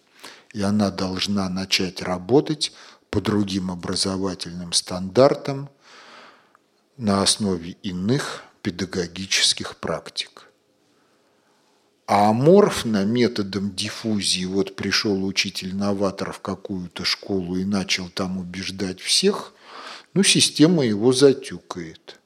И 0.52 0.62
она 0.62 0.90
должна 0.90 1.48
начать 1.48 2.02
работать 2.02 2.72
по 3.10 3.20
другим 3.20 3.70
образовательным 3.70 4.72
стандартам 4.72 5.70
на 6.98 7.22
основе 7.22 7.72
иных 7.82 8.44
педагогических 8.62 9.76
практик. 9.76 10.50
А 12.06 12.30
аморфно 12.30 13.04
методом 13.04 13.74
диффузии, 13.74 14.44
вот 14.44 14.76
пришел 14.76 15.24
учитель-новатор 15.24 16.32
в 16.32 16.40
какую-то 16.40 17.04
школу 17.04 17.56
и 17.56 17.64
начал 17.64 18.08
там 18.10 18.38
убеждать 18.38 19.00
всех, 19.00 19.54
ну, 20.14 20.22
система 20.22 20.84
его 20.84 21.12
затюкает– 21.12 22.20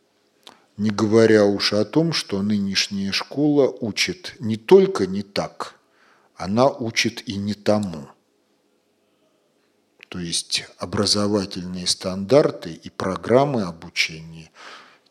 не 0.80 0.88
говоря 0.88 1.44
уж 1.44 1.74
о 1.74 1.84
том, 1.84 2.14
что 2.14 2.40
нынешняя 2.40 3.12
школа 3.12 3.68
учит 3.68 4.34
не 4.38 4.56
только 4.56 5.06
не 5.06 5.22
так, 5.22 5.74
она 6.36 6.70
учит 6.70 7.28
и 7.28 7.36
не 7.36 7.52
тому. 7.52 8.08
То 10.08 10.18
есть 10.18 10.64
образовательные 10.78 11.86
стандарты 11.86 12.72
и 12.72 12.88
программы 12.88 13.64
обучения, 13.64 14.50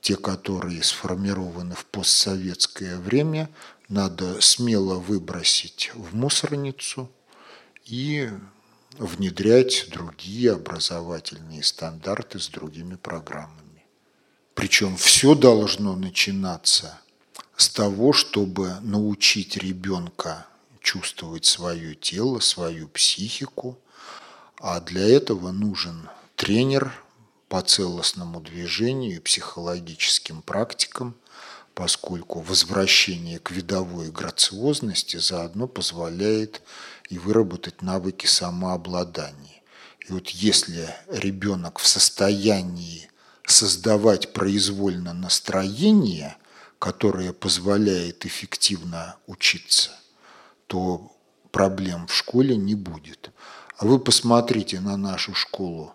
те, 0.01 0.15
которые 0.15 0.81
сформированы 0.81 1.75
в 1.75 1.85
постсоветское 1.85 2.97
время, 2.97 3.47
надо 3.89 4.41
смело 4.41 4.95
выбросить 4.95 5.91
в 5.93 6.15
мусорницу 6.15 7.11
и 7.85 8.31
внедрять 8.97 9.85
другие 9.91 10.53
образовательные 10.53 11.61
стандарты 11.61 12.39
с 12.39 12.49
другими 12.49 12.95
программами. 12.95 13.68
Причем 14.53 14.97
все 14.97 15.35
должно 15.35 15.95
начинаться 15.95 16.99
с 17.55 17.69
того, 17.69 18.13
чтобы 18.13 18.79
научить 18.81 19.57
ребенка 19.57 20.45
чувствовать 20.81 21.45
свое 21.45 21.95
тело, 21.95 22.39
свою 22.39 22.87
психику. 22.87 23.77
А 24.59 24.79
для 24.79 25.07
этого 25.07 25.51
нужен 25.51 26.09
тренер 26.35 26.93
по 27.47 27.61
целостному 27.61 28.41
движению 28.41 29.15
и 29.15 29.19
психологическим 29.19 30.41
практикам, 30.41 31.15
поскольку 31.73 32.41
возвращение 32.41 33.39
к 33.39 33.51
видовой 33.51 34.11
грациозности 34.11 35.17
заодно 35.17 35.67
позволяет 35.67 36.61
и 37.09 37.17
выработать 37.17 37.81
навыки 37.81 38.25
самообладания. 38.25 39.61
И 40.07 40.11
вот 40.11 40.29
если 40.29 40.93
ребенок 41.07 41.79
в 41.79 41.87
состоянии 41.87 43.09
создавать 43.51 44.33
произвольно 44.33 45.13
настроение, 45.13 46.37
которое 46.77 47.33
позволяет 47.33 48.25
эффективно 48.25 49.17
учиться, 49.27 49.91
то 50.67 51.11
проблем 51.51 52.07
в 52.07 52.13
школе 52.13 52.55
не 52.55 52.75
будет. 52.75 53.31
А 53.77 53.85
вы 53.85 53.99
посмотрите 53.99 54.79
на 54.79 54.97
нашу 54.97 55.33
школу. 55.33 55.93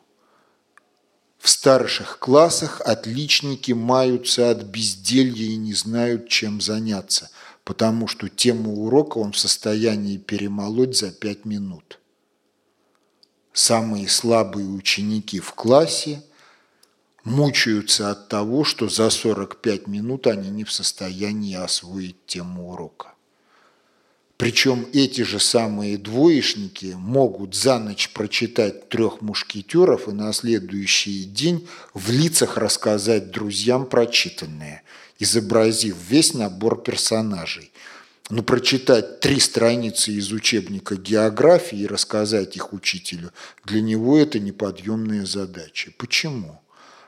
В 1.39 1.49
старших 1.49 2.19
классах 2.19 2.81
отличники 2.81 3.73
маются 3.73 4.51
от 4.51 4.63
безделья 4.63 5.47
и 5.47 5.57
не 5.57 5.75
знают, 5.75 6.29
чем 6.29 6.61
заняться, 6.61 7.31
потому 7.65 8.09
что 8.09 8.29
тему 8.29 8.85
урока 8.85 9.19
он 9.19 9.33
в 9.33 9.39
состоянии 9.39 10.17
перемолоть 10.17 10.97
за 10.97 11.13
пять 11.13 11.45
минут. 11.45 12.01
Самые 13.53 14.09
слабые 14.09 14.67
ученики 14.67 15.39
в 15.41 15.53
классе– 15.53 16.23
мучаются 17.25 18.11
от 18.11 18.29
того, 18.29 18.65
что 18.65 18.89
за 18.89 19.11
45 19.11 19.87
минут 19.87 20.27
они 20.27 20.51
не 20.51 20.65
в 20.65 20.73
состоянии 20.73 21.57
освоить 21.57 22.27
тему 22.27 22.71
урока. 22.71 23.15
Причем 24.37 24.87
эти 24.93 25.23
же 25.23 25.39
самые 25.39 25.97
двоечники 25.97 26.95
могут 26.97 27.55
за 27.55 27.79
ночь 27.79 28.11
прочитать 28.11 28.89
трех 28.89 29.21
мушкетеров 29.23 30.09
и 30.09 30.13
на 30.13 30.33
следующий 30.33 31.25
день 31.25 31.69
в 31.95 32.11
лицах 32.11 32.59
рассказать 32.59 33.31
друзьям 33.31 33.87
прочитанное, 33.87 34.83
изобразив 35.19 35.97
весь 36.09 36.35
набор 36.35 36.83
персонажей. 36.83 37.71
Но 38.29 38.43
прочитать 38.43 39.21
три 39.21 39.39
страницы 39.39 40.11
из 40.11 40.33
учебника 40.33 40.97
географии 40.97 41.79
и 41.79 41.87
рассказать 41.87 42.57
их 42.57 42.73
учителю, 42.73 43.31
для 43.65 43.83
него 43.83 44.19
это 44.19 44.41
неподъемная 44.41 45.27
задача. 45.27 45.93
Почему? 45.97 46.61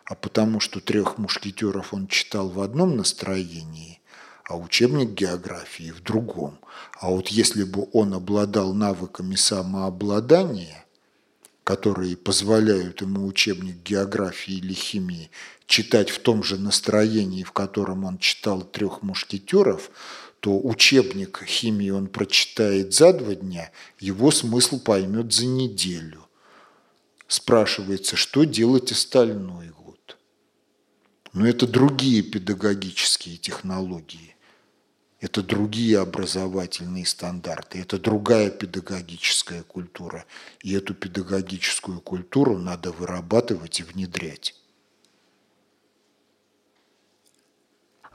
А 0.06 0.14
потому 0.14 0.60
что 0.60 0.80
трех 0.80 1.18
мушкетеров 1.18 1.92
он 1.92 2.06
читал 2.06 2.48
в 2.48 2.60
одном 2.60 2.96
настроении, 2.96 4.00
а 4.44 4.56
учебник 4.56 5.10
географии 5.10 5.90
в 5.90 6.00
другом. 6.00 6.58
А 7.00 7.10
вот 7.10 7.28
если 7.28 7.64
бы 7.64 7.88
он 7.92 8.14
обладал 8.14 8.72
навыками 8.72 9.34
самообладания, 9.34 10.84
которые 11.64 12.16
позволяют 12.16 13.00
ему 13.00 13.26
учебник 13.26 13.82
географии 13.82 14.54
или 14.54 14.72
химии 14.72 15.30
читать 15.66 16.10
в 16.10 16.20
том 16.20 16.44
же 16.44 16.58
настроении, 16.58 17.42
в 17.42 17.50
котором 17.50 18.04
он 18.04 18.18
читал 18.18 18.62
«Трех 18.62 19.02
мушкетеров», 19.02 19.90
то 20.38 20.56
учебник 20.56 21.42
химии 21.44 21.90
он 21.90 22.06
прочитает 22.06 22.94
за 22.94 23.12
два 23.12 23.34
дня, 23.34 23.72
его 23.98 24.30
смысл 24.30 24.78
поймет 24.78 25.32
за 25.32 25.46
неделю. 25.46 26.28
Спрашивается, 27.26 28.14
что 28.14 28.44
делать 28.44 28.92
остальной 28.92 29.70
год. 29.70 29.85
Но 31.36 31.46
это 31.46 31.66
другие 31.66 32.22
педагогические 32.22 33.36
технологии. 33.36 34.34
Это 35.20 35.42
другие 35.42 35.98
образовательные 35.98 37.04
стандарты, 37.04 37.78
это 37.78 37.98
другая 37.98 38.48
педагогическая 38.48 39.62
культура. 39.62 40.24
И 40.62 40.72
эту 40.72 40.94
педагогическую 40.94 42.00
культуру 42.00 42.56
надо 42.56 42.90
вырабатывать 42.90 43.80
и 43.80 43.82
внедрять. 43.82 44.54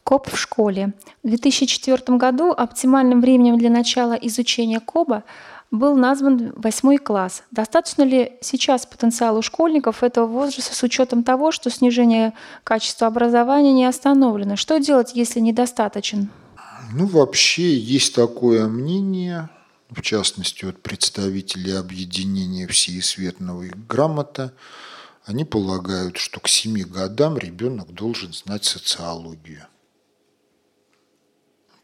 КОП 0.03 0.27
в 0.27 0.37
школе. 0.39 0.93
В 1.21 1.27
2004 1.27 2.17
году 2.17 2.49
оптимальным 2.49 3.21
временем 3.21 3.59
для 3.59 3.69
начала 3.69 4.13
изучения 4.13 4.79
КОБа 4.79 5.25
был 5.71 5.95
назван 5.95 6.51
восьмой 6.57 6.97
класс. 6.97 7.43
Достаточно 7.49 8.03
ли 8.03 8.33
сейчас 8.41 8.85
потенциал 8.85 9.37
у 9.37 9.41
школьников 9.41 10.03
этого 10.03 10.27
возраста 10.27 10.75
с 10.75 10.83
учетом 10.83 11.23
того, 11.23 11.51
что 11.51 11.69
снижение 11.69 12.33
качества 12.65 13.07
образования 13.07 13.71
не 13.71 13.85
остановлено? 13.85 14.57
Что 14.57 14.79
делать, 14.79 15.11
если 15.15 15.39
недостаточен? 15.39 16.29
Ну, 16.93 17.05
вообще 17.05 17.73
есть 17.73 18.13
такое 18.13 18.67
мнение, 18.67 19.49
в 19.89 20.01
частности, 20.01 20.65
от 20.65 20.81
представителей 20.81 21.71
объединения 21.71 22.67
всеисветного 22.67 23.63
грамота. 23.87 24.53
Они 25.25 25.45
полагают, 25.45 26.17
что 26.17 26.41
к 26.41 26.49
семи 26.49 26.83
годам 26.83 27.37
ребенок 27.37 27.93
должен 27.93 28.33
знать 28.33 28.65
социологию. 28.65 29.67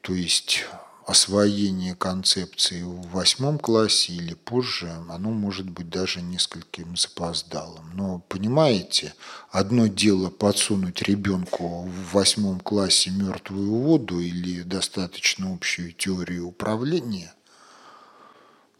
То 0.01 0.13
есть 0.13 0.65
освоение 1.07 1.95
концепции 1.95 2.81
в 2.81 3.07
восьмом 3.11 3.59
классе 3.59 4.11
или 4.11 4.33
позже, 4.33 4.91
оно 5.09 5.31
может 5.31 5.69
быть 5.69 5.89
даже 5.89 6.21
нескольким 6.21 6.97
запоздалым. 6.97 7.85
Но 7.93 8.21
понимаете, 8.27 9.13
одно 9.49 9.87
дело 9.87 10.29
подсунуть 10.29 11.01
ребенку 11.01 11.83
в 11.83 12.13
восьмом 12.13 12.59
классе 12.59 13.09
мертвую 13.11 13.71
воду 13.71 14.19
или 14.19 14.63
достаточно 14.63 15.53
общую 15.53 15.93
теорию 15.93 16.47
управления. 16.47 17.33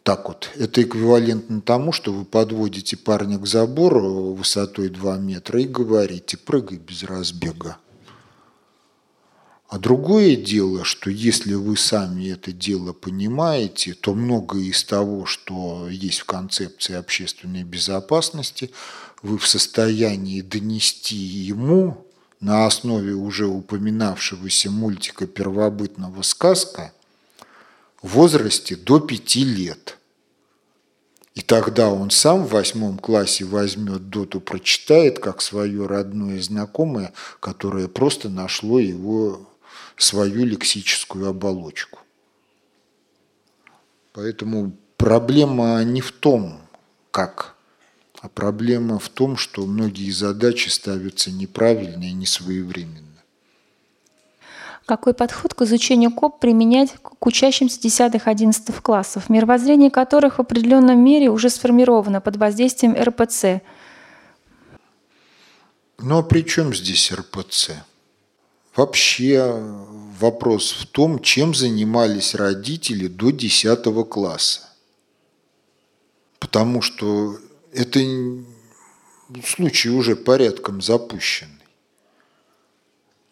Так 0.03 0.27
вот, 0.27 0.51
это 0.55 0.83
эквивалентно 0.83 1.61
тому, 1.61 1.93
что 1.93 2.11
вы 2.11 2.25
подводите 2.25 2.97
парня 2.97 3.39
к 3.39 3.47
забору 3.47 4.33
высотой 4.33 4.89
2 4.89 5.17
метра 5.17 5.61
и 5.61 5.65
говорите, 5.65 6.35
прыгай 6.35 6.77
без 6.77 7.03
разбега. 7.03 7.77
А 9.67 9.79
другое 9.79 10.37
дело, 10.37 10.85
что 10.85 11.09
если 11.09 11.53
вы 11.53 11.75
сами 11.75 12.31
это 12.31 12.53
дело 12.53 12.93
понимаете, 12.93 13.93
то 13.93 14.13
многое 14.13 14.63
из 14.63 14.83
того, 14.85 15.25
что 15.25 15.89
есть 15.89 16.19
в 16.19 16.25
концепции 16.25 16.95
общественной 16.95 17.63
безопасности, 17.63 18.71
вы 19.21 19.37
в 19.37 19.45
состоянии 19.45 20.39
донести 20.39 21.17
ему 21.17 22.05
на 22.39 22.65
основе 22.65 23.13
уже 23.13 23.47
упоминавшегося 23.47 24.71
мультика 24.71 25.27
«Первобытного 25.27 26.21
сказка» 26.21 26.93
в 28.01 28.09
возрасте 28.09 28.77
до 28.77 29.01
пяти 29.01 29.43
лет. 29.43 29.97
И 31.35 31.41
тогда 31.41 31.89
он 31.89 32.09
сам 32.09 32.45
в 32.45 32.51
восьмом 32.51 32.97
классе 32.97 33.43
возьмет 33.43 34.09
доту, 34.09 34.39
прочитает 34.39 35.19
как 35.19 35.41
свое 35.41 35.85
родное 35.85 36.41
знакомое, 36.41 37.11
которое 37.41 37.89
просто 37.89 38.29
нашло 38.29 38.79
его 38.79 39.47
свою 39.97 40.45
лексическую 40.45 41.27
оболочку. 41.27 41.99
Поэтому 44.13 44.71
проблема 44.97 45.83
не 45.83 46.01
в 46.01 46.11
том, 46.11 46.59
как, 47.11 47.55
а 48.21 48.29
проблема 48.29 48.99
в 48.99 49.09
том, 49.09 49.37
что 49.37 49.65
многие 49.65 50.09
задачи 50.11 50.69
ставятся 50.69 51.31
неправильно 51.31 52.03
и 52.03 52.13
несвоевременно. 52.13 53.07
Какой 54.85 55.13
подход 55.13 55.53
к 55.53 55.63
изучению 55.63 56.11
КОП 56.11 56.39
применять 56.39 56.93
к 57.01 57.25
учащимся 57.25 57.77
10-11 57.79 58.81
классов, 58.81 59.29
мировоззрение 59.29 59.91
которых 59.91 60.37
в 60.37 60.41
определенном 60.41 61.03
мере 61.03 61.29
уже 61.29 61.49
сформировано 61.49 62.21
под 62.21 62.37
воздействием 62.37 62.95
РПЦ? 62.95 63.61
Ну 65.99 66.19
а 66.19 66.23
при 66.23 66.41
чем 66.45 66.73
здесь 66.73 67.11
РПЦ? 67.11 67.71
Вообще 68.77 69.59
вопрос 70.19 70.71
в 70.71 70.85
том, 70.85 71.19
чем 71.19 71.55
занимались 71.55 72.35
родители 72.35 73.07
до 73.07 73.31
10 73.31 74.07
класса. 74.07 74.69
Потому 76.37 76.83
что 76.83 77.39
это 77.73 77.99
случай 79.43 79.89
уже 79.89 80.15
порядком 80.15 80.83
запущенный. 80.83 81.53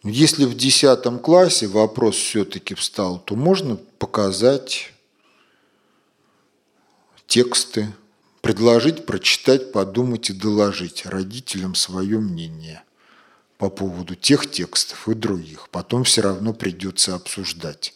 Если 0.02 0.46
в 0.46 0.56
10 0.56 1.22
классе 1.22 1.68
вопрос 1.68 2.16
все-таки 2.16 2.74
встал, 2.74 3.20
то 3.20 3.36
можно 3.36 3.76
показать 3.76 4.92
тексты, 7.28 7.94
предложить 8.40 9.06
прочитать, 9.06 9.70
подумать 9.70 10.28
и 10.28 10.32
доложить 10.32 11.06
родителям 11.06 11.76
свое 11.76 12.18
мнение 12.18 12.82
по 13.58 13.70
поводу 13.70 14.14
тех 14.14 14.50
текстов 14.50 15.08
и 15.08 15.14
других. 15.14 15.68
Потом 15.70 16.04
все 16.04 16.22
равно 16.22 16.52
придется 16.52 17.14
обсуждать. 17.14 17.94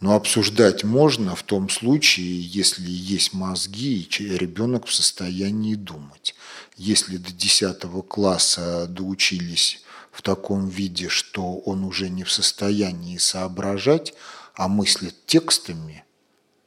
Но 0.00 0.14
обсуждать 0.14 0.84
можно 0.84 1.34
в 1.34 1.42
том 1.42 1.68
случае, 1.70 2.40
если 2.40 2.90
есть 2.90 3.32
мозги 3.32 4.02
и 4.02 4.36
ребенок 4.36 4.86
в 4.86 4.92
состоянии 4.92 5.74
думать. 5.74 6.34
Если 6.76 7.16
до 7.16 7.32
10 7.32 7.80
класса 8.08 8.86
доучились 8.88 9.82
в 10.10 10.22
таком 10.22 10.68
виде, 10.68 11.08
что 11.08 11.56
он 11.58 11.84
уже 11.84 12.08
не 12.08 12.24
в 12.24 12.30
состоянии 12.30 13.18
соображать, 13.18 14.14
а 14.54 14.68
мыслит 14.68 15.14
текстами 15.26 16.04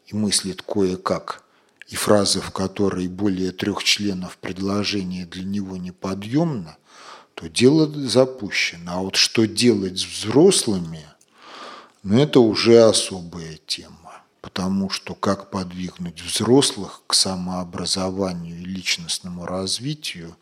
и 0.07 0.15
мыслит 0.15 0.61
кое-как, 0.61 1.43
и 1.87 1.95
фразы, 1.95 2.41
в 2.41 2.51
которой 2.51 3.07
более 3.07 3.51
трех 3.51 3.83
членов 3.83 4.37
предложения 4.37 5.25
для 5.25 5.43
него 5.43 5.77
неподъемна– 5.77 6.77
то 7.37 7.47
дело 7.47 7.87
запущено. 8.09 8.93
А 8.93 8.99
вот 9.01 9.15
что 9.15 9.45
делать 9.45 9.99
с 9.99 10.03
взрослыми, 10.03 11.05
ну 12.01 12.19
это 12.19 12.39
уже 12.39 12.81
особая 12.81 13.59
тема. 13.67 14.23
Потому 14.41 14.89
что 14.89 15.13
как 15.13 15.51
подвигнуть 15.51 16.19
взрослых 16.19 17.03
к 17.05 17.13
самообразованию 17.13 18.59
и 18.59 18.65
личностному 18.65 19.45
развитию, 19.45 20.35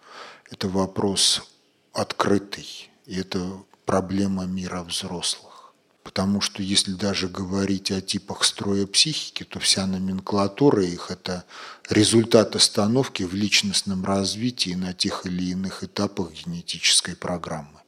это 0.49 0.69
вопрос 0.69 1.43
открытый. 1.91 2.89
И 3.07 3.19
это 3.19 3.45
проблема 3.85 4.45
мира 4.45 4.81
взрослых. 4.81 5.73
Потому 6.01 6.39
что 6.39 6.63
если 6.63 6.93
даже 6.93 7.27
говорить 7.27 7.91
о 7.91 7.99
типах 7.99 8.45
строя 8.45 8.87
психики, 8.87 9.43
то 9.43 9.59
вся 9.59 9.85
номенклатура 9.85 10.81
их– 10.81 11.07
это 11.11 11.43
результат 11.89 12.55
остановки 12.55 13.23
в 13.23 13.33
личностном 13.33 14.05
развитии 14.05 14.73
на 14.73 14.93
тех 14.93 15.25
или 15.25 15.51
иных 15.51 15.83
этапах 15.83 16.31
генетической 16.31 17.15
программы. 17.15 17.81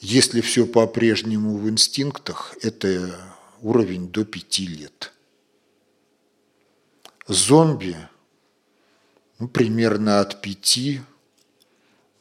Если 0.00 0.40
все 0.40 0.66
по-прежнему 0.66 1.56
в 1.56 1.68
инстинктах, 1.68 2.56
это 2.60 3.18
уровень 3.60 4.08
до 4.08 4.24
пяти 4.24 4.66
лет. 4.66 5.12
Зомби 7.28 7.96
ну, 9.38 9.48
примерно 9.48 10.20
от 10.20 10.40
пяти, 10.40 11.00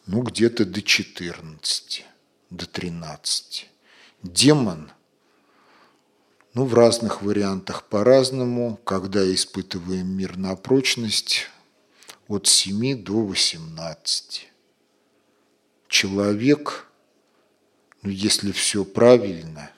ну 0.06 0.22
где-то 0.22 0.66
до 0.66 0.82
14, 0.82 2.06
до 2.50 2.66
13 2.66 3.72
демон, 4.24 4.92
ну, 6.54 6.66
в 6.66 6.74
разных 6.74 7.22
вариантах 7.22 7.84
по-разному, 7.86 8.78
когда 8.84 9.24
испытываем 9.34 10.08
мир 10.08 10.38
на 10.38 10.56
прочность 10.56 11.48
от 12.28 12.48
7 12.48 13.02
до 13.04 13.22
18. 13.22 14.50
Человек, 15.88 16.88
ну, 18.02 18.10
если 18.10 18.52
все 18.52 18.84
правильно, 18.84 19.72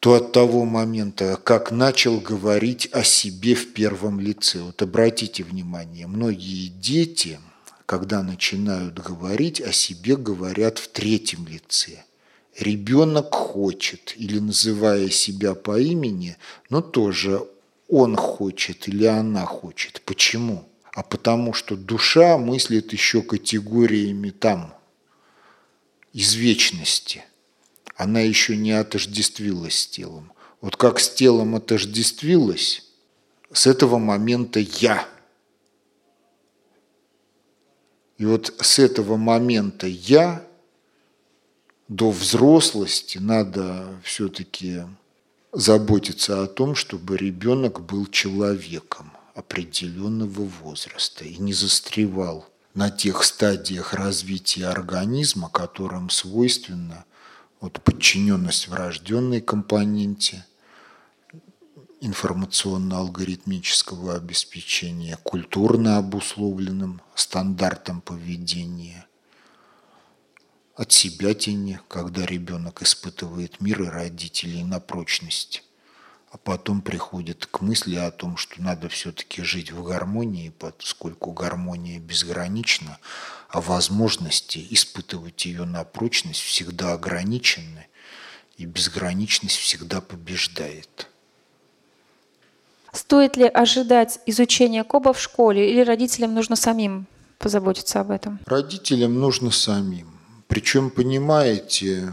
то 0.00 0.14
от 0.14 0.32
того 0.32 0.64
момента, 0.64 1.38
как 1.42 1.70
начал 1.70 2.20
говорить 2.20 2.88
о 2.92 3.04
себе 3.04 3.54
в 3.54 3.72
первом 3.72 4.18
лице. 4.18 4.60
Вот 4.60 4.82
обратите 4.82 5.44
внимание, 5.44 6.06
многие 6.08 6.68
дети, 6.68 7.38
когда 7.86 8.22
начинают 8.22 8.98
говорить 8.98 9.60
о 9.60 9.72
себе, 9.72 10.16
говорят 10.16 10.78
в 10.78 10.88
третьем 10.88 11.46
лице– 11.46 12.04
ребенок 12.58 13.34
хочет, 13.34 14.14
или 14.16 14.38
называя 14.38 15.08
себя 15.08 15.54
по 15.54 15.78
имени, 15.78 16.36
но 16.70 16.80
тоже 16.80 17.46
он 17.88 18.16
хочет 18.16 18.88
или 18.88 19.06
она 19.06 19.44
хочет. 19.44 20.02
Почему? 20.04 20.68
А 20.94 21.02
потому 21.02 21.52
что 21.52 21.76
душа 21.76 22.36
мыслит 22.38 22.92
еще 22.92 23.22
категориями 23.22 24.30
там, 24.30 24.74
из 26.12 26.34
вечности. 26.34 27.24
Она 27.96 28.20
еще 28.20 28.56
не 28.56 28.72
отождествилась 28.72 29.80
с 29.80 29.86
телом. 29.86 30.32
Вот 30.60 30.76
как 30.76 31.00
с 31.00 31.10
телом 31.10 31.54
отождествилась, 31.54 32.84
с 33.52 33.66
этого 33.66 33.98
момента 33.98 34.60
я. 34.60 35.08
И 38.18 38.24
вот 38.24 38.54
с 38.60 38.78
этого 38.78 39.16
момента 39.16 39.86
я 39.86 40.46
до 41.96 42.10
взрослости 42.10 43.18
надо 43.18 43.86
все-таки 44.02 44.84
заботиться 45.52 46.42
о 46.42 46.46
том, 46.46 46.74
чтобы 46.74 47.18
ребенок 47.18 47.84
был 47.84 48.06
человеком 48.06 49.12
определенного 49.34 50.48
возраста 50.62 51.26
и 51.26 51.36
не 51.36 51.52
застревал 51.52 52.48
на 52.74 52.88
тех 52.90 53.22
стадиях 53.22 53.92
развития 53.92 54.68
организма, 54.68 55.50
которым 55.50 56.08
свойственна 56.08 57.04
вот 57.60 57.82
подчиненность 57.82 58.68
врожденной 58.68 59.42
компоненте 59.42 60.46
информационно-алгоритмического 62.00 64.16
обеспечения, 64.16 65.18
культурно 65.22 65.98
обусловленным 65.98 67.02
стандартом 67.14 68.00
поведения– 68.00 69.06
от 70.74 70.92
себя 70.92 71.34
тени, 71.34 71.80
когда 71.88 72.24
ребенок 72.24 72.82
испытывает 72.82 73.60
мир 73.60 73.82
и 73.82 73.86
родителей 73.86 74.64
на 74.64 74.80
прочность, 74.80 75.64
а 76.30 76.38
потом 76.38 76.80
приходит 76.80 77.46
к 77.46 77.60
мысли 77.60 77.96
о 77.96 78.10
том, 78.10 78.36
что 78.36 78.62
надо 78.62 78.88
все-таки 78.88 79.42
жить 79.42 79.70
в 79.70 79.82
гармонии, 79.82 80.52
поскольку 80.58 81.32
гармония 81.32 81.98
безгранична, 81.98 82.98
а 83.48 83.60
возможности 83.60 84.66
испытывать 84.70 85.44
ее 85.44 85.64
на 85.64 85.84
прочность 85.84 86.40
всегда 86.40 86.94
ограничены, 86.94 87.86
и 88.56 88.64
безграничность 88.64 89.56
всегда 89.56 90.00
побеждает. 90.00 91.08
Стоит 92.92 93.36
ли 93.36 93.46
ожидать 93.46 94.20
изучения 94.26 94.84
Коба 94.84 95.12
в 95.12 95.20
школе 95.20 95.70
или 95.70 95.80
родителям 95.80 96.34
нужно 96.34 96.56
самим 96.56 97.06
позаботиться 97.38 98.00
об 98.00 98.10
этом? 98.10 98.38
Родителям 98.46 99.18
нужно 99.18 99.50
самим. 99.50 100.11
Причем, 100.52 100.90
понимаете, 100.90 102.12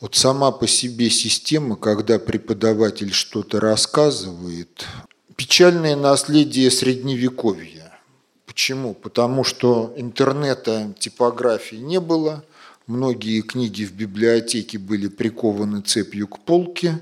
вот 0.00 0.16
сама 0.16 0.50
по 0.50 0.66
себе 0.66 1.08
система, 1.08 1.76
когда 1.76 2.18
преподаватель 2.18 3.12
что-то 3.12 3.60
рассказывает, 3.60 4.88
печальное 5.36 5.94
наследие 5.94 6.68
средневековья. 6.68 7.96
Почему? 8.44 8.92
Потому 8.92 9.44
что 9.44 9.94
интернета, 9.96 10.92
типографии 10.98 11.76
не 11.76 12.00
было, 12.00 12.44
многие 12.88 13.42
книги 13.42 13.84
в 13.84 13.92
библиотеке 13.92 14.78
были 14.78 15.06
прикованы 15.06 15.80
цепью 15.80 16.26
к 16.26 16.40
полке 16.40 16.98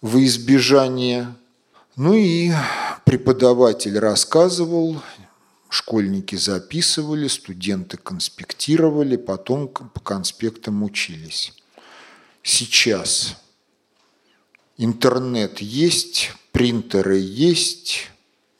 во 0.00 0.24
избежание. 0.24 1.26
Ну 1.96 2.14
и 2.14 2.52
преподаватель 3.04 3.98
рассказывал, 3.98 5.02
Школьники 5.70 6.34
записывали, 6.34 7.28
студенты 7.28 7.96
конспектировали, 7.96 9.16
потом 9.16 9.68
по 9.68 10.00
конспектам 10.00 10.82
учились. 10.82 11.54
Сейчас 12.42 13.36
интернет 14.76 15.60
есть, 15.60 16.32
принтеры 16.50 17.18
есть, 17.18 18.10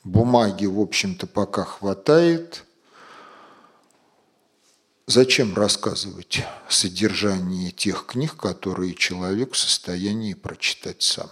бумаги, 0.05 0.65
в 0.67 0.79
общем-то, 0.79 1.27
пока 1.27 1.65
хватает. 1.65 2.63
Зачем 5.05 5.53
рассказывать 5.53 6.45
содержание 6.69 7.71
тех 7.71 8.05
книг, 8.05 8.37
которые 8.37 8.95
человек 8.95 9.51
в 9.51 9.57
состоянии 9.57 10.33
прочитать 10.33 11.01
сам? 11.01 11.29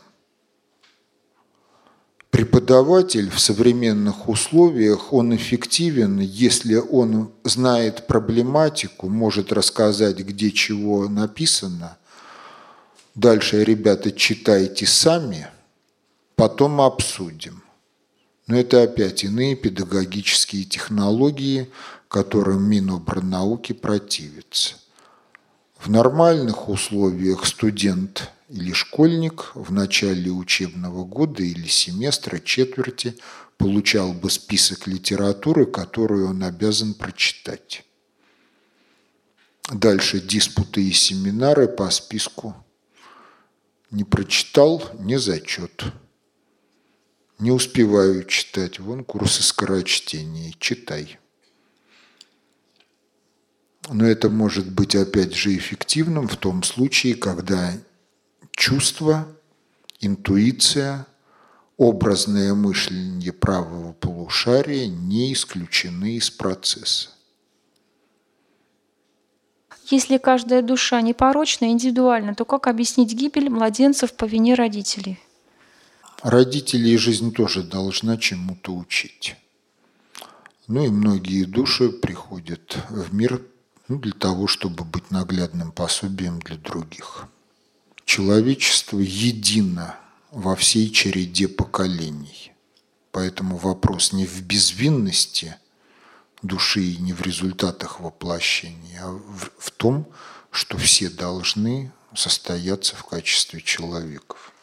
Преподаватель 2.40 3.30
в 3.30 3.38
современных 3.38 4.30
условиях, 4.30 5.12
он 5.12 5.36
эффективен, 5.36 6.22
если 6.22 6.76
он 6.76 7.34
знает 7.44 8.08
проблематику, 8.08 9.10
может 9.10 9.52
рассказать, 9.52 10.20
где 10.20 10.50
чего 10.50 11.10
написано. 11.10 11.98
Дальше, 13.14 13.66
ребята, 13.66 14.14
читайте 14.14 14.86
сами, 14.86 15.50
потом 16.38 16.80
обсудим. 16.80 17.62
Но 18.48 18.58
это 18.58 18.84
опять 18.84 19.26
иные 19.26 19.58
педагогические 19.58 20.64
технологии, 20.64 21.70
которым 22.08 22.64
Минобрнауки 22.70 23.74
противится. 23.74 24.76
В 25.78 25.90
нормальных 25.90 26.70
условиях 26.70 27.46
студент 27.46 28.32
или 28.50 28.74
школьник 28.74 29.52
в 29.56 29.72
начале 29.72 30.32
учебного 30.32 31.06
года 31.06 31.44
или 31.44 31.68
семестра, 31.68 32.40
четверти 32.40 33.16
получал 33.58 34.14
бы 34.14 34.30
список 34.30 34.88
литературы, 34.88 35.66
которую 35.66 36.30
он 36.30 36.44
обязан 36.44 36.96
прочитать. 36.96 37.86
Дальше 39.72 40.20
диспуты 40.20 40.84
и 40.84 40.92
семинары 40.92 41.68
по 41.68 41.90
списку. 41.92 42.56
Не 43.92 44.04
прочитал– 44.04 44.84
не 45.00 45.20
зачет. 45.20 45.84
Не 47.38 47.52
успеваю 47.52 48.24
читать. 48.24 48.80
Вон 48.80 49.04
курсы 49.04 49.44
скорочтения. 49.44 50.54
Читай. 50.60 51.20
Но 53.90 54.06
это 54.06 54.30
может 54.30 54.72
быть 54.72 54.96
опять 54.96 55.36
же 55.36 55.56
эффективным 55.56 56.28
в 56.28 56.36
том 56.38 56.64
случае, 56.64 57.16
когда 57.16 57.74
чувство, 58.60 59.26
интуиция, 60.02 61.08
образное 61.78 62.54
мышление 62.54 63.32
правого 63.32 63.94
полушария 63.94 64.88
не 64.88 65.32
исключены 65.32 66.18
из 66.18 66.30
процесса. 66.30 67.12
Если 69.86 70.18
каждая 70.18 70.62
душа 70.62 71.02
непорочна 71.02 71.66
и 71.66 71.70
индивидуальна, 71.70 72.36
то 72.36 72.44
как 72.44 72.68
объяснить 72.68 73.14
гибель 73.14 73.50
младенцев 73.50 74.14
по 74.14 74.26
вине 74.26 74.56
родителей? 74.56 75.20
Родители 76.22 76.90
и 76.90 76.98
жизнь 76.98 77.34
тоже 77.34 77.64
должна 77.64 78.18
чему-то 78.18 78.76
учить. 78.76 79.38
Ну 80.68 80.86
и 80.86 80.90
многие 80.90 81.46
души 81.46 81.90
приходят 81.90 82.78
в 82.90 83.16
мир 83.16 83.42
ну, 83.88 83.98
для 84.00 84.12
того, 84.12 84.48
чтобы 84.48 84.84
быть 84.84 85.12
наглядным 85.12 85.72
пособием 85.72 86.40
для 86.40 86.58
других 86.58 87.30
человечество 88.10 88.98
едино 88.98 89.96
во 90.32 90.56
всей 90.56 90.90
череде 90.90 91.48
поколений. 91.48 92.54
Поэтому 93.12 93.56
вопрос 93.56 94.14
не 94.14 94.26
в 94.26 94.42
безвинности 94.42 95.58
души 96.42 96.82
и 96.82 96.98
не 96.98 97.14
в 97.14 97.22
результатах 97.22 98.00
воплощения, 98.00 99.00
а 99.04 99.12
в, 99.12 99.52
в 99.60 99.70
том, 99.70 100.08
что 100.50 100.76
все 100.80 101.12
должны 101.12 101.92
состояться 102.16 102.96
в 102.96 103.04
качестве 103.04 103.62
человеков. 103.62 104.54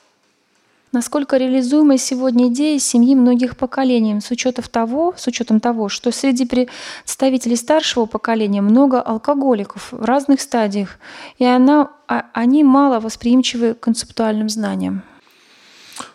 Насколько 0.92 1.36
реализуема 1.36 1.98
сегодня 1.98 2.48
идея 2.48 2.78
семьи 2.78 3.14
многих 3.14 3.56
поколений, 3.56 4.20
с 4.20 4.30
учетом 4.30 4.64
того, 4.70 5.14
с 5.16 5.26
учетом 5.26 5.60
того, 5.60 5.88
что 5.88 6.12
среди 6.12 6.46
представителей 6.46 7.56
старшего 7.56 8.06
поколения 8.06 8.62
много 8.62 9.00
алкоголиков 9.00 9.88
в 9.90 10.04
разных 10.04 10.40
стадиях, 10.40 10.98
и 11.38 11.44
она, 11.44 11.90
а, 12.06 12.26
они 12.32 12.62
мало 12.62 13.00
восприимчивы 13.00 13.74
к 13.74 13.80
концептуальным 13.80 14.48
знаниям? 14.48 15.02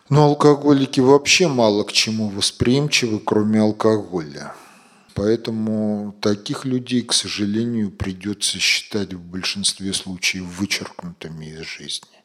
Но 0.10 0.26
алкоголики 0.26 1.00
вообще 1.00 1.48
мало 1.48 1.84
к 1.84 1.92
чему 1.92 2.30
восприимчивы, 2.30 3.20
кроме 3.20 3.62
алкоголя. 3.62 4.54
Поэтому 5.14 6.16
таких 6.22 6.66
людей, 6.66 7.02
к 7.02 7.14
сожалению, 7.14 7.92
придется 7.92 8.58
считать 8.58 9.14
в 9.14 9.20
большинстве 9.20 9.94
случаев 9.94 10.46
вычеркнутыми 10.46 11.46
из 11.46 11.66
жизни. 11.66 12.21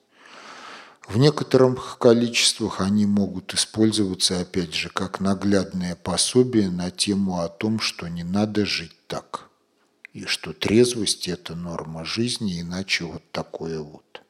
В 1.08 1.18
некоторых 1.18 1.98
количествах 1.98 2.80
они 2.80 3.06
могут 3.06 3.54
использоваться, 3.54 4.40
опять 4.40 4.74
же, 4.74 4.88
как 4.88 5.20
наглядное 5.20 5.94
пособие 5.94 6.68
на 6.68 6.90
тему 6.90 7.40
о 7.40 7.48
том, 7.48 7.78
что 7.78 8.08
не 8.08 8.24
надо 8.24 8.66
жить 8.66 8.96
так, 9.06 9.48
и 10.12 10.24
что 10.24 10.52
трезвость– 10.52 11.28
это 11.28 11.54
норма 11.54 12.04
жизни, 12.04 12.60
иначе 12.60 13.04
вот 13.04 13.22
такое 13.30 13.80
вот. 13.80 14.22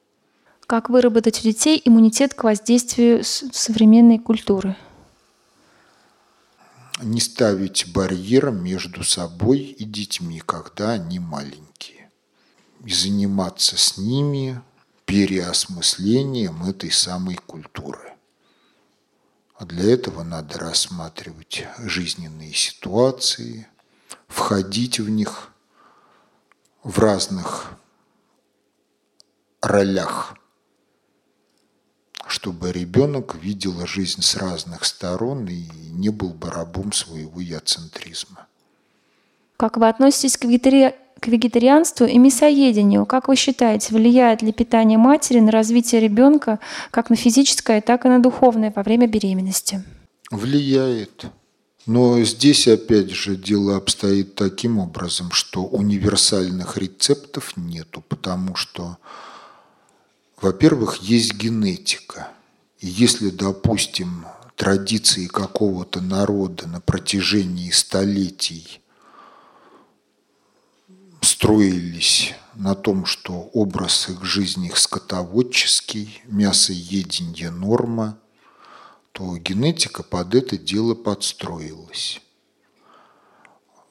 Как 0.66 0.90
выработать 0.90 1.40
у 1.40 1.42
детей 1.44 1.80
иммунитет 1.82 2.34
к 2.34 2.44
воздействию 2.44 3.24
современной 3.24 4.18
культуры? 4.18 4.76
Не 7.00 7.20
ставить 7.20 7.90
барьер 7.92 8.50
между 8.50 9.02
собой 9.02 9.60
и 9.60 9.84
детьми, 9.84 10.42
когда 10.44 10.90
они 10.90 11.20
маленькие. 11.20 12.10
И 12.84 12.92
заниматься 12.92 13.78
с 13.78 13.96
ними– 13.96 14.60
переосмыслением 15.07 16.64
этой 16.64 16.90
самой 16.90 17.36
культуры. 17.36 18.12
А 19.54 19.64
для 19.64 19.94
этого 19.94 20.22
надо 20.22 20.59
рассматривать 20.59 21.64
жизненные 21.78 22.52
ситуации, 22.52 23.68
входить 24.28 24.98
в 24.98 25.09
них 25.09 25.50
в 26.82 26.98
разных 26.98 27.72
ролях, 29.62 30.36
чтобы 32.26 32.72
ребенок 32.72 33.36
видел 33.36 33.86
жизнь 33.86 34.20
с 34.20 34.36
разных 34.36 34.84
сторон 34.84 35.46
и 35.48 35.68
не 35.90 36.11
был 36.11 36.34
бы 36.34 36.50
рабом 36.50 36.92
своего 36.92 37.40
яцентризма. 37.40 38.46
Как 39.57 39.78
вы 39.78 39.88
относитесь 39.88 40.36
к. 40.36 40.44
Вегетарианству 41.28 42.06
и 42.06 42.18
мясоедению? 42.18 43.06
Как 43.06 43.28
вы 43.28 43.36
считаете, 43.36 43.94
влияет 43.94 44.42
ли 44.42 44.52
питание 44.52 44.98
матери 44.98 45.40
на 45.40 45.50
развитие 45.50 46.00
ребенка 46.00 46.58
как 46.90 47.10
на 47.10 47.16
физическое, 47.16 47.80
так 47.80 48.04
и 48.04 48.08
на 48.08 48.20
духовное 48.20 48.72
во 48.74 48.82
время 48.82 49.06
беременности? 49.06 49.82
Влияет. 50.30 51.26
Но 51.86 52.20
здесь 52.22 52.66
опять 52.66 53.10
же 53.10 53.36
дело 53.36 53.76
обстоит 53.76 54.34
таким 54.34 54.78
образом, 54.78 55.30
что 55.30 55.64
универсальных 55.64 56.76
рецептов 56.76 57.56
нету, 57.56 58.02
потому 58.08 58.56
что, 58.56 58.98
во-первых, 60.40 60.96
есть 60.96 61.34
генетика. 61.34 62.28
И 62.80 62.88
если, 62.88 63.30
допустим, 63.30 64.26
традиции 64.56 65.26
какого-то 65.26 66.00
народа 66.00 66.66
на 66.66 66.80
протяжении 66.80 67.70
столетий 67.70 68.80
строились 71.37 72.34
на 72.55 72.74
том, 72.74 73.05
что 73.05 73.51
образ 73.53 74.09
их 74.09 74.24
жизни 74.24 74.66
их 74.66 74.78
скотоводческий, 74.78 76.22
мясоедение 76.26 77.51
норма– 77.51 78.18
то 79.16 79.34
генетика 79.39 80.03
под 80.03 80.34
это 80.34 80.59
дело 80.59 80.95
подстроилась. 80.95 82.20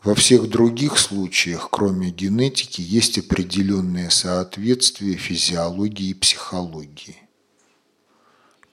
Во 0.04 0.14
всех 0.14 0.48
других 0.48 1.00
случаях, 1.00 1.70
кроме 1.72 2.12
генетики, 2.12 2.82
есть 2.82 3.18
определенное 3.18 4.12
соответствие 4.12 5.18
физиологии 5.18 6.10
и 6.10 6.14
психологии. 6.14 7.18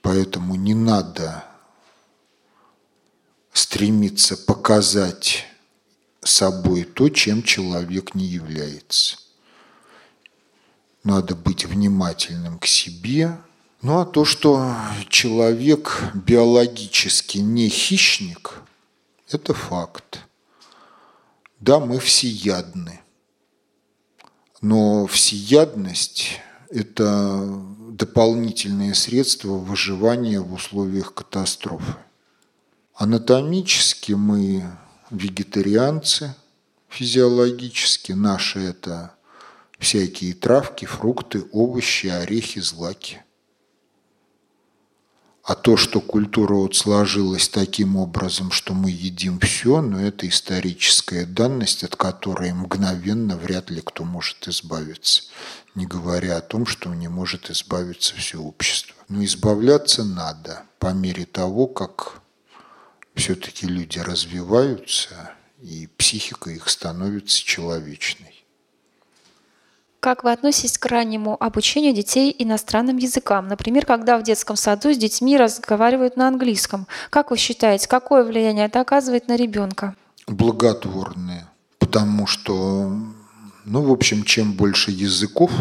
Поэтому 0.03 0.53
не 0.53 0.75
надо 0.75 1.43
стремиться 3.51 4.37
показать 4.37 5.47
собой 6.25 6.83
то, 6.83 7.09
чем 7.09 7.43
человек 7.43 8.15
не 8.15 8.25
является. 8.25 9.17
Надо 11.03 11.35
быть 11.35 11.65
внимательным 11.65 12.59
к 12.59 12.65
себе, 12.65 13.37
ну 13.81 13.99
а 13.99 14.05
то, 14.05 14.23
что 14.23 14.73
человек 15.09 16.01
биологически 16.13 17.39
не 17.39 17.67
хищник, 17.67 18.61
это 19.29 19.53
факт. 19.53 20.21
Да, 21.59 21.79
мы 21.79 21.99
всеядны. 21.99 23.01
Но 24.61 25.05
всеядность– 25.07 26.39
это 26.69 27.61
дополнительное 27.89 28.93
средство 28.93 29.53
выживания 29.53 30.39
в 30.39 30.53
условиях 30.53 31.13
катастрофы. 31.13 31.95
Анатомически 32.95 34.13
мы 34.13 34.63
вегетарианцы, 35.13 36.35
физиологически 36.89 38.11
наши– 38.11 38.59
это 38.61 39.15
всякие 39.79 40.33
травки, 40.33 40.85
фрукты, 40.85 41.45
овощи, 41.51 42.07
орехи, 42.07 42.59
злаки– 42.59 43.21
а 45.43 45.55
то, 45.55 45.75
что 45.75 45.99
культура 45.99 46.53
вот 46.53 46.77
сложилась 46.77 47.49
таким 47.49 47.97
образом, 47.97 48.49
что 48.49 48.73
мы 48.73 48.89
едим 48.89 49.41
все, 49.41 49.81
но 49.81 49.97
ну, 49.97 49.99
это 49.99 50.27
историческая 50.27 51.25
данность, 51.25 51.83
от 51.83 51.97
которой 51.97 52.53
мгновенно 52.53 53.35
вряд 53.35 53.69
ли 53.69 53.81
кто 53.81 54.05
может 54.05 54.47
избавиться. 54.47 55.23
Не 55.75 55.85
говоря 55.85 56.37
о 56.37 56.41
том, 56.41 56.65
что 56.65 56.93
не 56.93 57.09
может 57.09 57.51
избавиться 57.51 58.15
все 58.15 58.37
общество. 58.37 58.95
Но 59.09 59.21
избавляться 59.25 60.05
надо 60.05 60.63
по 60.79 60.93
мере 60.93 61.25
того, 61.25 61.67
как 61.67 62.21
все-таки 63.15 63.67
люди 63.67 63.99
развиваются, 63.99 65.33
и 65.61 65.87
психика 65.97 66.49
их 66.49 66.67
становится 66.69 67.43
человечной. 67.43 68.45
Как 70.03 70.25
вы 70.25 70.33
относитесь 70.33 70.77
к 70.77 70.85
раннему 70.85 71.41
обучению 71.41 71.93
детей 71.93 72.35
иностранным 72.37 72.97
языкам? 72.97 73.47
Например, 73.47 73.85
когда 73.85 74.17
в 74.17 74.23
детском 74.23 74.57
саду 74.57 74.93
с 74.93 74.97
детьми 74.97 75.37
разговаривают 75.37 76.17
на 76.17 76.27
английском. 76.27 76.87
Как 77.09 77.31
вы 77.31 77.37
считаете, 77.37 77.87
какое 77.87 78.25
влияние 78.25 78.65
это 78.65 78.81
оказывает 78.81 79.29
на 79.29 79.37
ребенка? 79.37 79.95
Благотворное. 80.27 81.49
Потому 81.79 82.27
что, 82.27 82.91
ну, 83.63 83.81
в 83.81 83.91
общем, 83.93 84.25
чем 84.25 84.51
больше 84.51 84.91
языков 84.91 85.51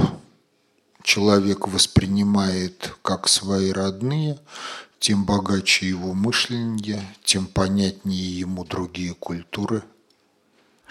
человек 1.05 1.69
воспринимает 1.69 2.97
как 3.03 3.29
свои 3.29 3.71
родные, 3.71 4.41
тем 5.03 5.25
богаче 5.25 5.89
его 5.89 6.15
мышление, 6.15 7.03
тем 7.25 7.47
понятнее 7.47 8.39
ему 8.39 8.65
другие 8.65 9.15
культуры– 9.15 9.83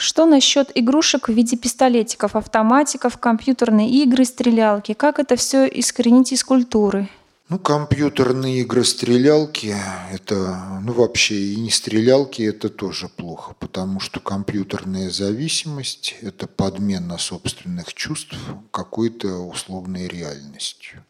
что 0.02 0.26
насчет 0.26 0.72
игрушек 0.74 1.30
в 1.30 1.32
виде 1.32 1.56
пистолетиков, 1.56 2.36
автоматиков, 2.36 3.20
компьютерные 3.20 3.88
игры, 3.88 4.26
стрелялки? 4.26 4.94
Как 4.94 5.20
это 5.20 5.36
все 5.36 5.68
искоренить 5.68 6.32
из 6.32 6.44
культуры? 6.44 7.08
Ну, 7.50 7.60
компьютерные 7.60 8.62
игры, 8.62 8.84
стрелялки, 8.84 9.76
это, 10.12 10.80
ну, 10.82 10.94
вообще 10.94 11.36
и 11.36 11.56
не 11.58 11.70
стрелялки, 11.70 12.42
это 12.42 12.70
тоже 12.70 13.10
плохо, 13.10 13.54
потому 13.60 14.00
что 14.00 14.20
компьютерная 14.20 15.12
зависимость– 15.12 16.16
это 16.22 16.48
подмена 16.48 17.20
собственных 17.20 17.94
чувств 17.94 18.36
какой-то 18.72 19.48
условной 19.48 20.08
реальностью. 20.08 21.06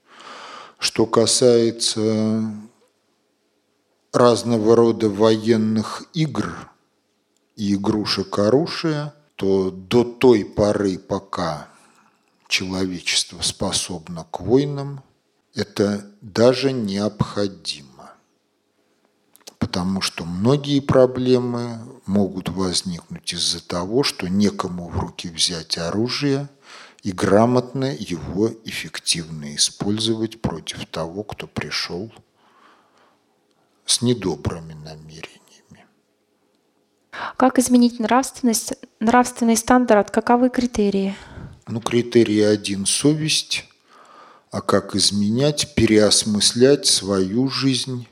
Что 0.79 1.05
касается 1.05 2.51
разного 4.11 4.75
рода 4.75 5.09
военных 5.09 6.03
игр– 6.13 6.53
и 7.61 7.75
игрушек 7.75 8.39
оружия, 8.39 9.13
то 9.35 9.69
до 9.69 10.03
той 10.03 10.45
поры, 10.45 10.97
пока 10.97 11.67
человечество 12.47 13.41
способно 13.41 14.25
к 14.31 14.39
войнам, 14.39 15.03
это 15.53 16.09
даже 16.21 16.71
необходимо. 16.71 18.13
Потому 19.59 20.01
что 20.01 20.25
многие 20.25 20.79
проблемы 20.79 21.79
могут 22.07 22.49
возникнуть 22.49 23.31
из-за 23.31 23.63
того, 23.63 24.01
что 24.01 24.27
некому 24.27 24.89
в 24.89 24.97
руки 24.97 25.29
взять 25.29 25.77
оружие 25.77 26.49
и 27.03 27.11
грамотно 27.11 27.85
его 27.85 28.49
эффективно 28.65 29.55
использовать 29.55 30.41
против 30.41 30.87
того, 30.87 31.23
кто 31.23 31.45
пришел 31.45 32.11
с 33.91 34.01
недобрыми 34.01 34.73
намерениями. 34.73 35.85
Как 37.35 37.59
изменить 37.59 37.99
нравственность, 37.99 38.73
нравственный 39.01 39.57
стандарт? 39.57 40.11
Каковы 40.11 40.49
критерии? 40.49 41.15
Ну, 41.67 41.81
критерий 41.81 42.41
один– 42.41 42.85
совесть. 42.85 43.65
А 44.49 44.61
как 44.61 44.95
изменять, 44.95 45.75
переосмыслять 45.75 46.85
свою 46.85 47.49
жизнь? 47.49 48.07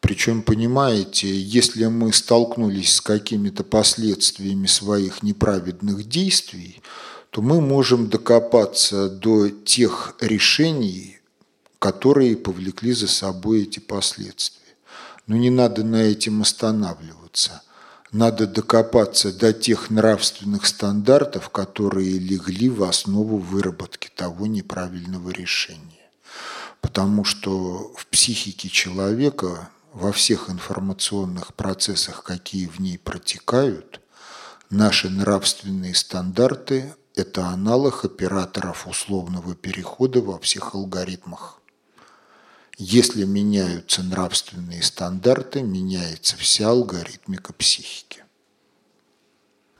Причем, 0.00 0.42
понимаете, 0.42 1.28
если 1.32 1.86
мы 1.86 2.12
столкнулись 2.12 2.94
с 2.94 3.00
какими-то 3.00 3.64
последствиями 3.64 4.66
своих 4.66 5.22
неправедных 5.22 6.08
действий, 6.08 6.82
то 7.30 7.40
мы 7.40 7.60
можем 7.60 8.08
докопаться 8.08 9.08
до 9.08 9.48
тех 9.48 10.16
решений, 10.20 11.18
которые 11.78 12.36
повлекли 12.36 12.92
за 12.92 13.08
собой 13.08 13.62
эти 13.62 13.78
последствия. 13.78 14.63
Но 15.26 15.36
не 15.36 15.50
надо 15.50 15.84
на 15.84 16.02
этом 16.02 16.42
останавливаться– 16.42 17.62
надо 18.14 18.46
докопаться 18.46 19.32
до 19.32 19.52
тех 19.52 19.90
нравственных 19.90 20.66
стандартов, 20.66 21.50
которые 21.50 22.20
легли 22.20 22.68
в 22.68 22.84
основу 22.84 23.38
выработки 23.38 24.08
того 24.14 24.46
неправильного 24.46 25.30
решения. 25.30 26.08
Потому 26.80 27.24
что 27.24 27.92
в 27.96 28.06
психике 28.06 28.68
человека 28.68 29.68
во 29.92 30.12
всех 30.12 30.48
информационных 30.48 31.54
процессах, 31.54 32.22
какие 32.22 32.68
в 32.68 32.78
ней 32.78 32.98
протекают, 32.98 34.00
наши 34.70 35.10
нравственные 35.10 35.96
стандарты– 35.96 36.94
это 37.16 37.48
аналог 37.48 38.04
операторов 38.04 38.86
условного 38.86 39.56
перехода 39.56 40.20
во 40.20 40.38
всех 40.38 40.76
алгоритмах. 40.76 41.60
Если 42.76 43.24
меняются 43.24 44.02
нравственные 44.02 44.82
стандарты, 44.82 45.62
меняется 45.62 46.36
вся 46.36 46.70
алгоритмика 46.70 47.52
психики. 47.52 48.24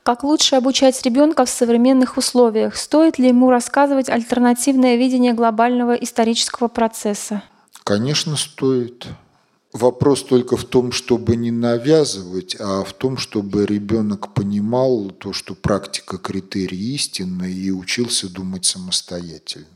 Как 0.03 0.23
лучше 0.23 0.55
обучать 0.55 1.01
ребенка 1.03 1.45
в 1.45 1.49
современных 1.49 2.15
условиях? 2.17 2.75
Стоит 2.75 3.17
ли 3.17 3.29
ему 3.29 3.49
рассказывать 3.49 4.07
альтернативное 4.07 4.95
видение 4.97 5.33
глобального 5.33 5.93
исторического 5.93 6.67
процесса? 6.67 7.43
Конечно, 7.83 8.37
стоит. 8.37 9.07
Вопрос 9.73 10.23
только 10.23 10.55
в 10.55 10.63
том, 10.63 10.93
чтобы 10.93 11.35
не 11.35 11.51
навязывать, 11.51 12.55
а 12.59 12.83
в 12.83 12.93
том, 12.93 13.17
чтобы 13.17 13.65
ребенок 13.65 14.33
понимал 14.33 15.09
то, 15.09 15.33
что 15.33 15.53
практика 15.53 16.17
критерий 16.17 16.93
истины 16.93 17.51
и 17.51 17.71
учился 17.71 18.29
думать 18.29 18.63
самостоятельно. 18.63 19.74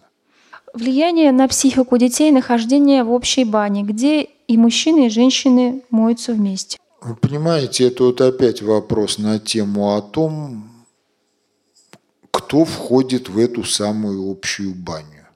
Влияние 0.74 1.32
на 1.32 1.48
психику 1.48 1.98
детей 1.98 2.32
нахождение 2.32 3.04
в 3.04 3.12
общей 3.12 3.44
бане, 3.44 3.84
где 3.84 4.22
и 4.22 4.58
мужчины, 4.58 5.08
и 5.08 5.10
женщины 5.10 5.84
моются 5.90 6.34
вместе. 6.34 6.78
Вы 7.02 7.16
понимаете, 7.16 7.88
это 7.88 8.04
вот 8.04 8.22
опять 8.22 8.62
вопрос 8.62 9.18
на 9.18 9.40
тему 9.40 9.96
о 9.96 10.02
том, 10.02 10.70
кто 12.32 12.66
входит 12.66 13.30
в 13.30 13.38
эту 13.38 13.64
самую 13.64 14.30
общую 14.30 14.76
баню. 14.76 15.28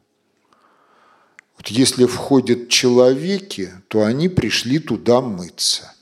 Вот 1.58 1.68
если 1.68 2.06
входят 2.06 2.70
человеки, 2.70 3.72
то 3.88 4.04
они 4.04 4.30
пришли 4.30 4.80
туда 4.80 5.22
мыться. 5.22 5.94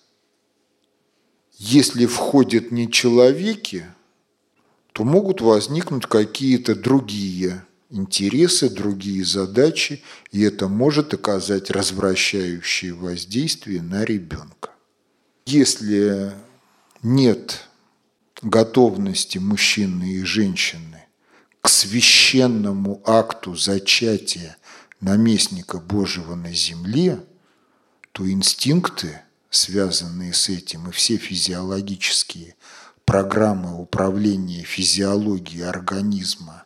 Если 1.58 2.06
входят 2.08 2.72
не 2.72 2.92
человеки, 2.92 3.86
то 4.94 5.04
могут 5.04 5.42
возникнуть 5.42 6.08
какие-то 6.08 6.76
другие 6.76 7.64
интересы, 7.92 8.70
другие 8.70 9.24
задачи, 9.24 10.02
и 10.32 10.42
это 10.42 10.68
может 10.68 11.14
оказать 11.14 11.70
развращающее 11.70 12.94
воздействие 12.94 13.82
на 13.82 14.04
ребенка. 14.04 14.72
Если 15.46 16.34
нет 17.04 17.68
готовности 18.42 19.38
мужчины 19.38 20.14
и 20.14 20.24
женщины 20.24 21.06
к 21.62 21.70
священному 21.70 23.04
акту 23.06 23.56
зачатия 23.56 24.58
наместника 25.00 25.80
Божьего 25.80 26.36
на 26.36 26.54
земле, 26.54 27.24
то 28.12 28.30
инстинкты, 28.30 29.22
связанные 29.50 30.34
с 30.34 30.50
этим, 30.50 30.90
и 30.90 30.92
все 30.92 31.18
физиологические 31.18 32.56
программы 33.06 33.80
управления 33.80 34.64
физиологией 34.64 35.68
организма, 35.68 36.66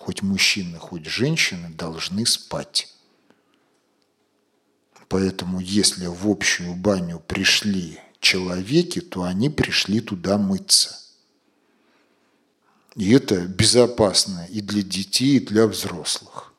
хоть 0.00 0.22
мужчины, 0.22 0.78
хоть 0.78 1.04
женщины, 1.04 1.68
должны 1.68 2.24
спать. 2.24 2.88
Поэтому 5.08 5.60
если 5.60 6.06
в 6.06 6.26
общую 6.26 6.74
баню 6.74 7.20
пришли 7.20 8.00
человеки, 8.18 9.00
то 9.02 9.24
они 9.24 9.50
пришли 9.50 10.00
туда 10.00 10.38
мыться. 10.38 10.96
И 12.96 13.12
это 13.12 13.46
безопасно 13.46 14.46
и 14.50 14.62
для 14.62 14.82
детей, 14.82 15.36
и 15.36 15.46
для 15.46 15.66
взрослых 15.66 16.49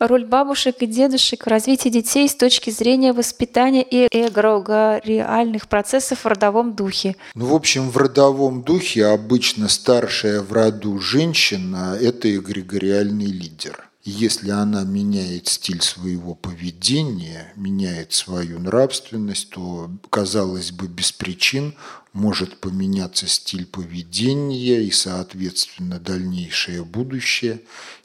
роль 0.00 0.24
бабушек 0.24 0.76
и 0.80 0.86
дедушек 0.86 1.46
в 1.46 1.48
развитии 1.48 1.88
детей 1.90 2.28
с 2.28 2.34
точки 2.34 2.70
зрения 2.70 3.12
воспитания 3.12 3.82
и 3.82 4.06
эгрегориальных 4.06 5.68
процессов 5.68 6.24
в 6.24 6.26
родовом 6.26 6.74
духе? 6.74 7.16
Ну, 7.34 7.46
в 7.46 7.54
общем, 7.54 7.90
в 7.90 7.96
родовом 7.96 8.62
духе 8.62 9.06
обычно 9.06 9.68
старшая 9.68 10.40
в 10.40 10.52
роду 10.52 10.98
женщина– 10.98 11.96
это 12.00 12.34
эгрегориальный 12.34 13.26
лидер. 13.26 13.86
Если 14.02 14.48
она 14.48 14.82
меняет 14.84 15.46
стиль 15.46 15.82
своего 15.82 16.34
поведения, 16.34 17.52
меняет 17.54 18.14
свою 18.14 18.58
нравственность, 18.58 19.50
то, 19.50 19.90
казалось 20.08 20.72
бы, 20.72 20.88
без 20.88 21.12
причин 21.12 21.74
может 22.14 22.58
поменяться 22.60 23.26
стиль 23.26 23.66
поведения 23.66 24.82
и, 24.82 24.90
соответственно, 24.90 26.00
дальнейшее 26.00 26.82
будущее 26.82 27.60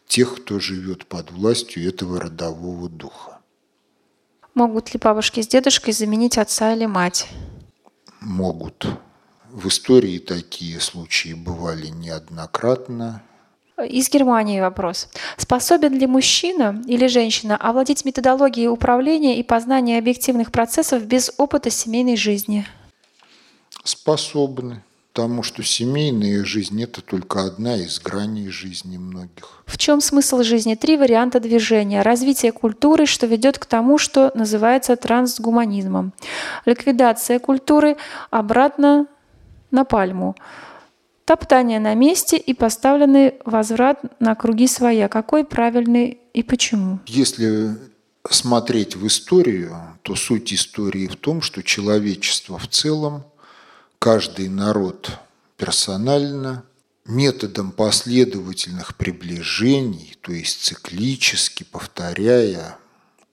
тех, 0.07 0.35
кто 0.35 0.59
живет 0.59 1.05
под 1.05 1.31
властью 1.31 1.87
этого 1.87 2.19
родового 2.19 2.89
духа. 2.89 3.39
Могут 4.53 4.93
ли 4.93 4.99
бабушки 5.03 5.41
с 5.41 5.47
дедушкой 5.47 5.93
заменить 5.93 6.37
отца 6.37 6.73
или 6.73 6.85
мать? 6.85 7.27
Могут. 8.21 8.87
В 9.51 9.67
истории 9.67 10.19
такие 10.19 10.79
случаи 10.79 11.33
бывали 11.33 11.87
неоднократно. 11.87 13.21
Из 13.77 14.09
Германии 14.09 14.61
вопрос. 14.61 15.09
Способен 15.37 15.99
ли 15.99 16.07
мужчина 16.07 16.81
или 16.87 17.07
женщина 17.07 17.57
овладеть 17.57 18.05
методологией 18.05 18.69
управления 18.69 19.37
и 19.37 19.43
познания 19.43 19.97
объективных 19.97 20.53
процессов 20.53 21.03
без 21.03 21.33
опыта 21.37 21.69
семейной 21.69 22.15
жизни? 22.15 22.65
Способны 23.83 24.81
потому 25.15 25.43
что 25.43 25.63
семейная 25.63 26.43
жизнь– 26.43 26.83
это 26.83 27.01
только 27.01 27.45
одна 27.45 27.77
из 27.77 28.01
граней 28.01 28.49
жизни 28.49 28.97
многих. 28.97 29.63
В 29.65 29.77
чем 29.77 30.01
смысл 30.01 30.43
жизни? 30.43 30.75
Три 30.75 30.97
варианта 30.97 31.39
движения. 31.39 32.01
Развитие 32.01 32.51
культуры, 32.51 33.05
что 33.05 33.25
ведет 33.25 33.57
к 33.57 33.65
тому, 33.65 33.97
что 33.97 34.33
называется 34.35 34.97
трансгуманизмом. 34.97 36.11
Ликвидация 36.65 37.39
культуры 37.39 37.95
обратно 38.29 39.07
на 39.71 39.85
пальму. 39.85 40.35
Топтание 41.23 41.79
на 41.79 41.93
месте 41.93 42.35
и 42.35 42.53
поставленный 42.53 43.35
возврат 43.45 44.01
на 44.19 44.35
круги 44.35 44.67
своя. 44.67 45.07
Какой 45.07 45.45
правильный 45.45 46.19
и 46.33 46.43
почему? 46.43 46.99
Если 47.05 47.77
смотреть 48.29 48.97
в 48.97 49.07
историю, 49.07 49.77
то 50.01 50.15
суть 50.15 50.53
истории 50.53 51.07
в 51.07 51.15
том, 51.15 51.41
что 51.41 51.63
человечество 51.63 52.57
в 52.57 52.67
целом– 52.67 53.23
каждый 53.99 54.49
народ 54.49 55.11
персонально, 55.57 56.63
методом 57.05 57.71
последовательных 57.71 58.95
приближений, 58.95 60.17
то 60.21 60.31
есть 60.31 60.63
циклически 60.63 61.63
повторяя, 61.63 62.77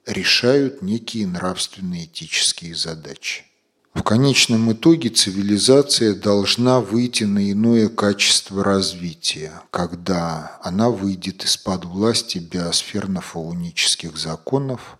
решают 0.05 0.81
некие 0.81 1.27
нравственные 1.27 2.05
этические 2.05 2.75
задачи. 2.75 3.45
В 3.93 4.01
конечном 4.01 4.71
итоге 4.73 5.09
цивилизация 5.09 6.15
должна 6.15 6.79
выйти 6.79 7.25
на 7.25 7.51
иное 7.51 7.89
качество 7.89 8.63
развития, 8.63 9.61
когда 9.69 10.59
она 10.63 10.89
выйдет 10.89 11.45
из-под 11.45 11.85
власти 11.85 12.39
биосферно-фаунических 12.39 14.17
законов 14.17 14.97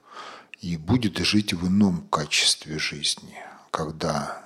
и 0.62 0.78
будет 0.78 1.18
жить 1.18 1.54
в 1.54 1.68
ином 1.68 2.08
качестве 2.12 2.78
жизни, 2.78 3.36
когда 3.72 4.43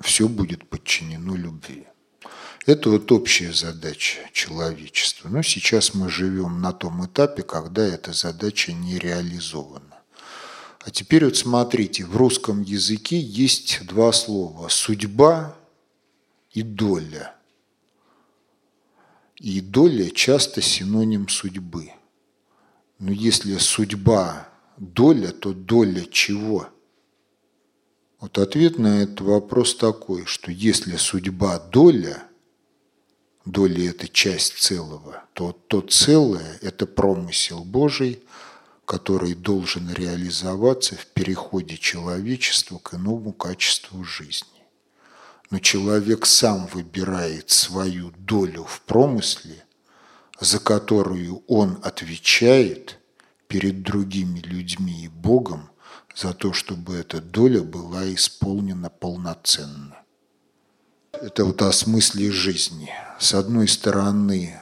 все 0.00 0.28
будет 0.28 0.68
подчинено 0.68 1.36
любви. 1.36 1.86
Это 2.66 2.88
вот 2.90 3.12
общая 3.12 3.52
задача 3.52 4.20
человечества. 4.32 5.28
Но 5.28 5.42
сейчас 5.42 5.92
мы 5.94 6.08
живем 6.08 6.62
на 6.62 6.72
том 6.72 7.04
этапе, 7.04 7.42
когда 7.42 7.84
эта 7.84 8.12
задача 8.12 8.72
не 8.72 8.98
реализована. 8.98 10.00
А 10.80 10.90
теперь 10.90 11.24
вот 11.24 11.36
смотрите, 11.36 12.04
в 12.04 12.16
русском 12.16 12.62
языке 12.62 13.18
есть 13.18 13.86
два 13.86 14.12
слова– 14.12 14.68
судьба 14.70 15.56
и 16.52 16.62
доля. 16.62 17.34
И 19.36 19.60
доля 19.60 20.10
часто 20.10 20.62
синоним 20.62 21.28
судьбы. 21.28 21.90
Но 22.98 23.12
если 23.12 23.56
судьба– 23.58 24.48
доля, 24.78 25.32
то 25.32 25.52
доля 25.52 26.06
чего– 26.10 26.68
вот 28.24 28.38
ответ 28.38 28.78
на 28.78 29.02
этот 29.02 29.20
вопрос 29.20 29.76
такой, 29.76 30.24
что 30.24 30.50
если 30.50 30.96
судьба 30.96 31.58
доля, 31.58 32.22
доля– 33.44 33.90
это 33.90 34.08
часть 34.08 34.56
целого, 34.56 35.24
то 35.34 35.52
то 35.52 35.82
целое– 35.82 36.58
это 36.62 36.86
промысел 36.86 37.64
Божий, 37.66 38.22
который 38.86 39.34
должен 39.34 39.92
реализоваться 39.92 40.96
в 40.96 41.06
переходе 41.08 41.76
человечества 41.76 42.78
к 42.78 42.94
иному 42.94 43.34
качеству 43.34 44.02
жизни. 44.04 44.64
Но 45.50 45.58
человек 45.58 46.24
сам 46.24 46.66
выбирает 46.68 47.50
свою 47.50 48.10
долю 48.16 48.64
в 48.64 48.80
промысле, 48.86 49.62
за 50.40 50.58
которую 50.60 51.42
он 51.46 51.78
отвечает 51.82 52.98
перед 53.48 53.82
другими 53.82 54.38
людьми 54.38 55.04
и 55.04 55.08
Богом 55.08 55.68
за 56.14 56.32
то, 56.32 56.52
чтобы 56.52 56.96
эта 56.96 57.20
доля 57.20 57.62
была 57.62 58.12
исполнена 58.14 58.90
полноценно. 58.90 59.96
Это 61.12 61.44
вот 61.44 61.62
о 61.62 61.72
смысле 61.72 62.30
жизни. 62.30 62.90
С 63.18 63.34
одной 63.34 63.68
стороны, 63.68 64.60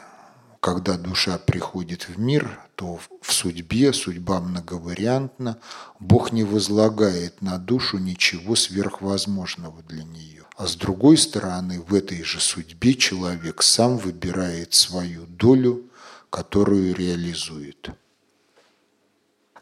когда 0.61 0.97
душа 0.97 1.39
приходит 1.39 2.09
в 2.09 2.19
мир, 2.19 2.61
то 2.77 2.99
в 3.21 3.33
судьбе, 3.33 3.93
судьба 3.93 4.41
многовариантна, 4.41 5.59
Бог 5.99 6.33
не 6.33 6.45
возлагает 6.45 7.43
на 7.43 7.59
душу 7.59 7.99
ничего 7.99 8.55
сверхвозможного 8.55 9.83
для 9.83 10.05
нее. 10.05 10.45
А 10.57 10.67
с 10.67 10.77
другой 10.77 11.17
стороны, 11.17 11.81
в 11.81 11.95
этой 11.95 12.23
же 12.23 12.41
судьбе 12.41 12.95
человек 12.95 13.63
сам 13.63 13.97
выбирает 13.97 14.75
свою 14.75 15.27
долю, 15.27 15.91
которую 16.31 16.95
реализует. 16.95 17.91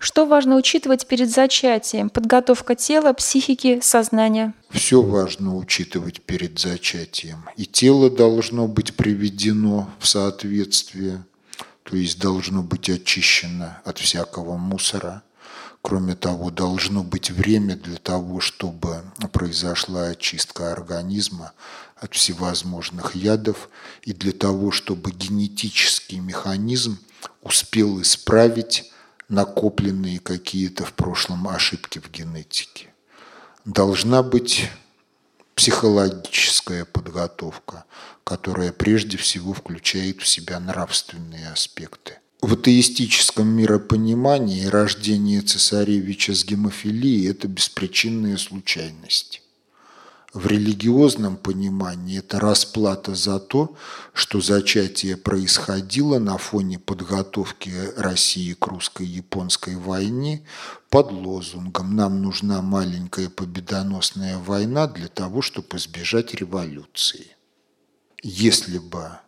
Что 0.03 0.25
важно 0.25 0.57
учитывать 0.57 1.07
перед 1.07 1.31
зачатием? 1.31 2.09
Подготовка 2.09 2.75
тела, 2.75 3.13
психики, 3.13 3.81
сознания. 3.83 4.55
Все 4.71 5.03
важно 5.03 5.55
учитывать 5.55 6.23
перед 6.23 6.59
зачатием. 6.59 7.45
И 7.59 7.67
тело 7.67 8.09
должно 8.09 8.67
быть 8.67 8.97
приведено 8.97 9.91
в 9.99 10.09
соответствие, 10.09 11.23
то 11.83 11.97
есть 11.97 12.19
должно 12.19 12.63
быть 12.63 12.89
очищено 12.89 13.83
от 13.85 13.99
всякого 13.99 14.57
мусора. 14.57 15.23
Кроме 15.83 16.15
того, 16.15 16.51
должно 16.51 17.05
быть 17.05 17.31
время 17.31 17.77
для 17.77 17.97
того, 17.97 18.41
чтобы 18.41 19.03
произошла 19.33 20.05
очистка 20.05 20.73
организма 20.73 21.53
от 21.97 22.15
всевозможных 22.15 23.15
ядов 23.15 23.69
и 24.03 24.15
для 24.15 24.33
того, 24.33 24.71
чтобы 24.71 25.11
генетический 25.11 26.21
механизм 26.21 26.99
успел 27.43 28.01
исправить 28.01 28.91
накопленные 29.31 30.19
какие-то 30.19 30.85
в 30.85 30.93
прошлом 30.93 31.49
ошибки 31.49 31.99
в 31.99 32.11
генетике. 32.11 32.89
Должна 33.65 34.23
быть 34.23 34.69
психологическая 35.55 36.85
подготовка, 36.85 37.85
которая 38.25 38.73
прежде 38.73 39.17
всего 39.17 39.53
включает 39.53 40.21
в 40.21 40.27
себя 40.27 40.59
нравственные 40.61 41.51
аспекты. 41.51 42.19
В 42.41 42.55
атеистическом 42.55 43.49
миропонимании 43.49 44.65
рождение 44.65 45.43
цесаревича 45.43 46.35
с 46.35 46.45
гемофилией– 46.45 47.31
это 47.31 47.49
беспричинная 47.49 48.39
случайность. 48.39 49.43
В 50.33 50.47
религиозном 50.47 51.37
понимании 51.37 52.19
это 52.19 52.39
расплата 52.39 53.17
за 53.17 53.41
то, 53.41 53.75
что 54.13 54.41
зачатие 54.41 55.17
происходило 55.17 56.21
на 56.21 56.39
фоне 56.39 56.79
подготовки 56.79 57.73
России 57.97 58.53
к 58.53 58.65
русско-японской 58.69 59.75
войне 59.75 60.45
под 60.89 61.11
лозунгом 61.11 61.97
«Нам 61.97 62.23
нужна 62.23 62.63
маленькая 62.63 63.29
победоносная 63.29 64.39
война 64.39 64.87
для 64.87 65.09
того, 65.09 65.43
чтобы 65.43 65.79
избежать 65.79 66.33
революции». 66.33 67.37
Если 68.23 68.79
бы 68.79 69.19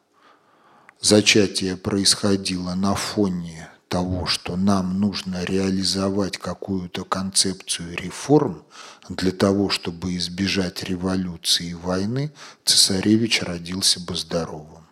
зачатие 1.00 1.76
происходило 1.76 2.74
на 2.74 2.94
фоне 2.94 3.72
того, 3.88 4.26
что 4.26 4.56
нам 4.56 5.00
нужно 5.00 5.44
реализовать 5.44 6.38
какую-то 6.38 7.04
концепцию 7.04 7.96
реформ 7.96 8.62
для 9.08 9.32
того, 9.32 9.68
чтобы 9.68 10.16
избежать 10.16 10.82
революции 10.84 11.70
и 11.70 11.74
войны, 11.74 12.32
цесаревич 12.64 13.42
родился 13.42 14.00
бы 14.00 14.16
здоровым. 14.16 14.86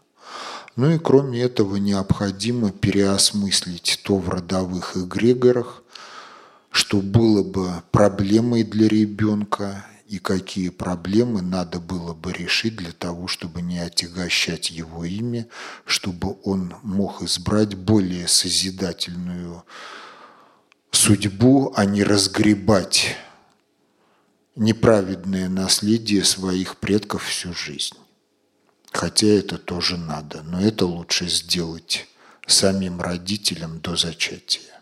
Ну 0.77 0.91
и 0.91 0.99
кроме 0.99 1.43
этого 1.43 1.77
необходимо 1.77 2.71
переосмыслить 2.71 4.01
то 4.05 4.17
в 4.17 4.29
родовых 4.29 4.97
эгрегорах, 4.97 5.83
что 6.71 7.01
было 7.01 7.43
бы 7.43 7.83
проблемой 7.91 8.63
для 8.65 8.89
ребенка 8.89 9.85
и 10.09 10.19
какие 10.19 10.71
проблемы 10.71 11.41
надо 11.43 11.79
было 11.79 12.15
бы 12.15 12.33
решить 12.33 12.77
для 12.77 12.93
того, 12.93 13.29
чтобы 13.29 13.63
не 13.63 13.79
отягощать 13.79 14.71
его 14.71 15.05
имя, 15.05 15.47
чтобы 15.85 16.37
он 16.43 16.75
мог 16.83 17.23
избрать 17.23 17.75
более 17.75 18.27
созидательную 18.27 19.65
судьбу, 20.91 21.73
а 21.77 21.85
не 21.85 22.03
разгребать 22.03 23.17
неправедное 24.57 25.49
наследие 25.49 26.25
своих 26.25 26.77
предков 26.77 27.25
всю 27.25 27.53
жизнь. 27.55 27.97
Хотя 28.93 29.29
это 29.29 29.59
тоже 29.59 29.97
надо, 29.97 30.43
но 30.43 30.61
это 30.61 30.87
лучше 30.87 31.29
сделать 31.29 32.07
самим 32.47 33.01
родителям 33.01 33.81
до 33.81 33.97
зачатия. 33.97 34.81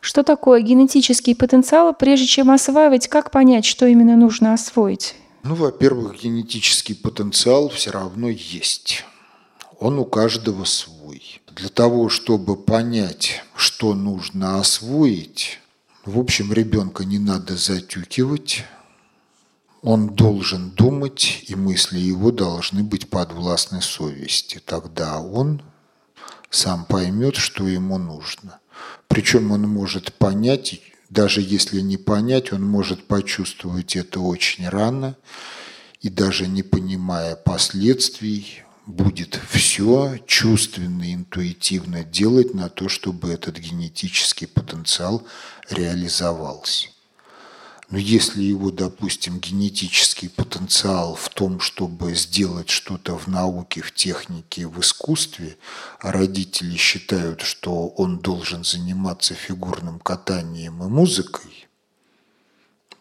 Что 0.00 0.22
такое 0.24 0.60
генетический 0.60 1.34
потенциал, 1.34 1.94
прежде 1.94 2.26
чем 2.26 2.50
осваивать, 2.50 3.08
как 3.08 3.30
понять, 3.30 3.64
что 3.64 3.86
именно 3.86 4.16
нужно 4.16 4.52
освоить? 4.52 5.14
Ну, 5.44 5.54
во-первых, 5.54 6.22
генетический 6.22 6.94
потенциал 6.94 7.68
все 7.68 7.90
равно 7.90 8.28
есть. 8.28 9.04
Он 9.78 9.98
у 9.98 10.04
каждого 10.04 10.64
свой. 10.64 11.40
Для 11.54 11.68
того, 11.68 12.08
чтобы 12.08 12.56
понять, 12.56 13.42
что 13.56 13.94
нужно 13.94 14.60
освоить, 14.60 15.60
в 16.04 16.18
общем, 16.18 16.52
ребенка 16.52 17.04
не 17.04 17.18
надо 17.18 17.56
затюкивать, 17.56 18.64
он 19.82 20.14
должен 20.14 20.70
думать, 20.70 21.44
и 21.48 21.54
мысли 21.54 21.98
его 21.98 22.30
должны 22.30 22.82
быть 22.82 23.08
подвластны 23.08 23.82
совести. 23.82 24.60
Тогда 24.64 25.20
он 25.20 25.62
сам 26.50 26.84
поймет, 26.84 27.36
что 27.36 27.66
ему 27.66 27.98
нужно. 27.98 28.60
Причем 29.08 29.50
он 29.50 29.62
может 29.68 30.12
понять, 30.14 30.80
даже 31.08 31.40
если 31.40 31.80
не 31.80 31.96
понять, 31.96 32.52
он 32.52 32.64
может 32.64 33.06
почувствовать 33.06 33.96
это 33.96 34.20
очень 34.20 34.68
рано 34.68 35.16
и 36.00 36.08
даже 36.08 36.46
не 36.46 36.62
понимая 36.62 37.36
последствий, 37.36 38.64
будет 38.92 39.40
все 39.50 40.18
чувственно, 40.26 41.12
интуитивно 41.12 42.04
делать 42.04 42.54
на 42.54 42.68
то, 42.68 42.88
чтобы 42.88 43.30
этот 43.32 43.58
генетический 43.58 44.46
потенциал 44.46 45.26
реализовался. 45.70 46.88
Но 47.90 47.98
если 47.98 48.42
его, 48.42 48.70
допустим, 48.70 49.38
генетический 49.38 50.30
потенциал 50.30 51.14
в 51.14 51.28
том, 51.28 51.60
чтобы 51.60 52.14
сделать 52.14 52.70
что-то 52.70 53.18
в 53.18 53.26
науке, 53.26 53.82
в 53.82 53.92
технике, 53.92 54.66
в 54.66 54.80
искусстве, 54.80 55.58
а 56.00 56.10
родители 56.10 56.76
считают, 56.76 57.42
что 57.42 57.88
он 57.88 58.18
должен 58.18 58.64
заниматься 58.64 59.34
фигурным 59.34 59.98
катанием 60.00 60.82
и 60.82 60.86
музыкой, 60.86 61.68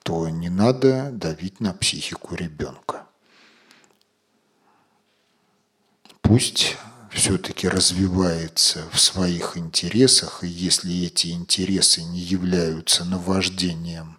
то 0.03 0.27
не 0.27 0.49
надо 0.49 1.09
давить 1.13 1.61
на 1.61 1.73
психику 1.73 2.35
ребенка. 2.35 3.00
Пусть 6.31 6.77
все-таки 7.09 7.67
развивается 7.67 8.85
в 8.93 9.01
своих 9.01 9.57
интересах, 9.57 10.45
и 10.45 10.47
если 10.47 11.05
эти 11.05 11.27
интересы 11.27 12.03
не 12.03 12.19
являются 12.19 13.03
наваждением 13.03 14.17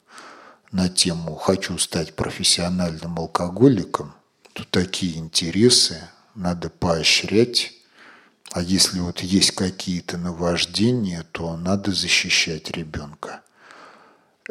на 0.72 0.90
тему 0.90 1.36
«хочу 1.36 1.78
стать 1.78 2.14
профессиональным 2.14 3.18
алкоголиком», 3.18 4.12
то 4.52 4.62
такие 4.70 5.16
интересы 5.16 6.06
надо 6.34 6.68
поощрять. 6.68 7.72
А 8.50 8.60
если 8.60 9.00
вот 9.00 9.20
есть 9.20 9.52
какие-то 9.52 10.18
наваждения, 10.18 11.24
то 11.32 11.56
надо 11.56 11.92
защищать 11.92 12.70
ребенка. 12.72 13.40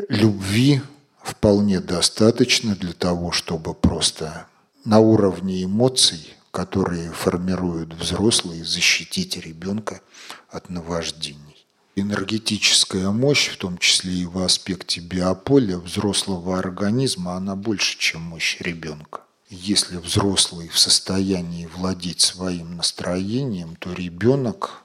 Любви 0.10 0.82
вполне 1.22 1.80
достаточно 1.80 2.76
для 2.76 2.94
того, 2.94 3.32
чтобы 3.32 3.76
просто 3.76 4.48
на 4.84 4.98
уровне 4.98 5.64
эмоций, 5.64 6.36
которые 6.52 7.12
формируют 7.12 7.94
взрослые, 7.94 8.64
защитить 8.64 9.38
ребенка 9.38 10.02
от 10.50 10.70
наваждений 10.70 11.52
энергетическая 11.96 13.10
мощь, 13.12 13.50
в 13.50 13.58
том 13.58 13.78
числе 13.78 14.14
и 14.14 14.26
в 14.26 14.40
аспекте 14.40 15.02
биополя 15.02 15.78
взрослого 15.78 16.58
организма, 16.58 17.34
она 17.34 17.56
больше, 17.56 17.98
чем 17.98 18.22
мощь 18.22 18.58
ребенка. 18.60 19.22
Если 19.50 19.98
взрослый 19.98 20.70
в 20.70 20.80
состоянии 20.80 21.66
владеть 21.66 22.22
своим 22.22 22.78
настроением, 22.78 23.76
то 23.76 23.92
ребенок, 23.92 24.84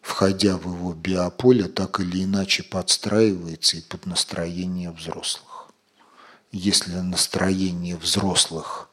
входя 0.00 0.56
в 0.56 0.72
его 0.72 0.92
биополе, 0.92 1.64
так 1.64 1.98
или 1.98 2.22
иначе 2.22 2.62
подстраивается 2.62 3.78
и 3.78 3.80
под 3.80 4.06
настроение 4.06 4.92
взрослых. 4.92 5.68
Если 6.52 6.92
настроение 6.92 7.96
взрослых 7.96 8.85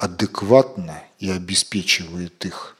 адекватно 0.00 1.02
и 1.18 1.30
обеспечивает 1.30 2.46
их 2.46 2.74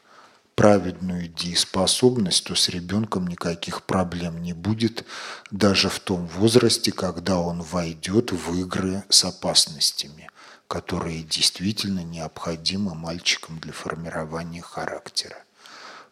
праведную 0.55 1.29
дееспособность, 1.29 2.45
то 2.45 2.55
с 2.55 2.71
ребенком 2.71 3.27
никаких 3.27 3.83
проблем 3.83 4.43
не 4.43 4.55
будет 4.55 5.05
даже 5.51 5.91
в 5.91 6.01
том 6.01 6.27
возрасте, 6.27 6.93
когда 6.93 7.39
он 7.39 7.61
войдет 7.61 8.33
в 8.33 8.59
игры 8.59 9.05
с 9.11 9.25
опасностями, 9.25 10.31
которые 10.67 11.23
действительно 11.23 12.03
необходимы 12.03 12.95
мальчикам 12.95 13.59
для 13.59 13.75
формирования 13.75 14.63
характера. 14.63 15.37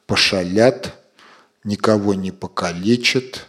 Пошалят, 0.07 0.95
никого 1.65 2.13
не 2.13 2.33
покалечат, 2.33 3.49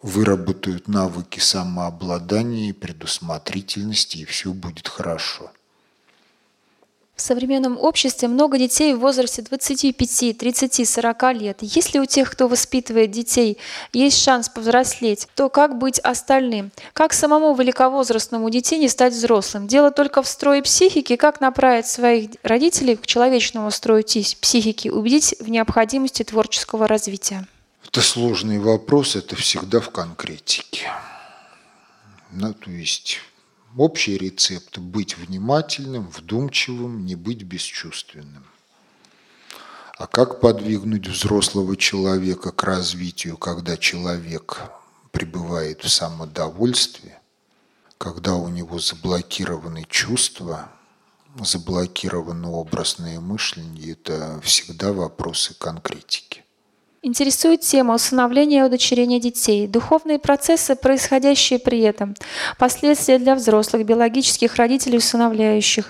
выработают 0.00 0.88
навыки 0.88 1.40
самообладания 1.40 2.70
и 2.70 2.72
предусмотрительности, 2.72 4.18
и 4.18 4.24
все 4.24 4.54
будет 4.54 4.88
хорошо. 4.88 5.52
В 7.18 7.20
современном 7.20 7.76
обществе 7.76 8.28
много 8.28 8.58
детей 8.58 8.94
в 8.94 9.00
возрасте 9.00 9.42
25, 9.42 10.38
30, 10.38 10.88
40 10.88 11.32
лет. 11.34 11.58
Если 11.62 11.98
у 11.98 12.06
тех, 12.06 12.30
кто 12.30 12.46
воспитывает 12.46 13.10
детей, 13.10 13.58
есть 13.92 14.22
шанс 14.22 14.48
повзрослеть, 14.48 15.26
то 15.34 15.48
как 15.48 15.78
быть 15.78 15.98
остальным? 15.98 16.70
Как 16.92 17.12
самому 17.12 17.52
великовозрастному 17.56 18.48
детей 18.50 18.78
не 18.78 18.88
стать 18.88 19.14
взрослым? 19.14 19.66
Дело 19.66 19.90
только 19.90 20.22
в 20.22 20.28
строе 20.28 20.62
психики, 20.62 21.16
как 21.16 21.40
направить 21.40 21.88
своих 21.88 22.30
родителей 22.44 22.94
к 22.94 23.04
человечному 23.04 23.72
строю 23.72 24.04
психики, 24.04 24.86
убедить 24.86 25.34
в 25.40 25.50
необходимости 25.50 26.22
творческого 26.22 26.86
развития. 26.86 27.48
Это 27.84 28.00
сложный 28.00 28.60
вопрос, 28.60 29.16
это 29.16 29.34
всегда 29.34 29.80
в 29.80 29.90
конкретике. 29.90 30.88
Ну, 32.30 32.54
то 32.54 32.70
есть 32.70 33.18
Общий 33.76 34.16
рецепт– 34.16 34.78
быть 34.78 35.18
внимательным, 35.18 36.08
вдумчивым, 36.08 37.04
не 37.04 37.14
быть 37.14 37.42
бесчувственным. 37.42 38.46
А 39.98 40.06
как 40.06 40.40
подвигнуть 40.40 41.06
взрослого 41.06 41.76
человека 41.76 42.50
к 42.50 42.62
развитию, 42.62 43.36
когда 43.36 43.76
человек 43.76 44.62
пребывает 45.10 45.84
в 45.84 45.88
самодовольстве, 45.88 47.20
когда 47.98 48.36
у 48.36 48.48
него 48.48 48.78
заблокированы 48.78 49.84
чувства, 49.88 50.70
заблокировано 51.40 52.52
образное 52.52 53.20
мышление, 53.20 53.92
это 53.92 54.40
всегда 54.42 54.92
вопросы 54.92 55.54
конкретики. 55.54 56.44
Интересует 57.00 57.60
тема 57.60 57.94
усыновления 57.94 58.64
и 58.64 58.66
удочерения 58.66 59.20
детей, 59.20 59.68
духовные 59.68 60.18
процессы, 60.18 60.74
происходящие 60.74 61.60
при 61.60 61.80
этом, 61.80 62.14
последствия 62.58 63.20
для 63.20 63.36
взрослых, 63.36 63.86
биологических 63.86 64.56
родителей 64.56 64.98
усыновляющих, 64.98 65.86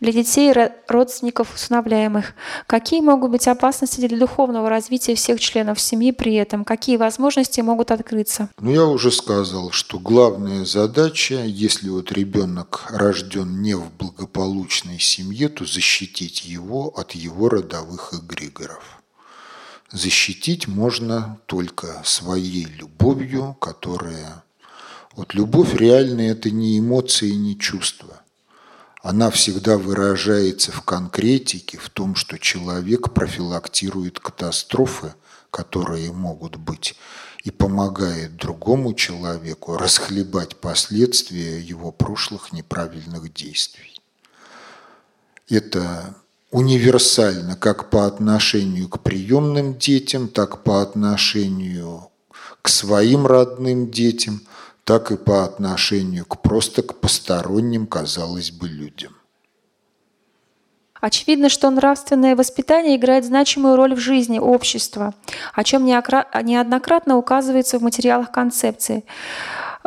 для 0.00 0.12
детей 0.12 0.52
и 0.52 0.70
родственников 0.86 1.54
усыновляемых. 1.54 2.34
Какие 2.68 3.00
могут 3.00 3.32
быть 3.32 3.48
опасности 3.48 4.06
для 4.06 4.16
духовного 4.16 4.70
развития 4.70 5.16
всех 5.16 5.40
членов 5.40 5.80
семьи 5.80 6.12
при 6.12 6.34
этом? 6.34 6.64
Какие 6.64 6.98
возможности 6.98 7.60
могут 7.60 7.90
открыться? 7.90 8.48
Ну, 8.60 8.70
я 8.70 8.84
уже 8.84 9.10
сказал, 9.10 9.72
что 9.72 9.98
главная 9.98 10.64
задача, 10.64 11.42
если 11.44 11.88
вот 11.88 12.12
ребенок 12.12 12.86
рожден 12.90 13.60
не 13.60 13.74
в 13.74 13.90
благополучной 13.98 15.00
семье, 15.00 15.48
то 15.48 15.64
защитить 15.64 16.44
его 16.44 16.92
от 16.96 17.12
его 17.12 17.48
родовых 17.48 18.14
эгрегоров. 18.14 18.97
Защитить 19.90 20.68
можно 20.68 21.40
только 21.46 22.02
своей 22.04 22.64
любовью, 22.64 23.56
которая... 23.60 24.44
Вот 25.14 25.34
любовь 25.34 25.74
реальная– 25.74 26.30
это 26.32 26.50
не 26.50 26.78
эмоции, 26.78 27.30
не 27.30 27.58
чувства– 27.58 28.22
она 29.02 29.30
всегда 29.30 29.78
выражается 29.78 30.72
в 30.72 30.82
конкретике, 30.82 31.78
в 31.78 31.88
том, 31.88 32.14
что 32.14 32.38
человек 32.38 33.12
профилактирует 33.14 34.18
катастрофы, 34.18 35.14
которые 35.50 36.12
могут 36.12 36.56
быть, 36.56 36.96
и 37.44 37.50
помогает 37.50 38.36
другому 38.36 38.94
человеку 38.94 39.76
расхлебать 39.76 40.56
последствия 40.56 41.60
его 41.60 41.92
прошлых 41.92 42.52
неправильных 42.52 43.32
действий. 43.32 44.00
Это 45.48 46.16
универсально 46.50 47.56
как 47.56 47.90
по 47.90 48.06
отношению 48.06 48.88
к 48.88 49.00
приемным 49.00 49.76
детям, 49.78 50.28
так 50.28 50.62
по 50.62 50.82
отношению 50.82 52.10
к 52.62 52.68
своим 52.68 53.26
родным 53.26 53.90
детям– 53.90 54.40
так 54.88 55.10
и 55.10 55.18
по 55.18 55.44
отношению 55.44 56.24
к 56.24 56.40
просто 56.40 56.80
к 56.80 56.94
посторонним, 56.94 57.86
казалось 57.86 58.50
бы, 58.50 58.68
людям. 58.68 59.14
Очевидно, 60.98 61.50
что 61.50 61.68
нравственное 61.68 62.34
воспитание 62.34 62.96
играет 62.96 63.26
значимую 63.26 63.76
роль 63.76 63.94
в 63.94 63.98
жизни 63.98 64.38
общества, 64.38 65.12
о 65.52 65.62
чем 65.62 65.84
неоднократно 65.84 67.18
указывается 67.18 67.78
в 67.78 67.82
материалах 67.82 68.32
концепции. 68.32 69.04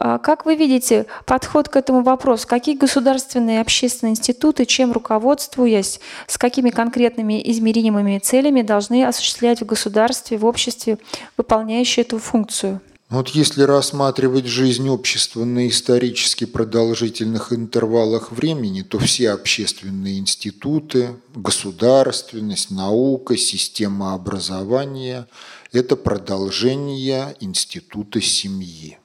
А, 0.03 0.18
как 0.18 0.45
вы 0.48 0.56
видите 0.56 1.06
подход 1.28 1.69
к 1.69 1.76
этому 1.76 2.02
вопросу? 2.02 2.48
Какие 2.48 2.76
государственные 2.76 3.57
и 3.57 3.61
общественные 3.61 4.14
институты, 4.14 4.65
чем 4.65 4.91
руководствуясь, 4.91 5.99
с 6.26 6.40
какими 6.40 6.72
конкретными 6.72 7.40
измеримыми 7.52 8.18
целями 8.18 8.64
должны 8.64 9.06
осуществлять 9.06 9.61
в 9.61 9.65
государстве, 9.68 10.40
в 10.40 10.45
обществе, 10.45 10.98
выполняющие 11.38 12.03
эту 12.03 12.18
функцию? 12.18 12.82
Вот 13.10 13.30
если 13.30 13.61
рассматривать 13.61 14.45
жизнь 14.48 14.90
общества 14.90 15.44
на 15.44 15.68
исторически 15.68 16.45
продолжительных 16.45 17.53
интервалах 17.53 18.32
времени, 18.32 18.82
то 18.82 18.98
все 18.98 19.32
общественные 19.32 20.18
институты, 20.18 21.10
государственность, 21.36 22.72
наука, 22.72 23.38
система 23.38 24.15
образования– 24.15 25.28
это 25.73 25.95
продолжение 25.95 27.36
института 27.40 28.19
семьи, 28.22 28.98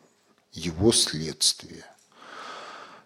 его 0.56 0.92
следствие. 0.92 1.84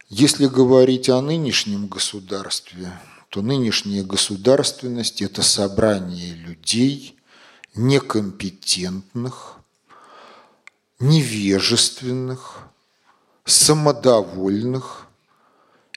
Если 0.09 0.47
говорить 0.47 1.09
о 1.09 1.21
нынешнем 1.21 1.87
государстве, 1.87 2.93
то 3.29 3.43
нынешняя 3.43 4.03
государственность– 4.03 5.23
это 5.23 5.43
собрание 5.43 6.35
людей 6.35 7.17
некомпетентных– 7.75 9.57
невежественных, 11.01 12.59
самодовольных. 13.45 15.07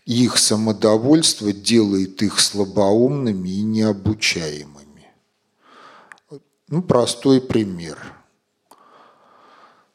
И 0.06 0.26
их 0.26 0.38
самодовольство 0.38 1.54
делает 1.54 2.22
их 2.24 2.40
слабоумными 2.40 3.48
и 3.48 3.62
необучаемыми. 3.62 5.14
Ну, 6.68 6.82
простой 6.82 7.40
пример. 7.40 7.98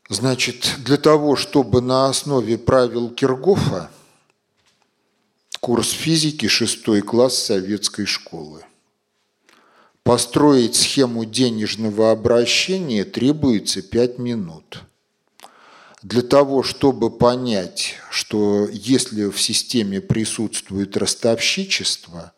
Значит, 0.09 0.77
для 0.85 0.97
того, 0.97 1.37
чтобы 1.37 1.81
на 1.81 2.09
основе 2.09 2.57
правил 2.57 3.11
Киргофа 3.11 3.91
курс 5.61 5.91
физики 5.91 6.47
шестой 6.47 7.03
класс 7.03 7.37
советской 7.37 8.07
школы. 8.07 8.63
Построить 10.03 10.77
схему 10.77 11.25
денежного 11.25 12.11
обращения 12.11 13.05
требуется 13.05 13.83
5 13.83 14.19
минут– 14.19 14.83
для 16.03 16.23
того, 16.23 16.63
чтобы 16.63 17.11
понять, 17.11 17.97
что 18.11 18.69
если 18.71 19.25
в 19.25 19.41
системе 19.41 20.01
присутствует 20.01 20.97
ростовщичество, 20.97 22.33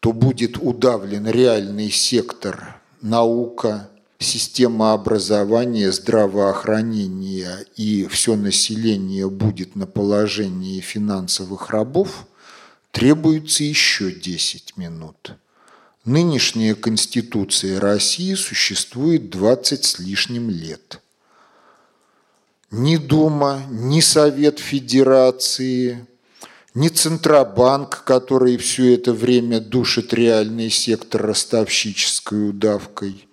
то 0.00 0.12
будет 0.12 0.58
удавлен 0.58 1.28
реальный 1.28 1.90
сектор 1.90 2.80
наука, 3.00 3.88
система 4.18 4.92
образования, 4.92 5.92
здравоохранения 5.92 7.64
и 7.76 8.06
все 8.06 8.36
население 8.36 9.28
будет 9.30 9.76
на 9.76 9.86
положении 9.86 10.80
финансовых 10.80 11.70
рабов, 11.70 12.26
требуется 12.90 13.64
еще 13.64 14.12
10 14.12 14.76
минут. 14.76 15.34
Нынешняя 16.04 16.74
Конституция 16.74 17.80
России 17.80 18.34
существует 18.34 19.30
20 19.30 19.84
с 19.84 19.98
лишним 19.98 20.50
лет– 20.50 21.00
ни 22.70 22.96
Дума, 22.96 23.62
ни 23.70 24.00
Совет 24.00 24.58
Федерации, 24.58 26.06
ни 26.74 26.88
Центробанк, 26.88 28.04
который 28.04 28.58
все 28.58 28.94
это 28.94 29.14
время 29.14 29.60
душит 29.60 30.12
реальный 30.12 30.68
сектор 30.68 31.22
ростовщической 31.22 32.50
удавкой, 32.50 33.27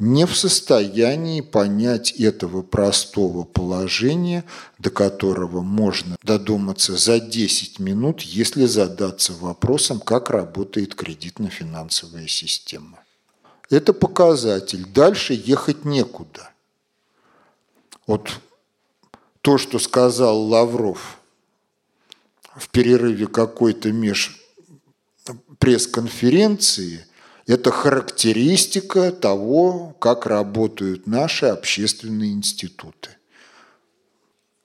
не 0.00 0.24
в 0.24 0.34
состоянии 0.34 1.42
понять 1.42 2.10
этого 2.12 2.62
простого 2.62 3.44
положения, 3.44 4.44
до 4.78 4.90
которого 4.90 5.60
можно 5.60 6.16
додуматься 6.22 6.96
за 6.96 7.20
10 7.20 7.78
минут, 7.78 8.22
если 8.22 8.64
задаться 8.64 9.34
вопросом, 9.34 10.00
как 10.00 10.30
работает 10.30 10.94
кредитно-финансовая 10.94 12.26
система. 12.28 12.98
Это 13.68 13.92
показатель. 13.92 14.86
Дальше 14.86 15.34
ехать 15.34 15.84
некуда. 15.84 16.50
Вот 18.06 18.30
то, 19.42 19.58
что 19.58 19.78
сказал 19.78 20.40
Лавров 20.40 21.20
в 22.56 22.70
перерыве 22.70 23.26
какой-то 23.26 23.92
меж 23.92 24.40
пресс-конференции, 25.58 27.04
это 27.50 27.72
характеристика 27.72 29.10
того, 29.10 29.96
как 29.98 30.24
работают 30.26 31.08
наши 31.08 31.46
общественные 31.46 32.32
институты. 32.32 33.10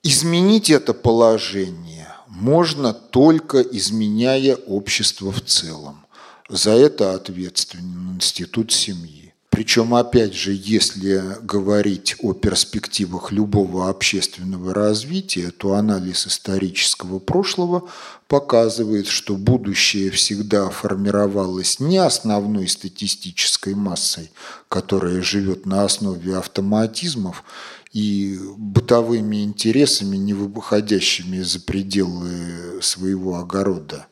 Изменить 0.03 0.70
это 0.70 0.94
положение 0.94 2.07
можно 2.28 2.94
только 2.94 3.62
изменяя 3.62 4.56
общество 4.56 5.32
в 5.32 5.41
целом. 5.41 6.06
За 6.48 6.72
это 6.74 7.16
ответственен 7.16 8.18
институт 8.18 8.72
семьи. 8.72 9.24
Причем, 9.55 9.95
опять 9.95 10.34
же, 10.34 10.51
если 10.51 11.38
говорить 11.41 12.17
о 12.19 12.34
перспективах 12.34 13.31
любого 13.31 13.89
общественного 13.89 14.73
развития, 14.73 15.49
то 15.51 15.76
анализ 15.76 16.27
исторического 16.27 17.19
прошлого 17.19 17.89
показывает, 18.27 19.07
что 19.07 19.38
будущее 19.38 20.11
всегда 20.11 20.69
формировалось 20.69 21.80
не 21.80 21.99
основной 21.99 22.67
статистической 22.67 23.76
массой, 23.76 24.30
которая 24.67 25.22
живет 25.22 25.65
на 25.65 25.85
основе 25.85 26.35
автоматизмов 26.35 27.45
и 27.93 28.38
бытовыми 28.57 29.41
интересами, 29.41 30.17
не 30.17 30.34
выходящими 30.34 31.39
за 31.39 31.61
пределы 31.61 32.81
своего 32.81 33.38
огорода, 33.38 34.07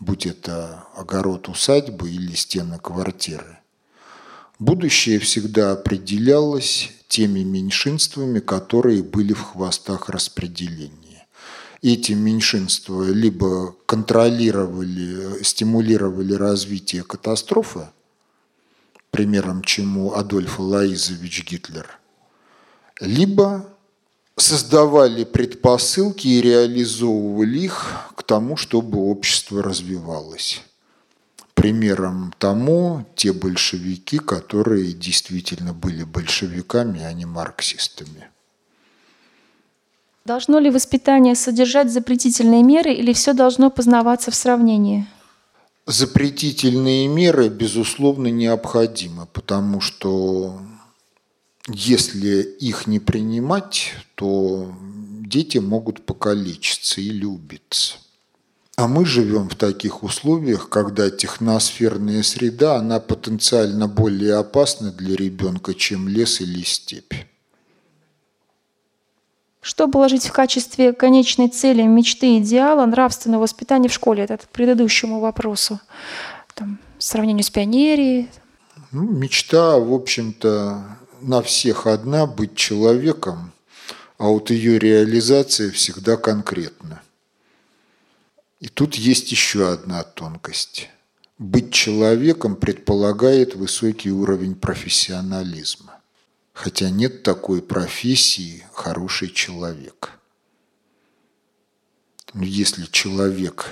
будь 0.00 0.26
это 0.26 0.88
огород 0.96 1.48
усадьбы 1.48 2.10
или 2.10 2.34
стены 2.34 2.80
квартиры 2.80 3.61
Будущее 4.62 5.18
всегда 5.18 5.72
определялось 5.72 6.92
теми 7.08 7.40
меньшинствами, 7.40 8.38
которые 8.38 9.02
были 9.02 9.32
в 9.32 9.40
хвостах 9.40 10.08
распределения. 10.08 11.26
Эти 11.82 12.12
меньшинства 12.12 13.02
либо 13.08 13.74
контролировали, 13.86 15.42
стимулировали 15.42 16.34
развитие 16.34 17.02
катастрофы, 17.02 17.88
примером 19.10 19.64
чему 19.64 20.14
Адольф 20.14 20.60
Лаизович 20.60 21.44
Гитлер, 21.50 21.98
либо 23.00 23.68
создавали 24.36 25.24
предпосылки 25.24 26.28
и 26.28 26.40
реализовывали 26.40 27.58
их 27.58 28.12
к 28.14 28.22
тому, 28.22 28.56
чтобы 28.56 29.10
общество 29.10 29.60
развивалось. 29.60 30.62
Примером 31.54 32.32
тому 32.38 33.04
те 33.14 33.32
большевики, 33.32 34.18
которые 34.18 34.92
действительно 34.92 35.72
были 35.72 36.04
большевиками, 36.04 37.02
а 37.02 37.12
не 37.12 37.26
марксистами. 37.26 38.28
Должно 40.24 40.60
ли 40.60 40.70
воспитание 40.70 41.34
содержать 41.34 41.90
запретительные 41.90 42.62
меры 42.62 42.92
или 42.92 43.12
все 43.12 43.32
должно 43.32 43.70
познаваться 43.70 44.30
в 44.30 44.34
сравнении? 44.34 45.06
Запретительные 45.86 47.08
меры, 47.08 47.48
безусловно, 47.48 48.28
необходимы, 48.28 49.26
потому 49.32 49.80
что 49.80 50.60
если 51.68 52.42
их 52.42 52.86
не 52.86 53.00
принимать, 53.00 53.94
то 54.14 54.72
дети 55.26 55.58
могут 55.58 56.06
покалечиться 56.06 57.00
или 57.00 57.24
убиться. 57.24 57.96
А 58.76 58.88
мы 58.88 59.04
живем 59.04 59.48
в 59.50 59.54
таких 59.54 60.02
условиях, 60.02 60.68
когда 60.68 61.10
техносферная 61.10 62.22
среда, 62.22 62.76
она 62.76 63.00
потенциально 63.00 63.86
более 63.86 64.36
опасна 64.36 64.90
для 64.90 65.14
ребенка, 65.14 65.74
чем 65.74 66.08
лес 66.08 66.40
или 66.40 66.62
степь. 66.62 67.12
Что 69.60 69.86
положить 69.88 70.26
в 70.26 70.32
качестве 70.32 70.92
конечной 70.92 71.48
цели, 71.48 71.82
мечты, 71.82 72.38
идеала 72.38 72.84
нравственного 72.86 73.42
воспитания 73.42 73.88
в 73.88 73.92
школе? 73.92 74.24
Это 74.24 74.38
к 74.38 74.48
предыдущему 74.48 75.20
вопросу. 75.20 75.78
Там, 76.54 76.78
сравнению 76.98 77.44
с 77.44 77.50
пионерией. 77.50 78.28
Ну, 78.90 79.02
мечта, 79.02 79.78
в 79.78 79.92
общем-то, 79.92 80.98
на 81.20 81.42
всех 81.42 81.86
одна– 81.86 82.26
быть 82.26 82.56
человеком, 82.56 83.52
а 84.18 84.28
вот 84.28 84.50
ее 84.50 84.78
реализация 84.78 85.70
всегда 85.70 86.16
конкретна. 86.16 87.02
И 88.62 88.68
тут 88.68 88.94
есть 88.94 89.30
еще 89.30 89.70
одна 89.70 90.02
тонкость. 90.02 90.88
Быть 91.38 91.70
человеком 91.70 92.56
предполагает 92.56 93.54
высокий 93.54 94.10
уровень 94.10 94.54
профессионализма 94.54 96.02
хотя 96.52 96.90
нет 96.90 97.22
такой 97.22 97.62
профессии 97.62 98.64
«хороший 98.72 99.30
человек». 99.30 100.18
Но 102.34 102.44
если 102.44 102.84
человек 102.86 103.66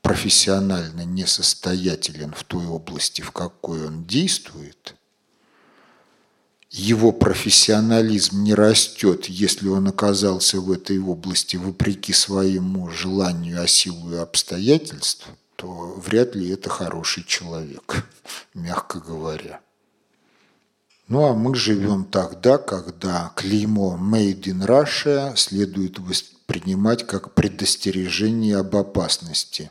профессионально 0.00 1.04
несостоятелен 1.04 2.32
в 2.32 2.44
той 2.44 2.66
области, 2.66 3.20
в 3.20 3.32
какой 3.32 3.86
он 3.86 4.04
действует, 4.04 4.96
его 6.72 7.12
профессионализм 7.12 8.42
не 8.42 8.54
растет, 8.54 9.26
если 9.26 9.68
он 9.68 9.88
оказался 9.88 10.58
в 10.58 10.72
этой 10.72 10.98
области 10.98 11.56
вопреки 11.56 12.14
своему 12.14 12.88
желанию, 12.88 13.62
а 13.62 13.66
силу 13.66 14.14
и 14.14 14.16
обстоятельств, 14.16 15.28
то 15.56 15.68
вряд 15.98 16.34
ли 16.34 16.48
это 16.48 16.70
хороший 16.70 17.24
человек, 17.24 18.06
мягко 18.54 19.00
говоря. 19.00 19.60
Ну 21.08 21.26
а 21.26 21.34
мы 21.34 21.54
живем 21.54 22.06
тогда, 22.06 22.56
когда 22.56 23.32
клеймо 23.36 23.98
«Made 24.00 24.44
in 24.44 24.66
Russia» 24.66 25.36
следует 25.36 25.98
воспринимать 25.98 27.06
как 27.06 27.34
предостережение 27.34 28.56
об 28.56 28.74
опасности, 28.74 29.70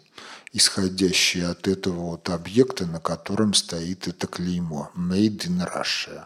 исходящее 0.54 1.48
от 1.48 1.68
этого 1.68 2.12
вот 2.12 2.30
объекта, 2.30 2.86
на 2.86 3.00
котором 3.00 3.56
стоит 3.56 4.08
это 4.08 4.28
клеймо 4.28 4.92
«Made 4.96 5.48
in 5.48 5.68
Russia». 5.68 6.26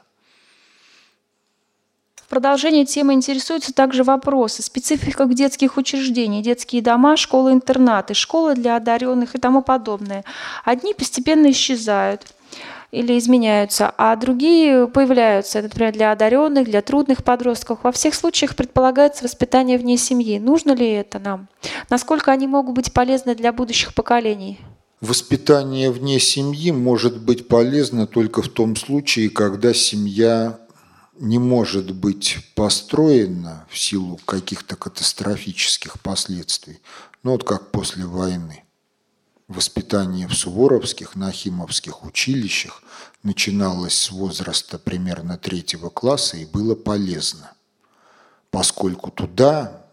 В 2.25 2.27
продолжение 2.27 2.85
темы 2.85 3.13
интересуются 3.13 3.71
также 3.71 4.03
вопросы 4.03 4.63
специфика 4.63 5.25
детских 5.25 5.77
учреждений, 5.77 6.41
детские 6.41 6.81
дома, 6.81 7.17
школы-интернаты, 7.17 8.15
школы 8.15 8.55
для 8.55 8.77
одаренных 8.77 9.35
и 9.35 9.37
тому 9.37 9.61
подобное. 9.61 10.23
Одни 10.63 10.95
постепенно 10.95 11.51
исчезают, 11.51 12.23
или 12.91 13.19
изменяются, 13.19 13.93
а 13.95 14.15
другие 14.15 14.87
появляются, 14.87 15.61
например, 15.61 15.93
для 15.93 16.11
одаренных, 16.11 16.65
для 16.65 16.81
трудных 16.81 17.23
подростков. 17.23 17.79
Во 17.83 17.91
всех 17.91 18.15
случаях 18.15 18.55
предполагается 18.55 19.25
воспитание 19.25 19.77
вне 19.77 19.95
семьи. 19.97 20.39
Нужно 20.39 20.71
ли 20.71 20.89
это 20.89 21.19
нам? 21.19 21.47
Насколько 21.91 22.31
они 22.31 22.47
могут 22.47 22.73
быть 22.73 22.91
полезны 22.91 23.35
для 23.35 23.53
будущих 23.53 23.93
поколений? 23.93 24.59
Воспитание 24.99 25.91
вне 25.91 26.19
семьи 26.19 26.71
может 26.71 27.21
быть 27.21 27.47
полезно 27.47 28.07
только 28.07 28.41
в 28.41 28.49
том 28.49 28.75
случае, 28.75 29.29
когда 29.29 29.75
семья 29.75 30.57
не 31.19 31.39
может 31.39 31.93
быть 31.95 32.37
построена 32.55 33.65
в 33.69 33.77
силу 33.77 34.17
каких-то 34.25 34.75
катастрофических 34.75 35.99
последствий, 36.01 36.79
ну 37.23 37.31
вот 37.31 37.43
как 37.43 37.71
после 37.71 38.05
войны. 38.05 38.63
Воспитание 39.47 40.27
в 40.27 40.33
суворовских, 40.33 41.15
нахимовских 41.15 42.03
училищах 42.03 42.81
начиналось 43.21 43.95
с 43.95 44.11
возраста 44.11 44.79
примерно 44.79 45.37
третьего 45.37 45.89
класса 45.89 46.37
и 46.37 46.45
было 46.45 46.73
полезно, 46.73 47.53
поскольку 48.49 49.11
туда 49.11 49.85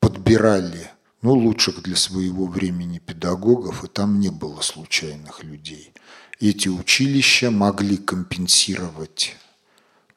подбирали 0.00 0.90
ну, 1.22 1.32
лучших 1.32 1.82
для 1.82 1.96
своего 1.96 2.46
времени 2.46 2.98
педагогов, 2.98 3.84
и 3.84 3.88
там 3.88 4.20
не 4.20 4.28
было 4.28 4.60
случайных 4.60 5.42
людей. 5.42 5.94
Эти 6.38 6.68
училища 6.68 7.50
могли 7.50 7.96
компенсировать 7.96 9.34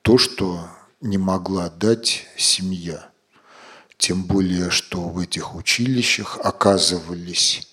то, 0.07 0.17
что 0.17 0.69
не 1.01 1.17
могла 1.17 1.69
дать 1.69 2.25
семья. 2.38 3.09
Тем 3.97 4.23
более, 4.23 4.69
что 4.69 5.01
в 5.01 5.19
этих 5.19 5.53
училищах 5.53 6.39
оказывались 6.41 7.67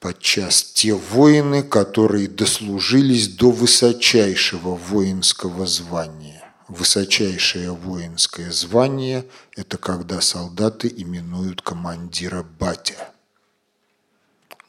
подчас 0.00 0.62
те 0.62 0.94
воины, 0.94 1.62
которые 1.62 2.26
дослужились 2.26 3.28
до 3.28 3.50
высочайшего 3.50 4.76
воинского 4.76 5.66
звания. 5.66 6.42
Высочайшее 6.68 7.72
воинское 7.72 8.50
звание– 8.50 9.26
это 9.56 9.76
когда 9.76 10.22
солдаты 10.22 10.88
именуют 10.88 11.60
командира 11.60 12.42
батя. 12.42 13.12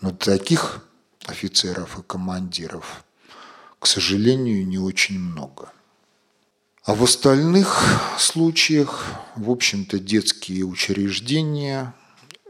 Но 0.01 0.11
таких 0.11 0.83
офицеров 1.27 1.97
и 1.97 2.03
командиров, 2.03 3.05
к 3.79 3.87
сожалению, 3.87 4.67
не 4.67 4.79
очень 4.79 5.17
много. 5.17 5.71
А 6.90 6.95
в 6.95 7.03
остальных 7.03 7.84
случаях, 8.18 9.06
в 9.36 9.52
общем-то, 9.52 9.99
детские 9.99 10.64
учреждения 10.64 11.94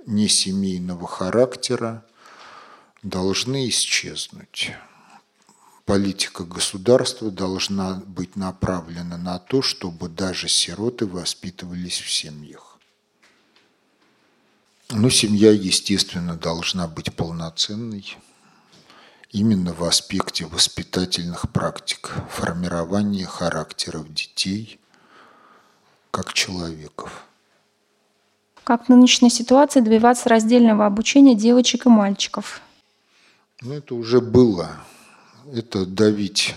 несемейного 0.05 1.05
характера 1.09 2.05
должны 3.03 3.67
исчезнуть. 3.67 4.71
Политика 5.83 6.45
государства 6.45 7.29
должна 7.29 7.95
быть 7.95 8.37
направлена 8.37 9.17
на 9.17 9.39
то, 9.39 9.61
чтобы 9.61 10.07
даже 10.07 10.47
сироты 10.47 11.05
воспитывались 11.05 11.99
в 11.99 12.09
семьях. 12.09 12.79
Но 14.89 15.09
семья, 15.09 15.51
естественно, 15.51 16.37
должна 16.37 16.87
быть 16.87 17.13
полноценной 17.13 18.15
именно 19.29 19.73
в 19.73 19.83
аспекте 19.83 20.45
воспитательных 20.45 21.51
практик, 21.51 22.13
формирования 22.29 23.25
характеров 23.25 24.13
детей 24.13 24.79
как 26.11 26.33
человеков. 26.33 27.25
Как 28.63 28.85
в 28.85 28.89
нынешней 28.89 29.29
ситуации 29.29 29.79
добиваться 29.79 30.29
раздельного 30.29 30.85
обучения 30.85 31.35
девочек 31.35 31.85
и 31.85 31.89
мальчиков– 31.89 32.61
ну, 33.61 33.73
это 33.73 33.93
уже 33.95 34.21
было. 34.21 34.69
Это 35.53 35.85
давить 35.85 36.55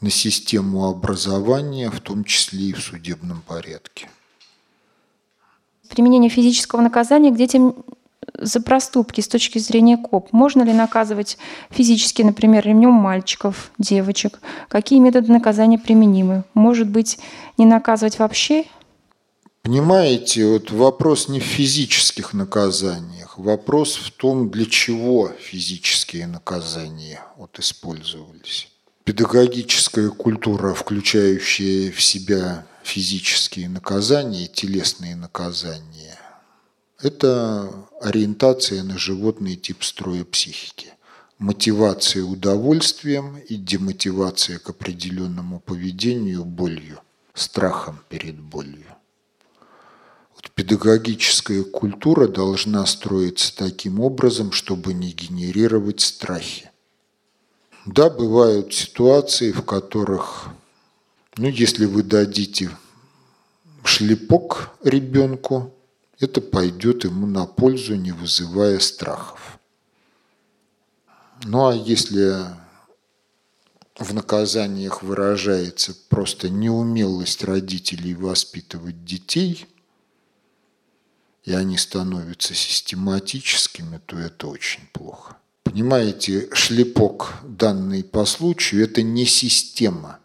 на 0.00 0.10
систему 0.10 0.88
образования, 0.88 1.90
в 1.90 2.00
том 2.00 2.24
числе 2.24 2.70
и 2.70 2.72
в 2.72 2.80
судебном 2.80 3.42
порядке. 3.42 4.10
Применение 5.88 6.30
физического 6.30 6.80
наказания 6.80 7.30
к 7.30 7.36
детям 7.36 7.84
за 8.38 8.60
проступки 8.60 9.20
с 9.20 9.28
точки 9.28 9.58
зрения 9.58 9.96
КОП. 9.96 10.32
Можно 10.32 10.62
ли 10.62 10.72
наказывать 10.72 11.38
физически, 11.70 12.22
например, 12.22 12.64
ремнем 12.64 12.92
мальчиков, 12.92 13.70
девочек? 13.78 14.40
Какие 14.68 15.00
методы 15.00 15.32
наказания 15.32 15.78
применимы? 15.78 16.44
Может 16.54 16.88
быть, 16.88 17.18
не 17.56 17.66
наказывать 17.66 18.18
вообще 18.18 18.64
Понимаете, 19.62 20.46
вот 20.46 20.70
вопрос 20.70 21.28
не 21.28 21.40
в 21.40 21.44
физических 21.44 22.32
наказаниях, 22.32 23.36
вопрос 23.36 23.96
в 23.96 24.10
том, 24.12 24.50
для 24.50 24.64
чего 24.64 25.30
физические 25.38 26.26
наказания 26.26 27.20
вот 27.36 27.58
использовались. 27.58 28.68
Педагогическая 29.04 30.08
культура, 30.08 30.72
включающая 30.72 31.92
в 31.92 32.00
себя 32.00 32.66
физические 32.82 33.68
наказания, 33.68 34.46
телесные 34.46 35.16
наказания, 35.16 36.07
это 37.00 37.72
ориентация 38.00 38.82
на 38.82 38.98
животный 38.98 39.56
тип 39.56 39.84
строя 39.84 40.24
психики. 40.24 40.92
Мотивация 41.38 42.24
удовольствием 42.24 43.38
и 43.38 43.54
демотивация 43.54 44.58
к 44.58 44.70
определенному 44.70 45.60
поведению 45.60 46.44
болью– 46.44 47.00
страхом 47.34 48.00
перед 48.08 48.40
болью. 48.40 48.86
Вот 50.34 50.50
педагогическая 50.50 51.62
культура 51.62 52.26
должна 52.26 52.84
строиться 52.86 53.56
таким 53.56 54.00
образом, 54.00 54.50
чтобы 54.50 54.94
не 54.94 55.12
генерировать 55.12 56.00
страхи. 56.00 56.70
Да, 57.86 58.10
бывают 58.10 58.74
ситуации, 58.74 59.52
в 59.52 59.62
которых, 59.62 60.48
ну, 61.36 61.48
если 61.48 61.86
вы 61.86 62.02
дадите 62.02 62.70
шлепок 63.84 64.70
ребенку, 64.82 65.72
это 66.20 66.40
пойдет 66.40 67.04
ему 67.04 67.26
на 67.26 67.46
пользу, 67.46 67.94
не 67.94 68.12
вызывая 68.12 68.78
страхов. 68.78 69.58
Ну 71.44 71.68
а 71.68 71.74
если 71.74 72.46
в 73.98 74.12
наказаниях 74.12 75.02
выражается 75.02 75.94
просто 76.08 76.48
неумелость 76.48 77.44
родителей 77.44 78.14
воспитывать 78.14 79.04
детей, 79.04 79.66
и 81.44 81.52
они 81.52 81.78
становятся 81.78 82.54
систематическими, 82.54 84.00
то 84.04 84.18
это 84.18 84.48
очень 84.48 84.86
плохо. 84.92 85.36
Понимаете, 85.62 86.48
шлепок, 86.52 87.34
данный 87.42 88.04
по 88.04 88.24
случаю, 88.24 88.84
это 88.84 89.02
не 89.02 89.24
система. 89.24 90.18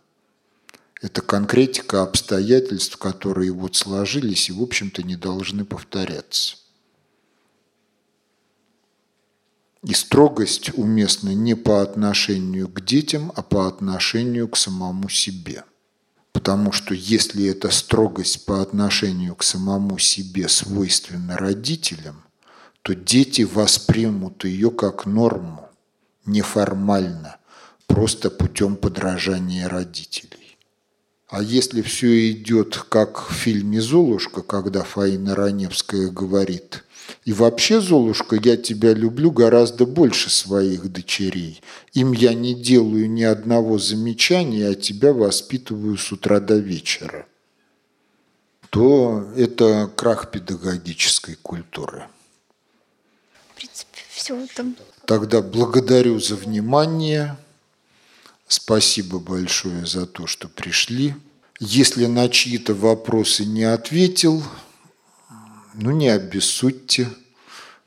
Это 1.04 1.22
конкретика 1.22 2.02
обстоятельств, 2.02 2.96
которые 2.96 3.52
вот 3.52 3.76
сложились 3.76 4.48
и, 4.48 4.54
в 4.54 4.62
общем-то, 4.62 5.04
не 5.04 5.18
должны 5.18 5.66
повторяться. 5.66 6.56
И 9.84 9.94
строгость 9.94 10.72
уместна 10.78 11.36
не 11.36 11.56
по 11.56 11.82
отношению 11.82 12.70
к 12.70 12.80
детям, 12.86 13.34
а 13.36 13.42
по 13.42 13.68
отношению 13.68 14.48
к 14.48 14.56
самому 14.56 15.10
себе. 15.10 15.66
Потому 16.32 16.72
что 16.72 16.94
если 16.94 17.48
эта 17.48 17.70
строгость 17.70 18.46
по 18.46 18.62
отношению 18.62 19.36
к 19.36 19.44
самому 19.44 19.98
себе 19.98 20.48
свойственна 20.48 21.36
родителям, 21.36 22.24
то 22.82 22.96
дети 22.96 23.42
воспримут 23.42 24.46
ее 24.46 24.72
как 24.72 25.06
норму, 25.06 25.68
неформально, 26.26 27.36
просто 27.88 28.30
путем 28.30 28.78
подражания 28.78 29.68
родителей. 29.68 30.43
А 31.34 31.42
если 31.42 31.82
все 31.82 32.32
идет 32.32 32.78
как 32.90 33.32
в 33.32 33.34
фильме 33.34 33.82
«Золушка», 33.82 34.44
когда 34.44 34.84
Фаина 34.84 35.34
Раневская 35.34 36.10
говорит 36.10 36.84
и 37.26 37.34
вообще, 37.34 37.82
Золушка, 37.82 38.36
я 38.36 38.56
тебя 38.56 38.94
люблю 38.94 39.32
гораздо 39.32 39.88
больше 39.88 40.30
своих 40.30 40.92
дочерей. 40.92 41.64
Им 41.94 42.12
я 42.12 42.36
не 42.36 42.54
делаю 42.54 43.10
ни 43.10 43.24
одного 43.24 43.80
замечания, 43.80 44.68
а 44.68 44.76
тебя 44.76 45.12
воспитываю 45.12 45.98
с 45.98 46.12
утра 46.12 46.40
до 46.40 46.58
вечера. 46.58 47.26
То 48.70 49.28
это 49.36 49.90
крах 49.96 50.30
педагогической 50.30 51.34
культуры. 51.34 52.04
В 53.54 53.56
принципе, 53.56 54.02
все 54.12 54.46
там. 54.56 54.76
Тогда 55.08 55.42
благодарю 55.42 56.20
за 56.20 56.36
внимание. 56.36 57.38
Спасибо 58.56 59.18
большое 59.18 59.84
за 59.88 60.06
то, 60.06 60.28
что 60.28 60.48
пришли. 60.48 61.16
Если 61.60 62.06
на 62.06 62.30
чьи-то 62.30 62.76
вопросы 62.76 63.46
не 63.46 63.64
ответил, 63.64 64.44
ну 65.74 65.90
не 65.90 66.08
обессудьте, 66.10 67.10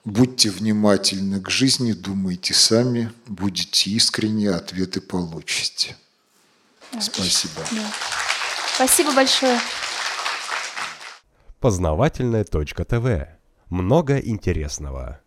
будьте 0.05 0.51
внимательны 0.51 1.41
к 1.41 1.51
жизни, 1.51 1.93
думайте 1.93 2.53
сами, 2.53 3.13
будете 3.29 3.91
искренне, 3.91 4.51
ответы 4.51 5.01
получите. 5.01 5.97
Спасибо. 6.99 7.63
Да. 7.71 7.93
Спасибо 8.75 9.13
большое. 9.13 9.61
Познавательная 11.61 12.43
точка 12.43 12.85
ТВ. 12.85 13.29
Много 13.71 14.19
интересного. 14.19 15.21